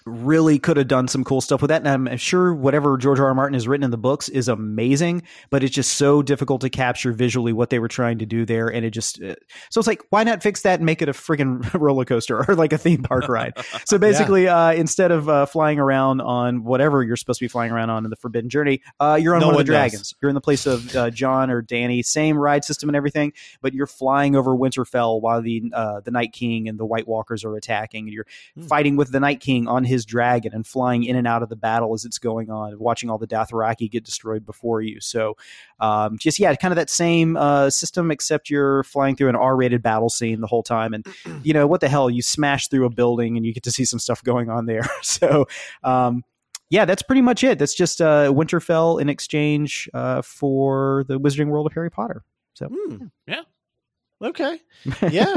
really 0.05 0.59
could 0.59 0.77
have 0.77 0.87
done 0.87 1.07
some 1.07 1.23
cool 1.23 1.41
stuff 1.41 1.61
with 1.61 1.69
that. 1.69 1.85
And 1.85 2.09
I'm 2.09 2.17
sure 2.17 2.53
whatever 2.53 2.97
George 2.97 3.19
R. 3.19 3.27
R. 3.27 3.33
Martin 3.33 3.53
has 3.53 3.67
written 3.67 3.83
in 3.83 3.91
the 3.91 3.97
books 3.97 4.29
is 4.29 4.47
amazing, 4.47 5.23
but 5.49 5.63
it's 5.63 5.73
just 5.73 5.95
so 5.95 6.21
difficult 6.21 6.61
to 6.61 6.69
capture 6.69 7.11
visually 7.11 7.53
what 7.53 7.69
they 7.69 7.79
were 7.79 7.87
trying 7.87 8.19
to 8.19 8.25
do 8.25 8.45
there. 8.45 8.67
And 8.67 8.85
it 8.85 8.91
just, 8.91 9.21
uh, 9.21 9.35
so 9.69 9.79
it's 9.79 9.87
like, 9.87 10.01
why 10.09 10.23
not 10.23 10.43
fix 10.43 10.61
that 10.61 10.79
and 10.79 10.85
make 10.85 11.01
it 11.01 11.09
a 11.09 11.13
friggin' 11.13 11.73
roller 11.79 12.05
coaster 12.05 12.43
or 12.47 12.55
like 12.55 12.73
a 12.73 12.77
theme 12.77 13.03
park 13.03 13.27
ride? 13.27 13.53
So 13.85 13.97
basically, 13.97 14.45
yeah. 14.45 14.67
uh, 14.67 14.73
instead 14.73 15.11
of 15.11 15.27
uh, 15.27 15.45
flying 15.45 15.77
around 15.77 16.21
on 16.21 16.63
whatever 16.63 17.03
you're 17.03 17.17
supposed 17.17 17.39
to 17.39 17.43
be 17.43 17.49
flying 17.49 17.71
around 17.71 17.89
on 17.89 18.05
in 18.05 18.09
the 18.09 18.15
Forbidden 18.15 18.49
Journey, 18.49 18.81
uh, 18.99 19.19
you're 19.21 19.35
on 19.35 19.41
no 19.41 19.47
one, 19.47 19.55
one 19.55 19.61
of 19.61 19.67
the 19.67 19.73
dragons. 19.73 20.13
Knows. 20.13 20.15
You're 20.21 20.29
in 20.29 20.35
the 20.35 20.41
place 20.41 20.65
of 20.65 20.95
uh, 20.95 21.09
Jon 21.09 21.49
or 21.49 21.61
Dany, 21.61 22.03
same 22.03 22.37
ride 22.37 22.63
system 22.63 22.89
and 22.89 22.95
everything, 22.95 23.33
but 23.61 23.73
you're 23.73 23.87
flying 23.87 24.35
over 24.35 24.51
Winterfell 24.51 25.21
while 25.21 25.41
the 25.41 25.63
uh, 25.73 25.99
the 26.01 26.11
Night 26.11 26.33
King 26.33 26.69
and 26.69 26.79
the 26.79 26.85
White 26.85 27.07
Walkers 27.07 27.43
are 27.43 27.55
attacking, 27.55 28.05
and 28.05 28.13
you're 28.13 28.27
hmm. 28.55 28.63
fighting 28.63 28.95
with 28.95 29.11
the 29.11 29.19
Night 29.19 29.39
King 29.39 29.67
on 29.67 29.83
his 29.83 29.92
dragon 30.01 30.53
and 30.53 30.65
flying 30.65 31.03
in 31.03 31.15
and 31.15 31.27
out 31.27 31.43
of 31.43 31.49
the 31.49 31.55
battle 31.55 31.93
as 31.93 32.05
it's 32.05 32.17
going 32.17 32.49
on, 32.49 32.77
watching 32.79 33.09
all 33.09 33.17
the 33.17 33.27
Dothraki 33.27 33.89
get 33.89 34.03
destroyed 34.03 34.45
before 34.45 34.81
you. 34.81 34.99
So, 34.99 35.37
um, 35.79 36.17
just 36.17 36.39
yeah, 36.39 36.53
kind 36.55 36.71
of 36.71 36.77
that 36.77 36.89
same 36.89 37.37
uh, 37.37 37.69
system, 37.69 38.09
except 38.11 38.49
you're 38.49 38.83
flying 38.83 39.15
through 39.15 39.29
an 39.29 39.35
R-rated 39.35 39.83
battle 39.83 40.09
scene 40.09 40.41
the 40.41 40.47
whole 40.47 40.63
time, 40.63 40.93
and 40.93 41.05
you 41.43 41.53
know 41.53 41.67
what 41.67 41.81
the 41.81 41.89
hell, 41.89 42.09
you 42.09 42.21
smash 42.21 42.67
through 42.67 42.85
a 42.85 42.89
building 42.89 43.37
and 43.37 43.45
you 43.45 43.53
get 43.53 43.63
to 43.63 43.71
see 43.71 43.85
some 43.85 43.99
stuff 43.99 44.23
going 44.23 44.49
on 44.49 44.65
there. 44.65 44.89
so. 45.01 45.47
Um, 45.83 46.23
yeah, 46.69 46.85
that's 46.85 47.03
pretty 47.03 47.21
much 47.21 47.43
it. 47.43 47.59
That's 47.59 47.75
just 47.75 48.01
uh, 48.01 48.31
Winterfell 48.33 48.99
in 48.99 49.07
exchange 49.07 49.87
uh, 49.93 50.23
for 50.23 51.03
the 51.07 51.19
Wizarding 51.19 51.49
World 51.49 51.67
of 51.67 51.73
Harry 51.73 51.91
Potter. 51.91 52.23
So, 52.55 52.67
mm, 52.67 53.11
yeah, 53.27 53.41
okay, 54.23 54.59
yeah. 55.11 55.35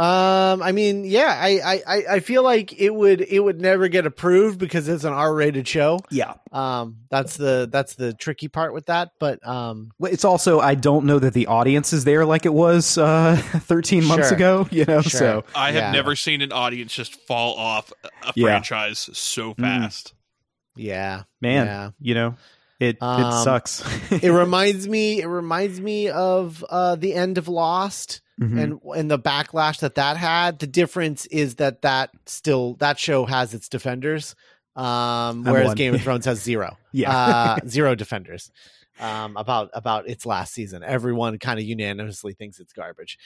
Um, 0.00 0.62
I 0.62 0.72
mean, 0.72 1.04
yeah, 1.04 1.26
I, 1.38 1.82
I, 1.86 2.04
I 2.12 2.20
feel 2.20 2.42
like 2.42 2.80
it 2.80 2.88
would 2.88 3.20
it 3.20 3.38
would 3.38 3.60
never 3.60 3.86
get 3.88 4.06
approved 4.06 4.58
because 4.58 4.88
it's 4.88 5.04
an 5.04 5.12
R 5.12 5.34
rated 5.34 5.68
show. 5.68 5.98
Yeah. 6.10 6.34
Um, 6.52 7.00
that's 7.10 7.36
the 7.36 7.68
that's 7.70 7.96
the 7.96 8.14
tricky 8.14 8.48
part 8.48 8.72
with 8.72 8.86
that. 8.86 9.10
But 9.18 9.46
um, 9.46 9.90
it's 10.00 10.24
also 10.24 10.58
I 10.58 10.74
don't 10.74 11.04
know 11.04 11.18
that 11.18 11.34
the 11.34 11.48
audience 11.48 11.92
is 11.92 12.04
there 12.04 12.24
like 12.24 12.46
it 12.46 12.54
was 12.54 12.96
uh 12.96 13.36
13 13.42 14.06
months 14.06 14.28
sure. 14.28 14.36
ago. 14.36 14.68
You 14.70 14.86
know, 14.86 15.02
sure. 15.02 15.18
so 15.18 15.44
I 15.54 15.72
have 15.72 15.82
yeah. 15.82 15.92
never 15.92 16.16
seen 16.16 16.40
an 16.40 16.52
audience 16.52 16.94
just 16.94 17.20
fall 17.26 17.54
off 17.56 17.92
a 18.22 18.32
yeah. 18.36 18.46
franchise 18.46 19.10
so 19.12 19.52
mm. 19.52 19.60
fast. 19.60 20.14
Mm. 20.14 20.82
Yeah, 20.82 21.22
man. 21.42 21.66
Yeah. 21.66 21.90
You 22.00 22.14
know, 22.14 22.36
it 22.80 22.96
um, 23.00 23.20
it 23.22 23.44
sucks. 23.44 23.84
it 24.10 24.30
reminds 24.30 24.88
me. 24.88 25.20
It 25.20 25.26
reminds 25.26 25.80
me 25.80 26.08
of 26.08 26.64
uh 26.68 26.96
the 26.96 27.14
end 27.14 27.38
of 27.38 27.46
Lost 27.46 28.22
mm-hmm. 28.40 28.58
and 28.58 28.80
and 28.96 29.10
the 29.10 29.18
backlash 29.18 29.80
that 29.80 29.96
that 29.96 30.16
had. 30.16 30.58
The 30.58 30.66
difference 30.66 31.26
is 31.26 31.56
that 31.56 31.82
that 31.82 32.10
still 32.26 32.74
that 32.76 32.98
show 32.98 33.26
has 33.26 33.54
its 33.54 33.68
defenders, 33.68 34.34
um, 34.74 35.44
whereas 35.44 35.74
Game 35.74 35.94
of 35.94 36.02
Thrones 36.02 36.24
has 36.24 36.42
zero. 36.42 36.76
yeah, 36.92 37.14
uh, 37.14 37.56
zero 37.68 37.94
defenders. 37.94 38.50
Um, 38.98 39.36
about 39.36 39.70
about 39.72 40.08
its 40.08 40.26
last 40.26 40.52
season, 40.52 40.82
everyone 40.82 41.38
kind 41.38 41.58
of 41.58 41.64
unanimously 41.64 42.34
thinks 42.34 42.60
it's 42.60 42.72
garbage. 42.72 43.18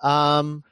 Um, 0.00 0.62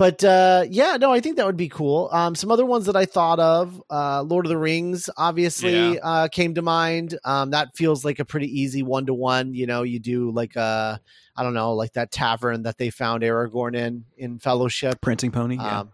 but 0.00 0.24
uh, 0.24 0.64
yeah, 0.66 0.96
no, 0.98 1.12
I 1.12 1.20
think 1.20 1.36
that 1.36 1.44
would 1.44 1.58
be 1.58 1.68
cool. 1.68 2.08
Um, 2.10 2.34
some 2.34 2.50
other 2.50 2.64
ones 2.64 2.86
that 2.86 2.96
I 2.96 3.04
thought 3.04 3.38
of, 3.38 3.82
uh, 3.90 4.22
Lord 4.22 4.46
of 4.46 4.48
the 4.48 4.56
Rings, 4.56 5.10
obviously 5.14 5.92
yeah. 5.92 6.00
uh, 6.02 6.28
came 6.28 6.54
to 6.54 6.62
mind. 6.62 7.18
Um, 7.22 7.50
that 7.50 7.76
feels 7.76 8.02
like 8.02 8.18
a 8.18 8.24
pretty 8.24 8.46
easy 8.46 8.82
one 8.82 9.04
to 9.04 9.12
one. 9.12 9.52
You 9.52 9.66
know, 9.66 9.82
you 9.82 9.98
do 9.98 10.30
like 10.30 10.56
a 10.56 11.02
I 11.36 11.42
don't 11.42 11.52
know, 11.52 11.74
like 11.74 11.92
that 11.92 12.10
tavern 12.10 12.62
that 12.62 12.78
they 12.78 12.88
found 12.88 13.22
Aragorn 13.24 13.76
in 13.76 14.06
in 14.16 14.38
Fellowship, 14.38 15.02
Prancing 15.02 15.32
Pony. 15.32 15.56
Yeah. 15.56 15.80
Um, 15.80 15.92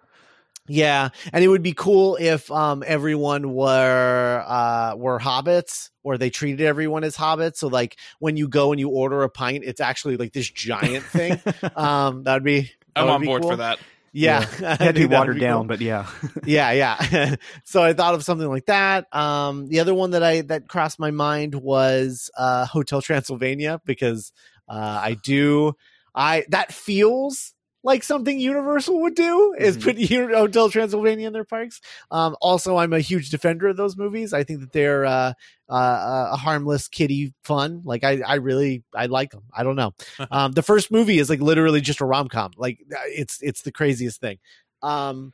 yeah, 0.68 1.09
and 1.32 1.42
it 1.42 1.48
would 1.48 1.64
be 1.64 1.72
cool 1.72 2.16
if 2.20 2.48
um, 2.52 2.84
everyone 2.86 3.54
were 3.54 4.44
uh, 4.46 4.94
were 4.94 5.18
hobbits, 5.18 5.90
or 6.04 6.16
they 6.16 6.30
treated 6.30 6.61
everyone 6.61 7.02
as 7.02 7.16
hobbits. 7.16 7.57
So 7.57 7.66
like 7.66 7.96
when 8.20 8.36
you 8.36 8.46
go 8.46 8.70
and 8.70 8.78
you 8.78 8.88
order 8.88 9.24
a 9.24 9.28
pint, 9.28 9.64
it's 9.64 9.80
actually 9.80 10.16
like 10.16 10.32
this 10.32 10.48
giant 10.48 11.04
thing. 11.07 11.40
um, 11.74 12.22
that'd 12.22 12.44
be. 12.44 12.70
That 12.94 13.00
I'm 13.02 13.07
would 13.07 13.12
on 13.14 13.20
be 13.20 13.26
board 13.26 13.42
cool. 13.42 13.50
for 13.50 13.57
that. 13.57 13.78
Yeah, 14.16 14.46
yeah. 14.60 14.76
had 14.82 14.94
to 14.94 15.06
be 15.08 15.14
watered 15.14 15.36
be 15.36 15.40
down, 15.40 15.62
cool. 15.62 15.68
but 15.68 15.80
yeah, 15.80 16.06
yeah, 16.44 16.72
yeah. 16.72 17.36
so 17.64 17.82
I 17.82 17.92
thought 17.92 18.14
of 18.14 18.24
something 18.24 18.48
like 18.48 18.66
that. 18.66 19.14
Um, 19.14 19.68
the 19.68 19.80
other 19.80 19.94
one 19.94 20.12
that 20.12 20.22
I 20.22 20.40
that 20.42 20.68
crossed 20.68 20.98
my 20.98 21.10
mind 21.10 21.54
was 21.54 22.30
uh, 22.36 22.64
Hotel 22.64 23.02
Transylvania 23.02 23.80
because 23.84 24.32
uh, 24.68 25.00
I 25.02 25.16
do. 25.22 25.74
I 26.14 26.44
that 26.48 26.72
feels 26.72 27.52
like 27.87 28.03
something 28.03 28.39
Universal 28.39 29.01
would 29.01 29.14
do 29.14 29.55
is 29.57 29.78
mm-hmm. 29.78 30.26
put 30.26 30.30
Hotel 30.37 30.68
Transylvania 30.68 31.28
in 31.28 31.32
their 31.32 31.45
parks. 31.45 31.80
Um, 32.11 32.37
also, 32.41 32.76
I'm 32.76 32.93
a 32.93 32.99
huge 32.99 33.30
defender 33.30 33.68
of 33.68 33.76
those 33.76 33.97
movies. 33.97 34.32
I 34.32 34.43
think 34.43 34.61
that 34.61 34.72
they're 34.72 35.07
uh, 35.07 35.32
uh, 35.70 36.28
a 36.32 36.37
harmless 36.37 36.89
kitty 36.89 37.32
fun. 37.45 37.82
Like 37.84 38.03
I, 38.03 38.22
I 38.26 38.34
really, 38.34 38.82
I 38.93 39.07
like 39.07 39.30
them. 39.30 39.45
I 39.57 39.62
don't 39.62 39.76
know. 39.76 39.95
um, 40.32 40.51
the 40.51 40.64
first 40.64 40.91
movie 40.91 41.20
is 41.20 41.30
like 41.30 41.41
literally 41.41 41.80
just 41.80 42.01
a 42.01 42.05
rom 42.05 42.28
com. 42.28 42.51
Like 42.57 42.80
uh, 42.93 42.99
it's 43.07 43.41
it's 43.41 43.62
the 43.62 43.72
craziest 43.72 44.20
thing. 44.20 44.39
Um, 44.82 45.32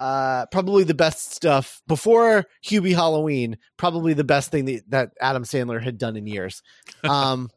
uh, 0.00 0.46
probably 0.46 0.84
the 0.84 0.94
best 0.94 1.34
stuff 1.34 1.82
before 1.86 2.46
Hubie 2.64 2.94
Halloween. 2.94 3.58
Probably 3.76 4.14
the 4.14 4.24
best 4.24 4.50
thing 4.50 4.64
that, 4.64 4.82
that 4.88 5.10
Adam 5.20 5.44
Sandler 5.44 5.80
had 5.80 5.98
done 5.98 6.16
in 6.16 6.26
years. 6.26 6.62
Um, 7.04 7.50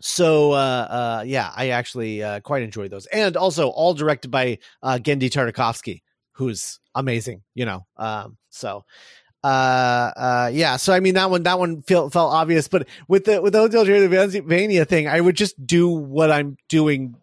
so 0.00 0.52
uh, 0.52 0.56
uh, 0.56 1.24
yeah, 1.26 1.50
I 1.54 1.70
actually 1.70 2.22
uh, 2.22 2.40
quite 2.40 2.62
enjoy 2.62 2.88
those, 2.88 3.06
and 3.06 3.36
also 3.36 3.68
all 3.68 3.94
directed 3.94 4.30
by 4.30 4.58
uh, 4.82 4.98
Genndy 5.00 5.30
Tartakovsky, 5.30 6.02
who's 6.32 6.80
amazing. 6.94 7.42
You 7.54 7.66
know, 7.66 7.86
um, 7.96 8.36
so 8.50 8.84
uh, 9.44 10.12
uh, 10.16 10.50
yeah. 10.52 10.76
So 10.76 10.92
I 10.92 11.00
mean, 11.00 11.14
that 11.14 11.30
one 11.30 11.42
that 11.42 11.58
one 11.58 11.82
felt 11.82 12.12
felt 12.12 12.32
obvious, 12.32 12.66
but 12.66 12.88
with 13.08 13.24
the 13.24 13.42
with 13.42 13.52
the 13.52 13.60
Hotel 13.60 13.84
Transylvania 13.84 14.84
thing, 14.84 15.06
I 15.06 15.20
would 15.20 15.36
just 15.36 15.64
do 15.66 15.88
what 15.88 16.30
I'm 16.30 16.56
doing 16.68 17.16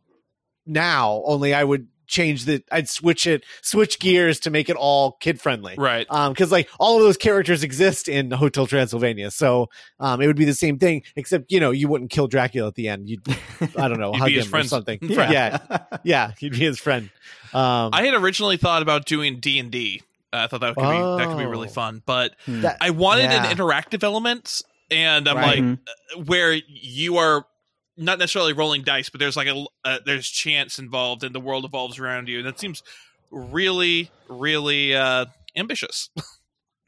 now. 0.65 1.23
Only 1.25 1.53
I 1.53 1.63
would 1.63 1.87
change 2.11 2.45
the 2.45 2.61
I'd 2.71 2.89
switch 2.89 3.25
it 3.25 3.43
switch 3.61 3.99
gears 3.99 4.41
to 4.41 4.51
make 4.51 4.69
it 4.69 4.75
all 4.75 5.13
kid 5.13 5.41
friendly. 5.41 5.75
Right. 5.77 6.05
Um 6.09 6.35
cuz 6.35 6.51
like 6.51 6.69
all 6.79 6.97
of 6.97 7.03
those 7.03 7.17
characters 7.17 7.63
exist 7.63 8.07
in 8.07 8.29
Hotel 8.31 8.67
Transylvania. 8.67 9.31
So 9.31 9.69
um 9.99 10.21
it 10.21 10.27
would 10.27 10.35
be 10.35 10.45
the 10.45 10.53
same 10.53 10.77
thing 10.77 11.03
except 11.15 11.51
you 11.51 11.59
know 11.59 11.71
you 11.71 11.87
wouldn't 11.87 12.11
kill 12.11 12.27
Dracula 12.27 12.67
at 12.67 12.75
the 12.75 12.89
end. 12.89 13.09
You'd 13.09 13.21
I 13.77 13.87
don't 13.87 13.99
know, 13.99 14.13
hug 14.13 14.29
him 14.29 14.45
friend. 14.45 14.65
or 14.65 14.69
something. 14.69 14.99
Yeah. 15.11 15.31
yeah. 15.31 15.77
yeah, 16.03 16.31
he'd 16.39 16.53
be 16.53 16.59
his 16.59 16.79
friend. 16.79 17.09
Um 17.53 17.89
I 17.93 18.03
had 18.03 18.13
originally 18.13 18.57
thought 18.57 18.81
about 18.81 19.05
doing 19.05 19.39
D&D. 19.39 20.01
Uh, 20.33 20.37
I 20.37 20.47
thought 20.47 20.61
that 20.61 20.75
could 20.75 20.85
oh. 20.85 21.17
be 21.17 21.23
that 21.23 21.29
could 21.29 21.37
be 21.37 21.45
really 21.45 21.69
oh. 21.69 21.71
fun, 21.71 22.03
but 22.05 22.35
that, 22.47 22.77
I 22.81 22.89
wanted 22.91 23.23
yeah. 23.23 23.45
an 23.45 23.57
interactive 23.57 24.03
element 24.03 24.61
and 24.91 25.27
I'm 25.27 25.37
right. 25.37 25.45
like 25.45 25.59
mm-hmm. 25.59 26.23
where 26.23 26.53
you 26.67 27.17
are 27.17 27.45
not 28.01 28.19
necessarily 28.19 28.53
rolling 28.53 28.83
dice, 28.83 29.09
but 29.09 29.19
there's 29.19 29.37
like 29.37 29.47
a 29.47 29.65
uh, 29.85 29.99
there's 30.05 30.27
chance 30.27 30.79
involved, 30.79 31.23
and 31.23 31.33
the 31.33 31.39
world 31.39 31.65
evolves 31.65 31.99
around 31.99 32.27
you. 32.27 32.39
And 32.39 32.47
that 32.47 32.59
seems 32.59 32.83
really, 33.29 34.09
really 34.27 34.95
uh, 34.95 35.25
ambitious. 35.55 36.09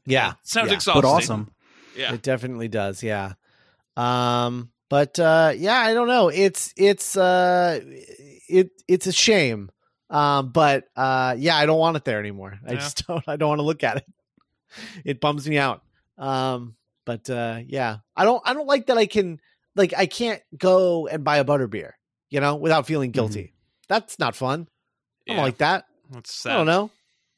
Yeah, 0.06 0.34
sounds 0.44 0.68
yeah. 0.68 0.76
exhausting, 0.76 1.02
but 1.02 1.08
awesome. 1.08 1.52
Yeah, 1.96 2.14
it 2.14 2.22
definitely 2.22 2.68
does. 2.68 3.04
Yeah, 3.04 3.36
um, 3.96 4.70
but 4.90 5.18
uh, 5.18 5.54
yeah, 5.56 5.78
I 5.78 5.94
don't 5.94 6.10
know. 6.10 6.28
It's 6.28 6.74
it's 6.76 7.16
uh, 7.16 7.80
it 8.50 8.72
it's 8.88 9.08
a 9.08 9.14
shame. 9.14 9.70
Um, 10.10 10.50
but 10.50 10.90
uh, 10.96 11.36
yeah, 11.38 11.56
I 11.56 11.66
don't 11.66 11.80
want 11.80 11.98
it 11.98 12.06
there 12.06 12.20
anymore. 12.20 12.60
I 12.68 12.76
just 12.76 13.08
don't. 13.08 13.24
I 13.28 13.36
don't 13.36 13.50
want 13.50 13.60
to 13.60 13.66
look 13.66 13.84
at 13.84 13.98
it. 13.98 14.06
It 15.06 15.22
bums 15.22 15.48
me 15.48 15.58
out. 15.58 15.84
Um, 16.18 16.76
but 17.06 17.30
uh, 17.30 17.62
yeah, 17.66 17.98
I 18.16 18.26
don't. 18.26 18.42
I 18.46 18.54
don't 18.54 18.68
like 18.68 18.88
that. 18.88 18.98
I 18.98 19.06
can 19.06 19.40
like 19.76 19.94
I 19.96 20.06
can't 20.06 20.42
go 20.58 21.08
and 21.08 21.24
buy 21.24 21.38
a 21.38 21.44
butter 21.44 21.68
beer, 21.68 21.98
you 22.30 22.40
know, 22.40 22.56
without 22.56 22.86
feeling 22.86 23.10
mm-hmm. 23.10 23.20
guilty. 23.20 23.44
Mm-hmm. 23.44 23.54
That's 23.90 24.20
not 24.20 24.36
fun. 24.36 24.68
Yeah. 25.26 25.34
I 25.34 25.36
don't 25.36 25.46
like 25.46 25.58
that. 25.58 25.86
That's 26.12 26.34
sad. 26.34 26.54
I 26.54 26.58
don't 26.58 26.66
know. 26.66 26.92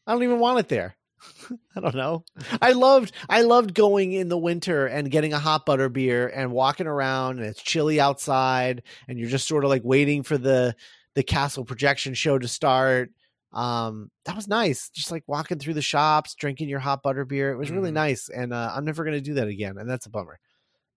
I 0.07 0.13
don't 0.13 0.23
even 0.23 0.39
want 0.39 0.59
it 0.59 0.69
there. 0.69 0.95
I 1.75 1.79
don't 1.79 1.95
know. 1.95 2.23
I 2.61 2.73
loved 2.73 3.11
I 3.29 3.41
loved 3.41 3.73
going 3.73 4.11
in 4.11 4.29
the 4.29 4.37
winter 4.37 4.85
and 4.85 5.11
getting 5.11 5.33
a 5.33 5.39
hot 5.39 5.65
butter 5.65 5.89
beer 5.89 6.27
and 6.27 6.51
walking 6.51 6.87
around 6.87 7.39
and 7.39 7.47
it's 7.47 7.61
chilly 7.61 7.99
outside 7.99 8.83
and 9.07 9.19
you're 9.19 9.29
just 9.29 9.47
sort 9.47 9.63
of 9.63 9.69
like 9.69 9.83
waiting 9.83 10.23
for 10.23 10.37
the 10.37 10.75
the 11.15 11.23
castle 11.23 11.65
projection 11.65 12.13
show 12.13 12.37
to 12.37 12.47
start. 12.47 13.11
Um 13.53 14.11
that 14.25 14.35
was 14.35 14.47
nice. 14.47 14.89
Just 14.89 15.11
like 15.11 15.23
walking 15.27 15.59
through 15.59 15.75
the 15.75 15.81
shops, 15.81 16.35
drinking 16.35 16.69
your 16.69 16.79
hot 16.79 17.01
butter 17.01 17.25
beer. 17.25 17.51
It 17.51 17.57
was 17.57 17.71
really 17.71 17.91
mm. 17.91 17.95
nice 17.95 18.29
and 18.29 18.53
uh, 18.53 18.71
I'm 18.75 18.85
never 18.85 19.03
going 19.03 19.17
to 19.17 19.21
do 19.21 19.35
that 19.35 19.47
again 19.47 19.77
and 19.77 19.89
that's 19.89 20.05
a 20.05 20.11
bummer. 20.11 20.39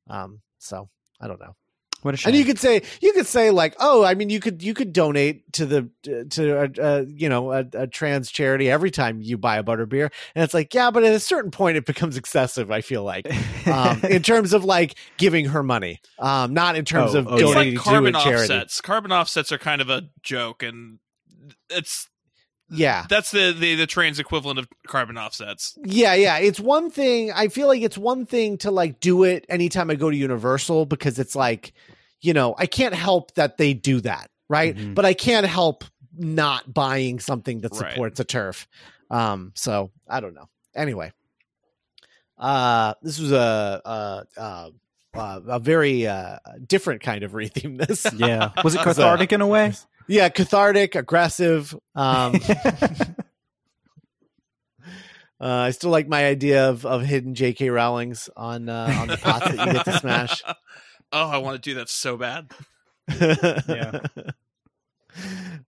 Um 0.08 0.40
so 0.58 0.88
I 1.20 1.28
don't 1.28 1.40
know. 1.40 1.54
What 2.02 2.14
a 2.14 2.16
shame. 2.16 2.30
And 2.30 2.38
you 2.38 2.44
could 2.44 2.60
say 2.60 2.82
you 3.00 3.12
could 3.12 3.26
say 3.26 3.50
like, 3.50 3.74
oh, 3.80 4.04
I 4.04 4.14
mean, 4.14 4.30
you 4.30 4.38
could 4.38 4.62
you 4.62 4.72
could 4.72 4.92
donate 4.92 5.52
to 5.54 5.66
the 5.66 5.90
to 6.30 6.56
a, 6.56 6.70
a 6.80 7.04
you 7.06 7.28
know 7.28 7.52
a, 7.52 7.66
a, 7.72 7.86
trans 7.88 8.30
charity 8.30 8.70
every 8.70 8.92
time 8.92 9.20
you 9.20 9.36
buy 9.36 9.56
a 9.56 9.64
butter 9.64 9.84
beer, 9.84 10.12
and 10.36 10.44
it's 10.44 10.54
like, 10.54 10.72
yeah, 10.74 10.92
but 10.92 11.02
at 11.02 11.12
a 11.12 11.18
certain 11.18 11.50
point 11.50 11.76
it 11.76 11.86
becomes 11.86 12.16
excessive. 12.16 12.70
I 12.70 12.82
feel 12.82 13.02
like 13.02 13.26
um, 13.66 14.00
in 14.08 14.22
terms 14.22 14.52
of 14.52 14.64
like 14.64 14.94
giving 15.16 15.46
her 15.46 15.64
money, 15.64 16.00
um, 16.20 16.54
not 16.54 16.76
in 16.76 16.84
terms 16.84 17.16
oh, 17.16 17.20
of 17.20 17.26
oh, 17.26 17.38
donating 17.38 17.74
like 17.74 17.84
carbon 17.84 18.12
to 18.12 18.18
a 18.20 18.22
charity. 18.22 18.54
Offsets. 18.54 18.80
Carbon 18.80 19.10
offsets 19.10 19.50
are 19.50 19.58
kind 19.58 19.80
of 19.80 19.90
a 19.90 20.08
joke, 20.22 20.62
and 20.62 21.00
it's 21.68 22.08
yeah. 22.70 23.06
That's 23.08 23.30
the, 23.30 23.52
the 23.58 23.74
the 23.76 23.86
trans 23.86 24.18
equivalent 24.18 24.58
of 24.58 24.68
carbon 24.86 25.16
offsets. 25.18 25.78
Yeah, 25.84 26.14
yeah. 26.14 26.38
It's 26.38 26.60
one 26.60 26.90
thing. 26.90 27.32
I 27.32 27.48
feel 27.48 27.66
like 27.68 27.82
it's 27.82 27.98
one 27.98 28.26
thing 28.26 28.58
to 28.58 28.70
like 28.70 29.00
do 29.00 29.24
it 29.24 29.44
anytime 29.48 29.90
I 29.90 29.94
go 29.94 30.10
to 30.10 30.16
Universal 30.16 30.86
because 30.86 31.18
it's 31.18 31.34
like, 31.36 31.72
you 32.20 32.32
know, 32.34 32.54
I 32.58 32.66
can't 32.66 32.94
help 32.94 33.34
that 33.34 33.56
they 33.58 33.74
do 33.74 34.00
that, 34.02 34.30
right? 34.48 34.76
Mhm. 34.76 34.94
But 34.94 35.04
I 35.04 35.14
can't 35.14 35.46
help 35.46 35.84
not 36.16 36.72
buying 36.74 37.20
something 37.20 37.60
that 37.60 37.72
Right. 37.72 37.92
supports 37.92 38.20
a 38.20 38.24
TERF. 38.24 38.66
Um, 39.10 39.52
so 39.54 39.90
I 40.08 40.20
don't 40.20 40.34
know. 40.34 40.48
Anyway, 40.74 41.12
uh, 42.38 42.94
this 43.02 43.18
was 43.18 43.32
a 43.32 43.80
a, 43.84 44.40
a, 44.40 44.70
a, 45.14 45.42
a 45.46 45.58
very 45.58 46.06
uh, 46.06 46.38
different 46.66 47.02
kind 47.02 47.22
of 47.22 47.32
retheme. 47.32 47.78
This, 47.86 48.06
Yeah. 48.16 48.52
Was 48.62 48.74
it 48.74 48.80
cathartic 48.82 49.32
in 49.32 49.40
a 49.40 49.46
way? 49.46 49.72
yeah, 50.06 50.28
cathartic, 50.28 50.94
aggressive. 50.94 51.74
Um, 51.94 52.40
Uh, 55.40 55.46
I 55.46 55.70
still 55.70 55.90
like 55.90 56.08
my 56.08 56.26
idea 56.26 56.68
of, 56.68 56.84
of 56.84 57.02
hidden 57.02 57.34
J.K. 57.34 57.70
Rowling's 57.70 58.28
on 58.36 58.68
uh, 58.68 58.92
on 58.98 59.06
the 59.06 59.16
pots 59.16 59.44
that 59.44 59.66
you 59.66 59.72
get 59.72 59.84
to 59.84 59.98
smash. 60.00 60.42
oh, 61.12 61.28
I 61.30 61.38
want 61.38 61.62
to 61.62 61.70
do 61.70 61.74
that 61.76 61.88
so 61.88 62.16
bad. 62.16 62.50
Yeah. 63.08 64.00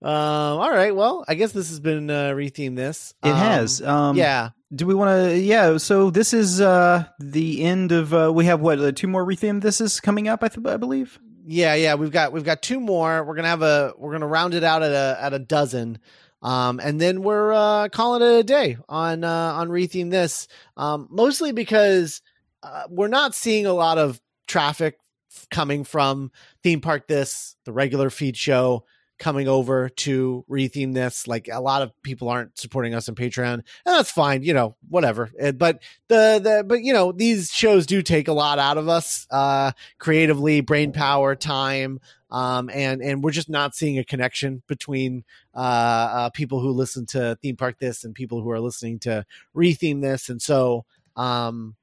Um, 0.02 0.58
all 0.58 0.70
right. 0.70 0.94
Well, 0.94 1.24
I 1.28 1.34
guess 1.34 1.52
this 1.52 1.68
has 1.70 1.80
been 1.80 2.08
uh, 2.10 2.30
rethemed. 2.30 2.76
This 2.76 3.14
It 3.22 3.28
Um, 3.30 3.36
has. 3.36 3.82
Um, 3.82 4.16
yeah. 4.16 4.50
Do 4.74 4.86
we 4.86 4.94
want 4.94 5.30
to? 5.30 5.38
Yeah. 5.38 5.76
So 5.78 6.10
this 6.10 6.32
is 6.32 6.60
uh 6.60 7.04
the 7.18 7.62
end 7.62 7.92
of. 7.92 8.14
Uh, 8.14 8.30
we 8.32 8.44
have 8.46 8.60
what 8.60 8.78
uh, 8.78 8.92
two 8.92 9.08
more 9.08 9.24
retheme. 9.24 9.60
This 9.60 9.80
is 9.80 10.00
coming 10.00 10.28
up. 10.28 10.42
I, 10.44 10.48
th- 10.48 10.66
I 10.66 10.76
believe. 10.76 11.18
Yeah, 11.46 11.74
yeah, 11.74 11.94
we've 11.94 12.12
got 12.12 12.32
we've 12.32 12.44
got 12.44 12.62
two 12.62 12.78
more. 12.80 13.24
We're 13.24 13.34
gonna 13.34 13.48
have 13.48 13.62
a 13.62 13.92
we're 13.98 14.12
gonna 14.12 14.26
round 14.28 14.54
it 14.54 14.62
out 14.62 14.82
at 14.82 14.92
a 14.92 15.18
at 15.20 15.32
a 15.34 15.38
dozen, 15.40 15.98
um, 16.42 16.78
and 16.80 17.00
then 17.00 17.22
we're 17.22 17.52
uh, 17.52 17.88
calling 17.88 18.22
it 18.22 18.38
a 18.40 18.42
day 18.44 18.76
on 18.88 19.24
uh, 19.24 19.28
on 19.54 19.68
retheme 19.68 20.10
this. 20.10 20.46
Um, 20.76 21.08
mostly 21.10 21.50
because 21.52 22.22
uh, 22.62 22.84
we're 22.88 23.08
not 23.08 23.34
seeing 23.34 23.66
a 23.66 23.72
lot 23.72 23.98
of 23.98 24.20
traffic 24.46 24.98
f- 25.34 25.48
coming 25.50 25.82
from 25.82 26.30
theme 26.62 26.80
park 26.80 27.08
this 27.08 27.56
the 27.64 27.72
regular 27.72 28.10
feed 28.10 28.36
show 28.36 28.84
coming 29.20 29.46
over 29.46 29.88
to 29.90 30.44
retheme 30.50 30.94
this. 30.94 31.28
Like 31.28 31.48
a 31.52 31.60
lot 31.60 31.82
of 31.82 31.92
people 32.02 32.28
aren't 32.28 32.58
supporting 32.58 32.94
us 32.94 33.08
on 33.08 33.14
patreon. 33.14 33.52
And 33.52 33.64
that's 33.84 34.10
fine 34.10 34.42
you 34.42 34.54
know 34.54 34.74
whatever. 34.88 35.30
Uh, 35.40 35.52
but 35.52 35.80
the 36.08 36.40
the 36.42 36.64
but 36.66 36.82
you 36.82 36.92
know 36.92 37.12
these 37.12 37.52
shows 37.52 37.86
do 37.86 38.02
take 38.02 38.26
a 38.26 38.32
lot 38.32 38.58
out 38.58 38.78
of 38.78 38.88
us 38.88 39.26
uh 39.30 39.70
creatively, 39.98 40.60
brain 40.62 40.92
power, 40.92 41.36
time, 41.36 42.00
um, 42.30 42.70
and 42.72 43.02
and 43.02 43.22
we're 43.22 43.30
just 43.30 43.50
not 43.50 43.74
seeing 43.74 43.98
a 43.98 44.04
connection 44.04 44.62
between 44.66 45.24
uh, 45.54 45.58
uh, 45.58 46.30
people 46.30 46.60
who 46.60 46.70
listen 46.70 47.06
to 47.06 47.38
theme 47.42 47.56
park 47.56 47.78
this 47.78 48.02
and 48.04 48.14
people 48.14 48.42
who 48.42 48.50
are 48.50 48.60
listening 48.60 48.98
to 49.00 49.24
retheme 49.54 50.00
this, 50.00 50.28
and 50.28 50.40
so 50.40 50.84
um, 51.16 51.76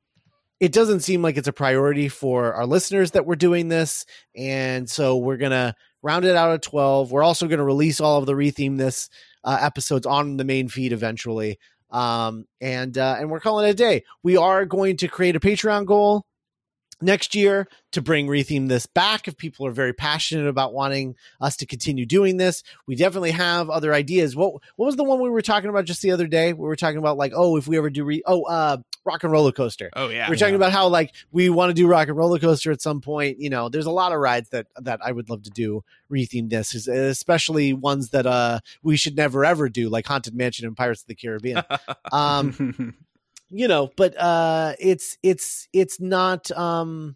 it 0.60 0.72
doesn't 0.72 1.02
seem 1.02 1.22
like 1.22 1.38
it's 1.38 1.48
a 1.48 1.54
priority 1.54 2.10
for 2.10 2.54
our 2.54 2.66
listeners 2.66 3.12
that 3.12 3.26
we're 3.26 3.36
doing 3.36 3.68
this, 3.68 4.06
and 4.36 4.90
so 4.90 5.18
we're 5.18 5.38
gonna 5.38 5.76
round 6.02 6.26
it 6.26 6.36
out 6.36 6.52
at 6.52 6.62
twelve. 6.62 7.12
We're 7.12 7.24
also 7.24 7.48
gonna 7.48 7.64
release 7.64 8.02
all 8.02 8.18
of 8.18 8.26
the 8.26 8.34
retheme 8.34 8.78
this 8.78 9.10
uh, 9.44 9.58
episodes 9.62 10.06
on 10.06 10.38
the 10.38 10.44
main 10.44 10.68
feed 10.68 10.94
eventually. 10.94 11.60
Um, 11.90 12.46
and 12.60 12.98
uh, 12.98 13.16
and 13.20 13.30
we're 13.30 13.40
calling 13.40 13.68
it 13.68 13.72
a 13.72 13.74
day. 13.74 14.04
We 14.24 14.36
are 14.38 14.66
going 14.66 14.98
to 14.98 15.08
create 15.08 15.36
a 15.36 15.40
Patreon 15.40 15.86
goal 15.86 16.26
next 17.02 17.36
year 17.36 17.68
to 17.92 18.02
bring 18.02 18.28
retheme 18.28 18.68
this 18.68 18.86
back 18.86 19.28
if 19.28 19.38
people 19.38 19.66
are 19.66 19.72
very 19.72 19.94
passionate 19.94 20.48
about 20.48 20.74
wanting 20.74 21.16
us 21.40 21.56
to 21.58 21.66
continue 21.66 22.06
doing 22.06 22.38
this. 22.38 22.64
We 22.88 22.96
definitely 22.96 23.32
have 23.32 23.70
other 23.70 23.94
ideas. 23.94 24.36
What 24.36 24.54
what 24.76 24.86
was 24.88 24.96
the 24.96 25.04
one 25.04 25.20
we 25.22 25.30
were 25.30 25.42
talking 25.42 25.70
about 25.70 25.86
just 25.86 26.02
the 26.02 26.12
other 26.12 26.28
day? 26.28 26.54
We 26.54 26.66
were 26.68 26.76
talking 26.76 26.98
about 26.98 27.18
like 27.18 27.34
oh 27.36 27.56
if 27.58 27.68
we 27.68 27.78
ever 27.78 27.90
do 27.90 28.04
re- 28.04 28.24
oh 28.26 28.44
uh 28.44 28.78
rock 29.06 29.24
and 29.24 29.32
roller 29.32 29.52
coaster. 29.54 29.90
Oh 29.96 30.10
yeah. 30.10 30.30
we 30.30 30.36
are 30.36 30.40
talking 30.40 30.56
about 30.56 30.72
how 30.74 30.88
like 30.90 31.14
we 31.32 31.50
want 31.50 31.70
to 31.70 31.74
do 31.74 31.88
rock 31.88 32.08
and 32.10 32.18
roller 32.18 32.40
coaster 32.40 32.72
at 32.72 32.82
some 32.82 33.00
point. 33.00 33.40
You 33.40 33.50
know 33.50 33.70
there's 33.70 33.86
a 33.86 33.92
lot 33.92 34.12
of 34.12 34.20
rides 34.20 34.50
that 34.50 34.68
that 34.82 35.00
i 35.04 35.12
would 35.12 35.30
love 35.30 35.44
to 35.44 35.50
do 35.52 35.84
retheme 36.12 36.50
this 36.50 36.74
is- 36.74 36.88
especially 36.88 37.74
ones 37.74 38.10
that 38.10 38.26
uh 38.26 38.60
we 38.84 38.98
should 38.98 39.16
never 39.16 39.46
ever 39.46 39.70
do 39.70 39.88
like 39.90 40.06
haunted 40.08 40.36
mansion 40.36 40.66
and 40.66 40.76
pirates 40.76 41.02
of 41.04 41.08
the 41.08 41.16
caribbean. 41.16 41.64
Um 42.12 42.96
you 43.50 43.68
know 43.68 43.90
but 43.96 44.18
uh 44.20 44.74
it's 44.80 45.18
it's 45.24 45.68
it's 45.74 46.00
not 46.00 46.52
um 46.52 47.16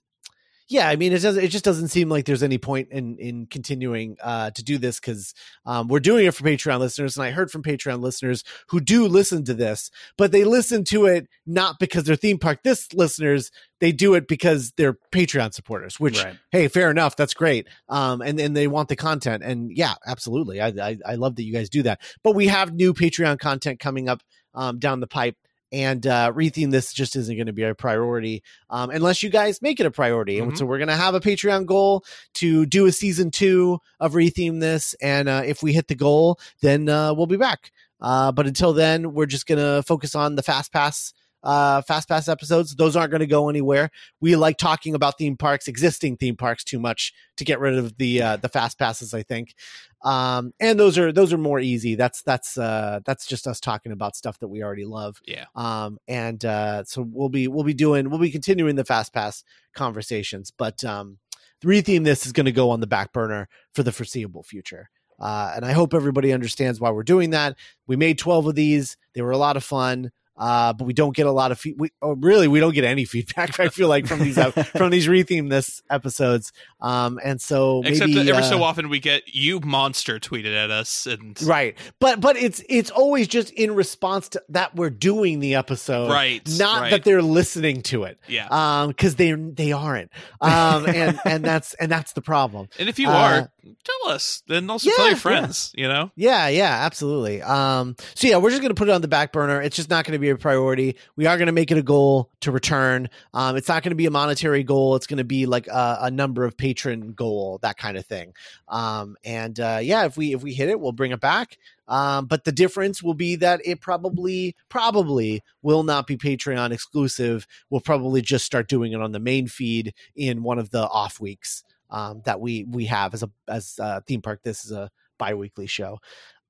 yeah 0.70 0.88
i 0.88 0.96
mean 0.96 1.12
it 1.12 1.22
doesn't 1.22 1.44
it 1.44 1.50
just 1.50 1.66
doesn't 1.66 1.90
seem 1.90 2.08
like 2.08 2.24
there's 2.24 2.44
any 2.44 2.58
point 2.58 2.88
in 2.92 3.18
in 3.18 3.46
continuing 3.48 4.16
uh 4.24 4.50
to 4.52 4.64
do 4.64 4.78
this 4.78 5.00
because 5.00 5.34
um 5.66 5.90
we're 5.90 6.00
doing 6.00 6.26
it 6.26 6.34
for 6.34 6.44
patreon 6.46 6.80
listeners 6.80 7.18
and 7.18 7.26
i 7.26 7.32
heard 7.32 7.52
from 7.52 7.62
patreon 7.62 8.00
listeners 8.00 8.46
who 8.70 8.80
do 8.80 9.06
listen 9.08 9.44
to 9.44 9.54
this 9.54 9.92
but 10.18 10.32
they 10.32 10.46
listen 10.46 10.86
to 10.86 11.06
it 11.06 11.28
not 11.46 11.76
because 11.80 12.06
they're 12.06 12.16
theme 12.16 12.38
park 12.40 12.60
this 12.64 12.94
listeners 12.94 13.52
they 13.82 13.92
do 13.92 14.14
it 14.14 14.26
because 14.30 14.72
they're 14.78 14.98
patreon 15.12 15.54
supporters 15.54 16.00
which 16.00 16.24
Right. 16.24 16.38
hey 16.52 16.68
fair 16.70 16.90
enough 16.90 17.18
that's 17.18 17.34
great 17.34 17.68
um 17.90 18.22
and 18.22 18.40
and 18.40 18.56
they 18.56 18.68
want 18.68 18.88
the 18.88 18.96
content 18.96 19.44
and 19.44 19.70
yeah 19.76 19.96
absolutely 20.08 20.62
I, 20.62 20.68
I 20.68 20.98
i 21.06 21.16
love 21.16 21.36
that 21.36 21.44
you 21.44 21.52
guys 21.52 21.70
do 21.70 21.84
that 21.84 22.00
but 22.24 22.36
we 22.36 22.48
have 22.48 22.74
new 22.74 22.94
patreon 22.94 23.38
content 23.40 23.82
coming 23.82 24.08
up 24.08 24.22
um 24.54 24.80
down 24.80 25.02
the 25.02 25.08
pipe 25.08 25.36
and 25.72 26.06
uh 26.08 26.32
retheme 26.34 26.72
this 26.72 26.92
just 26.94 27.16
isn't 27.16 27.36
going 27.36 27.48
to 27.48 27.54
be 27.54 27.64
a 27.64 27.74
priority 27.74 28.44
um 28.70 28.90
unless 28.90 29.24
you 29.24 29.30
guys 29.30 29.62
make 29.62 29.80
it 29.80 29.86
a 29.86 29.92
priority 29.92 30.40
and 30.40 30.52
Mhm. 30.54 30.58
so 30.58 30.66
we're 30.66 30.78
going 30.78 30.88
to 30.90 30.96
have 30.96 31.16
a 31.16 31.20
patreon 31.20 31.66
goal 31.66 32.04
to 32.36 32.66
do 32.66 32.86
a 32.86 32.92
season 32.92 33.32
two 33.32 33.80
of 34.00 34.14
retheme 34.14 34.60
this 34.60 34.94
and 35.02 35.30
uh 35.30 35.44
if 35.46 35.64
we 35.64 35.74
hit 35.74 35.88
the 35.88 35.96
goal 35.96 36.40
then 36.62 36.90
uh 36.90 37.14
we'll 37.14 37.28
be 37.28 37.38
back 37.38 37.72
uh 38.02 38.32
but 38.32 38.48
until 38.48 38.74
then 38.74 39.14
we're 39.14 39.26
just 39.26 39.48
going 39.48 39.60
to 39.60 39.84
focus 39.84 40.16
on 40.16 40.36
the 40.36 40.44
fast 40.44 40.74
pass 40.74 41.14
uh 41.44 41.82
fast 41.82 42.08
pass 42.08 42.28
episodes. 42.28 42.76
Those 42.76 42.96
aren't 42.96 43.12
going 43.12 43.22
to 43.22 43.28
go 43.28 43.50
anywhere. 43.50 43.90
We 44.20 44.36
like 44.36 44.58
talking 44.58 44.94
about 44.96 45.18
theme 45.18 45.38
parks 45.38 45.68
existing 45.68 46.18
theme 46.18 46.36
parks 46.36 46.64
too 46.64 46.80
much 46.80 47.14
to 47.38 47.44
get 47.44 47.60
rid 47.60 47.78
of 47.78 47.98
the 47.98 48.22
uh 48.22 48.36
the 48.38 48.50
fast 48.50 48.78
passes 48.78 49.14
i 49.14 49.24
think. 49.24 49.56
Um 50.04 50.54
and 50.60 50.80
those 50.80 50.98
are 50.98 51.12
those 51.12 51.34
are 51.34 51.38
more 51.38 51.60
easy. 51.60 51.96
That's 51.96 52.22
that's 52.24 52.58
uh 52.58 53.00
that's 53.06 53.26
just 53.26 53.48
us 53.48 53.60
talking 53.60 53.92
about 53.92 54.16
stuff 54.16 54.40
that 54.40 54.48
we 54.50 54.64
already 54.64 54.86
love. 54.86 55.18
Yeah. 55.26 55.46
um 55.56 55.98
and 56.08 56.44
uh 56.46 56.84
so 56.84 57.06
we'll 57.12 57.30
be 57.30 57.48
we'll 57.48 57.64
be 57.64 57.74
doing 57.74 58.10
we'll 58.10 58.20
be 58.20 58.32
continuing 58.32 58.76
the 58.76 58.86
fast 58.86 59.14
pass 59.14 59.44
conversations. 59.76 60.52
But 60.56 60.84
um 60.84 61.18
the 61.62 61.68
retheme 61.68 62.04
this 62.04 62.26
is 62.26 62.32
going 62.32 62.48
to 62.48 62.52
go 62.52 62.72
on 62.72 62.80
the 62.80 62.88
back 62.88 63.14
burner 63.14 63.48
for 63.74 63.84
the 63.84 63.92
foreseeable 63.92 64.44
future. 64.44 64.90
Uh 65.20 65.54
and 65.56 65.66
i 65.66 65.72
hope 65.72 65.94
everybody 65.94 66.34
understands 66.34 66.80
why 66.80 66.90
we're 66.92 67.04
doing 67.04 67.32
that. 67.32 67.56
We 67.88 67.96
made 67.96 68.18
12 68.18 68.48
of 68.48 68.56
these. 68.56 68.98
They 69.14 69.22
were 69.22 69.32
a 69.32 69.38
lot 69.38 69.58
of 69.58 69.64
fun 69.64 70.12
uh, 70.42 70.74
but 70.74 70.86
we 70.86 70.94
don't 70.94 71.16
get 71.16 71.28
a 71.28 71.32
lot 71.32 71.52
of 71.52 71.60
feed. 71.60 71.76
We 71.78 71.92
oh, 72.02 72.14
really 72.14 72.48
we 72.48 72.60
don't 72.60 72.74
get 72.74 72.84
any 72.84 73.06
feedback. 73.14 73.60
I 73.60 73.70
feel 73.70 73.88
like 73.88 74.08
from 74.08 74.20
these 74.20 74.40
ep- 74.40 74.54
from 74.78 74.90
these 74.90 75.08
retheme 75.08 75.50
this 75.52 75.84
episodes. 75.90 76.52
Um, 76.82 77.20
and 77.24 77.40
so 77.40 77.84
Except 77.86 78.10
maybe, 78.10 78.24
that 78.24 78.30
every 78.32 78.44
uh, 78.44 78.50
so 78.50 78.64
often 78.64 78.90
we 78.90 79.00
get 79.00 79.22
you 79.28 79.60
monster 79.60 80.20
tweeted 80.20 80.56
at 80.56 80.72
us 80.72 81.06
and 81.06 81.40
right 81.44 81.78
but 82.00 82.20
but 82.20 82.36
it's 82.38 82.64
it's 82.68 82.90
always 82.90 83.28
just 83.28 83.52
in 83.52 83.76
response 83.76 84.30
to 84.30 84.42
that 84.50 84.76
we're 84.76 84.90
doing 84.90 85.40
the 85.40 85.54
episode 85.56 86.10
Right, 86.10 86.42
not 86.58 86.82
right. 86.82 86.90
that 86.90 87.04
they're 87.04 87.22
listening 87.22 87.84
to 87.84 88.06
it 88.06 88.20
yeah. 88.28 88.48
um 88.50 88.88
because 88.90 89.16
they 89.16 89.32
they 89.34 89.72
aren't 89.74 90.12
um 90.40 90.88
and 90.88 91.20
and 91.26 91.44
that's 91.44 91.76
and 91.76 91.92
that's 91.92 92.14
the 92.14 92.22
problem 92.22 92.68
and 92.80 92.90
if 92.90 92.98
you 92.98 93.10
uh, 93.10 93.12
are, 93.12 93.52
tell 93.84 94.12
us. 94.12 94.42
Then 94.48 94.70
also 94.70 94.90
tell 94.90 95.08
your 95.08 95.18
friends. 95.18 95.72
You 95.76 95.88
know. 95.88 96.12
yeah 96.16 96.48
yeah 96.48 96.80
absolutely 96.84 97.44
um 97.44 97.96
so 98.16 98.28
yeah 98.28 98.38
we're 98.38 98.50
just 98.50 98.64
gonna 98.64 98.74
put 98.74 98.90
it 98.90 98.92
on 98.92 99.02
the 99.02 99.08
back 99.08 99.32
burner 99.32 99.62
it's 99.62 99.76
just 99.76 99.90
not 99.90 100.06
gonna 100.06 100.20
be 100.20 100.31
a 100.32 100.38
priority. 100.38 100.96
We 101.16 101.26
are 101.26 101.38
gonna 101.38 101.52
make 101.52 101.72
it 101.72 101.78
a 101.78 101.84
goal 101.84 102.32
to 102.42 102.52
return. 102.52 103.10
Um 103.34 103.56
it's 103.56 103.68
not 103.68 103.84
gonna 103.84 103.96
be 103.96 104.06
a 104.06 104.12
monetary 104.12 104.64
goal. 104.64 104.96
It's 104.96 105.08
gonna 105.08 105.24
be 105.24 105.46
like 105.46 105.68
a, 105.68 105.98
a 106.02 106.12
number 106.12 106.44
of 106.46 106.58
patron 106.58 107.14
goal 107.14 107.60
that 107.62 107.78
kind 107.78 107.98
of 107.98 108.06
thing. 108.06 108.34
Um 108.68 109.16
and 109.24 109.60
uh 109.60 109.80
yeah 109.82 110.06
if 110.06 110.18
we 110.18 110.34
if 110.34 110.44
we 110.44 110.54
hit 110.54 110.70
it 110.70 110.80
we'll 110.80 110.92
bring 110.92 111.12
it 111.12 111.20
back. 111.20 111.58
Um 111.88 112.26
but 112.26 112.44
the 112.44 112.52
difference 112.52 113.04
will 113.04 113.14
be 113.14 113.36
that 113.38 113.62
it 113.66 113.82
probably 113.82 114.56
probably 114.70 115.42
will 115.62 115.84
not 115.84 116.08
be 116.08 116.18
patreon 116.18 116.72
exclusive. 116.72 117.48
We'll 117.70 117.82
probably 117.82 118.22
just 118.22 118.46
start 118.46 118.68
doing 118.68 118.94
it 118.94 119.02
on 119.02 119.12
the 119.12 119.20
main 119.20 119.48
feed 119.48 119.94
in 120.16 120.44
one 120.44 120.60
of 120.60 120.72
the 120.72 120.88
off 120.88 121.20
weeks 121.20 121.64
um 121.90 122.22
that 122.26 122.40
we 122.40 122.64
we 122.64 122.86
have 122.86 123.14
as 123.14 123.24
a 123.24 123.30
as 123.48 123.80
uh 123.80 124.02
theme 124.08 124.22
park. 124.22 124.42
This 124.44 124.66
is 124.66 124.72
a 124.72 124.90
bi-weekly 125.18 125.68
show. 125.68 126.00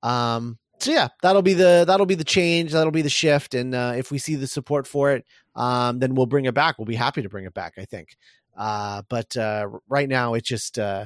Um 0.02 0.58
so 0.82 0.90
yeah 0.90 1.08
that'll 1.22 1.42
be 1.42 1.54
the 1.54 1.84
that'll 1.86 2.06
be 2.06 2.16
the 2.16 2.24
change 2.24 2.72
that'll 2.72 2.90
be 2.90 3.02
the 3.02 3.08
shift 3.08 3.54
and 3.54 3.74
uh 3.74 3.92
if 3.96 4.10
we 4.10 4.18
see 4.18 4.34
the 4.34 4.46
support 4.46 4.86
for 4.86 5.12
it 5.12 5.24
um 5.54 5.98
then 6.00 6.14
we'll 6.14 6.26
bring 6.26 6.46
it 6.46 6.54
back. 6.54 6.78
We'll 6.78 6.86
be 6.86 6.96
happy 6.96 7.22
to 7.22 7.28
bring 7.28 7.44
it 7.44 7.54
back 7.54 7.74
i 7.78 7.84
think. 7.84 8.16
Uh 8.56 9.02
but 9.08 9.36
uh 9.36 9.68
right 9.88 10.08
now 10.08 10.34
it 10.34 10.44
just 10.44 10.78
uh 10.78 11.04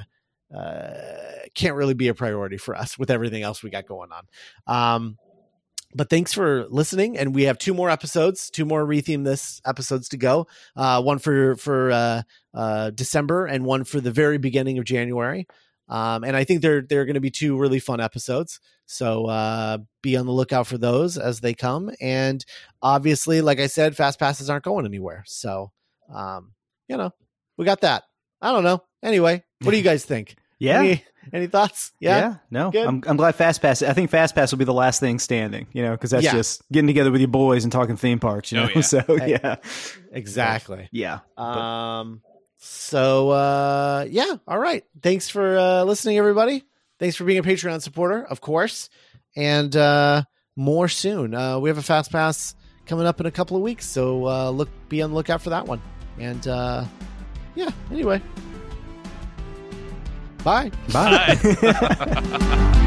uh 0.55 0.93
can't 1.53 1.75
really 1.75 1.93
be 1.93 2.07
a 2.07 2.13
priority 2.13 2.57
for 2.57 2.75
us 2.75 2.97
with 2.97 3.11
everything 3.11 3.43
else 3.43 3.61
we 3.61 3.69
got 3.69 3.85
going 3.85 4.09
on. 4.11 4.25
Um 4.95 5.17
but 5.93 6.09
thanks 6.09 6.33
for 6.33 6.65
listening 6.69 7.17
and 7.17 7.33
we 7.33 7.43
have 7.43 7.57
two 7.57 7.73
more 7.73 7.89
episodes 7.89 8.49
two 8.49 8.65
more 8.65 8.85
retheme 8.85 9.23
this 9.23 9.61
episodes 9.65 10.09
to 10.09 10.17
go. 10.17 10.47
Uh 10.75 11.01
one 11.01 11.19
for 11.19 11.55
for 11.55 11.91
uh 11.91 12.89
december 12.91 13.45
and 13.45 13.63
one 13.63 13.83
for 13.83 14.01
the 14.01 14.11
very 14.11 14.39
beginning 14.39 14.79
of 14.79 14.85
january 14.85 15.47
Um, 15.89 16.23
and 16.23 16.35
I 16.35 16.43
think 16.43 16.61
they're 16.61 16.81
they're 16.81 17.05
going 17.05 17.13
to 17.15 17.21
be 17.21 17.31
two 17.31 17.57
really 17.57 17.79
fun 17.79 17.99
episodes. 18.01 18.59
So 18.85 19.25
uh, 19.25 19.79
be 20.01 20.15
on 20.17 20.25
the 20.25 20.31
lookout 20.31 20.67
for 20.67 20.77
those 20.77 21.17
as 21.17 21.39
they 21.41 21.53
come. 21.53 21.91
And 22.01 22.43
obviously, 22.81 23.41
like 23.41 23.59
I 23.59 23.67
said, 23.67 23.95
fast 23.95 24.19
passes 24.19 24.49
aren't 24.49 24.63
going 24.65 24.85
anywhere. 24.85 25.23
So 25.27 25.71
um, 26.13 26.53
you 26.87 26.97
know, 26.97 27.11
we 27.57 27.65
got 27.65 27.81
that. 27.81 28.03
I 28.41 28.51
don't 28.51 28.63
know. 28.63 28.83
Anyway, 29.03 29.43
what 29.61 29.71
do 29.71 29.77
you 29.77 29.83
guys 29.91 30.05
think? 30.05 30.35
Yeah. 30.59 30.79
Any, 30.79 31.03
any 31.33 31.47
thoughts? 31.47 31.91
Yeah. 31.99 32.17
Yeah, 32.17 32.35
no, 32.49 32.71
Good. 32.71 32.87
I'm, 32.87 33.03
I'm 33.05 33.17
glad 33.17 33.35
Fast 33.35 33.61
Pass. 33.61 33.81
I 33.83 33.93
think 33.93 34.09
Fast 34.09 34.33
Pass 34.33 34.51
will 34.51 34.57
be 34.59 34.65
the 34.65 34.73
last 34.73 34.99
thing 34.99 35.19
standing. 35.19 35.67
You 35.73 35.83
know, 35.83 35.91
because 35.91 36.09
that's 36.11 36.23
Yeah. 36.23 36.31
just 36.31 36.63
getting 36.71 36.87
together 36.87 37.11
with 37.11 37.21
your 37.21 37.27
boys 37.27 37.63
and 37.63 37.71
talking 37.71 37.95
theme 37.97 38.19
parks. 38.19 38.51
You 38.51 38.59
Oh, 38.61 38.63
know, 38.65 38.69
yeah. 38.75 38.81
so 38.81 39.01
Hey. 39.07 39.31
yeah, 39.31 39.55
Exactly. 40.11 40.89
yeah. 40.91 41.19
Um. 41.37 42.21
So 42.57 43.29
uh, 43.29 44.05
yeah. 44.09 44.35
All 44.47 44.59
right. 44.59 44.83
Thanks 45.01 45.29
for 45.29 45.57
uh, 45.57 45.83
listening, 45.83 46.17
everybody. 46.17 46.63
Thanks 46.99 47.15
for 47.15 47.25
being 47.25 47.39
a 47.39 47.43
Patreon 47.43 47.81
supporter, 47.81 48.23
of 48.23 48.41
course, 48.41 48.89
and 49.35 49.75
uh, 49.75 50.23
more 50.55 50.87
soon. 50.87 51.35
Uh, 51.35 51.59
we 51.59 51.69
have 51.69 51.77
a 51.77 51.83
fast 51.83 52.11
pass 52.11 52.55
coming 52.87 53.05
up 53.05 53.19
in 53.19 53.27
a 53.27 53.31
couple 53.31 53.55
of 53.55 53.63
weeks, 53.63 53.85
so 53.85 54.25
uh, 54.27 54.49
look, 54.49 54.69
be 54.89 55.01
on 55.01 55.11
the 55.11 55.15
lookout 55.15 55.41
for 55.41 55.51
that 55.51 55.67
one. 55.67 55.81
And 56.17 56.47
uh, 56.47 56.85
yeah. 57.55 57.69
Anyway. 57.91 58.21
Bye. 60.43 60.71
Bye. 60.91 61.37
Bye. 61.61 62.73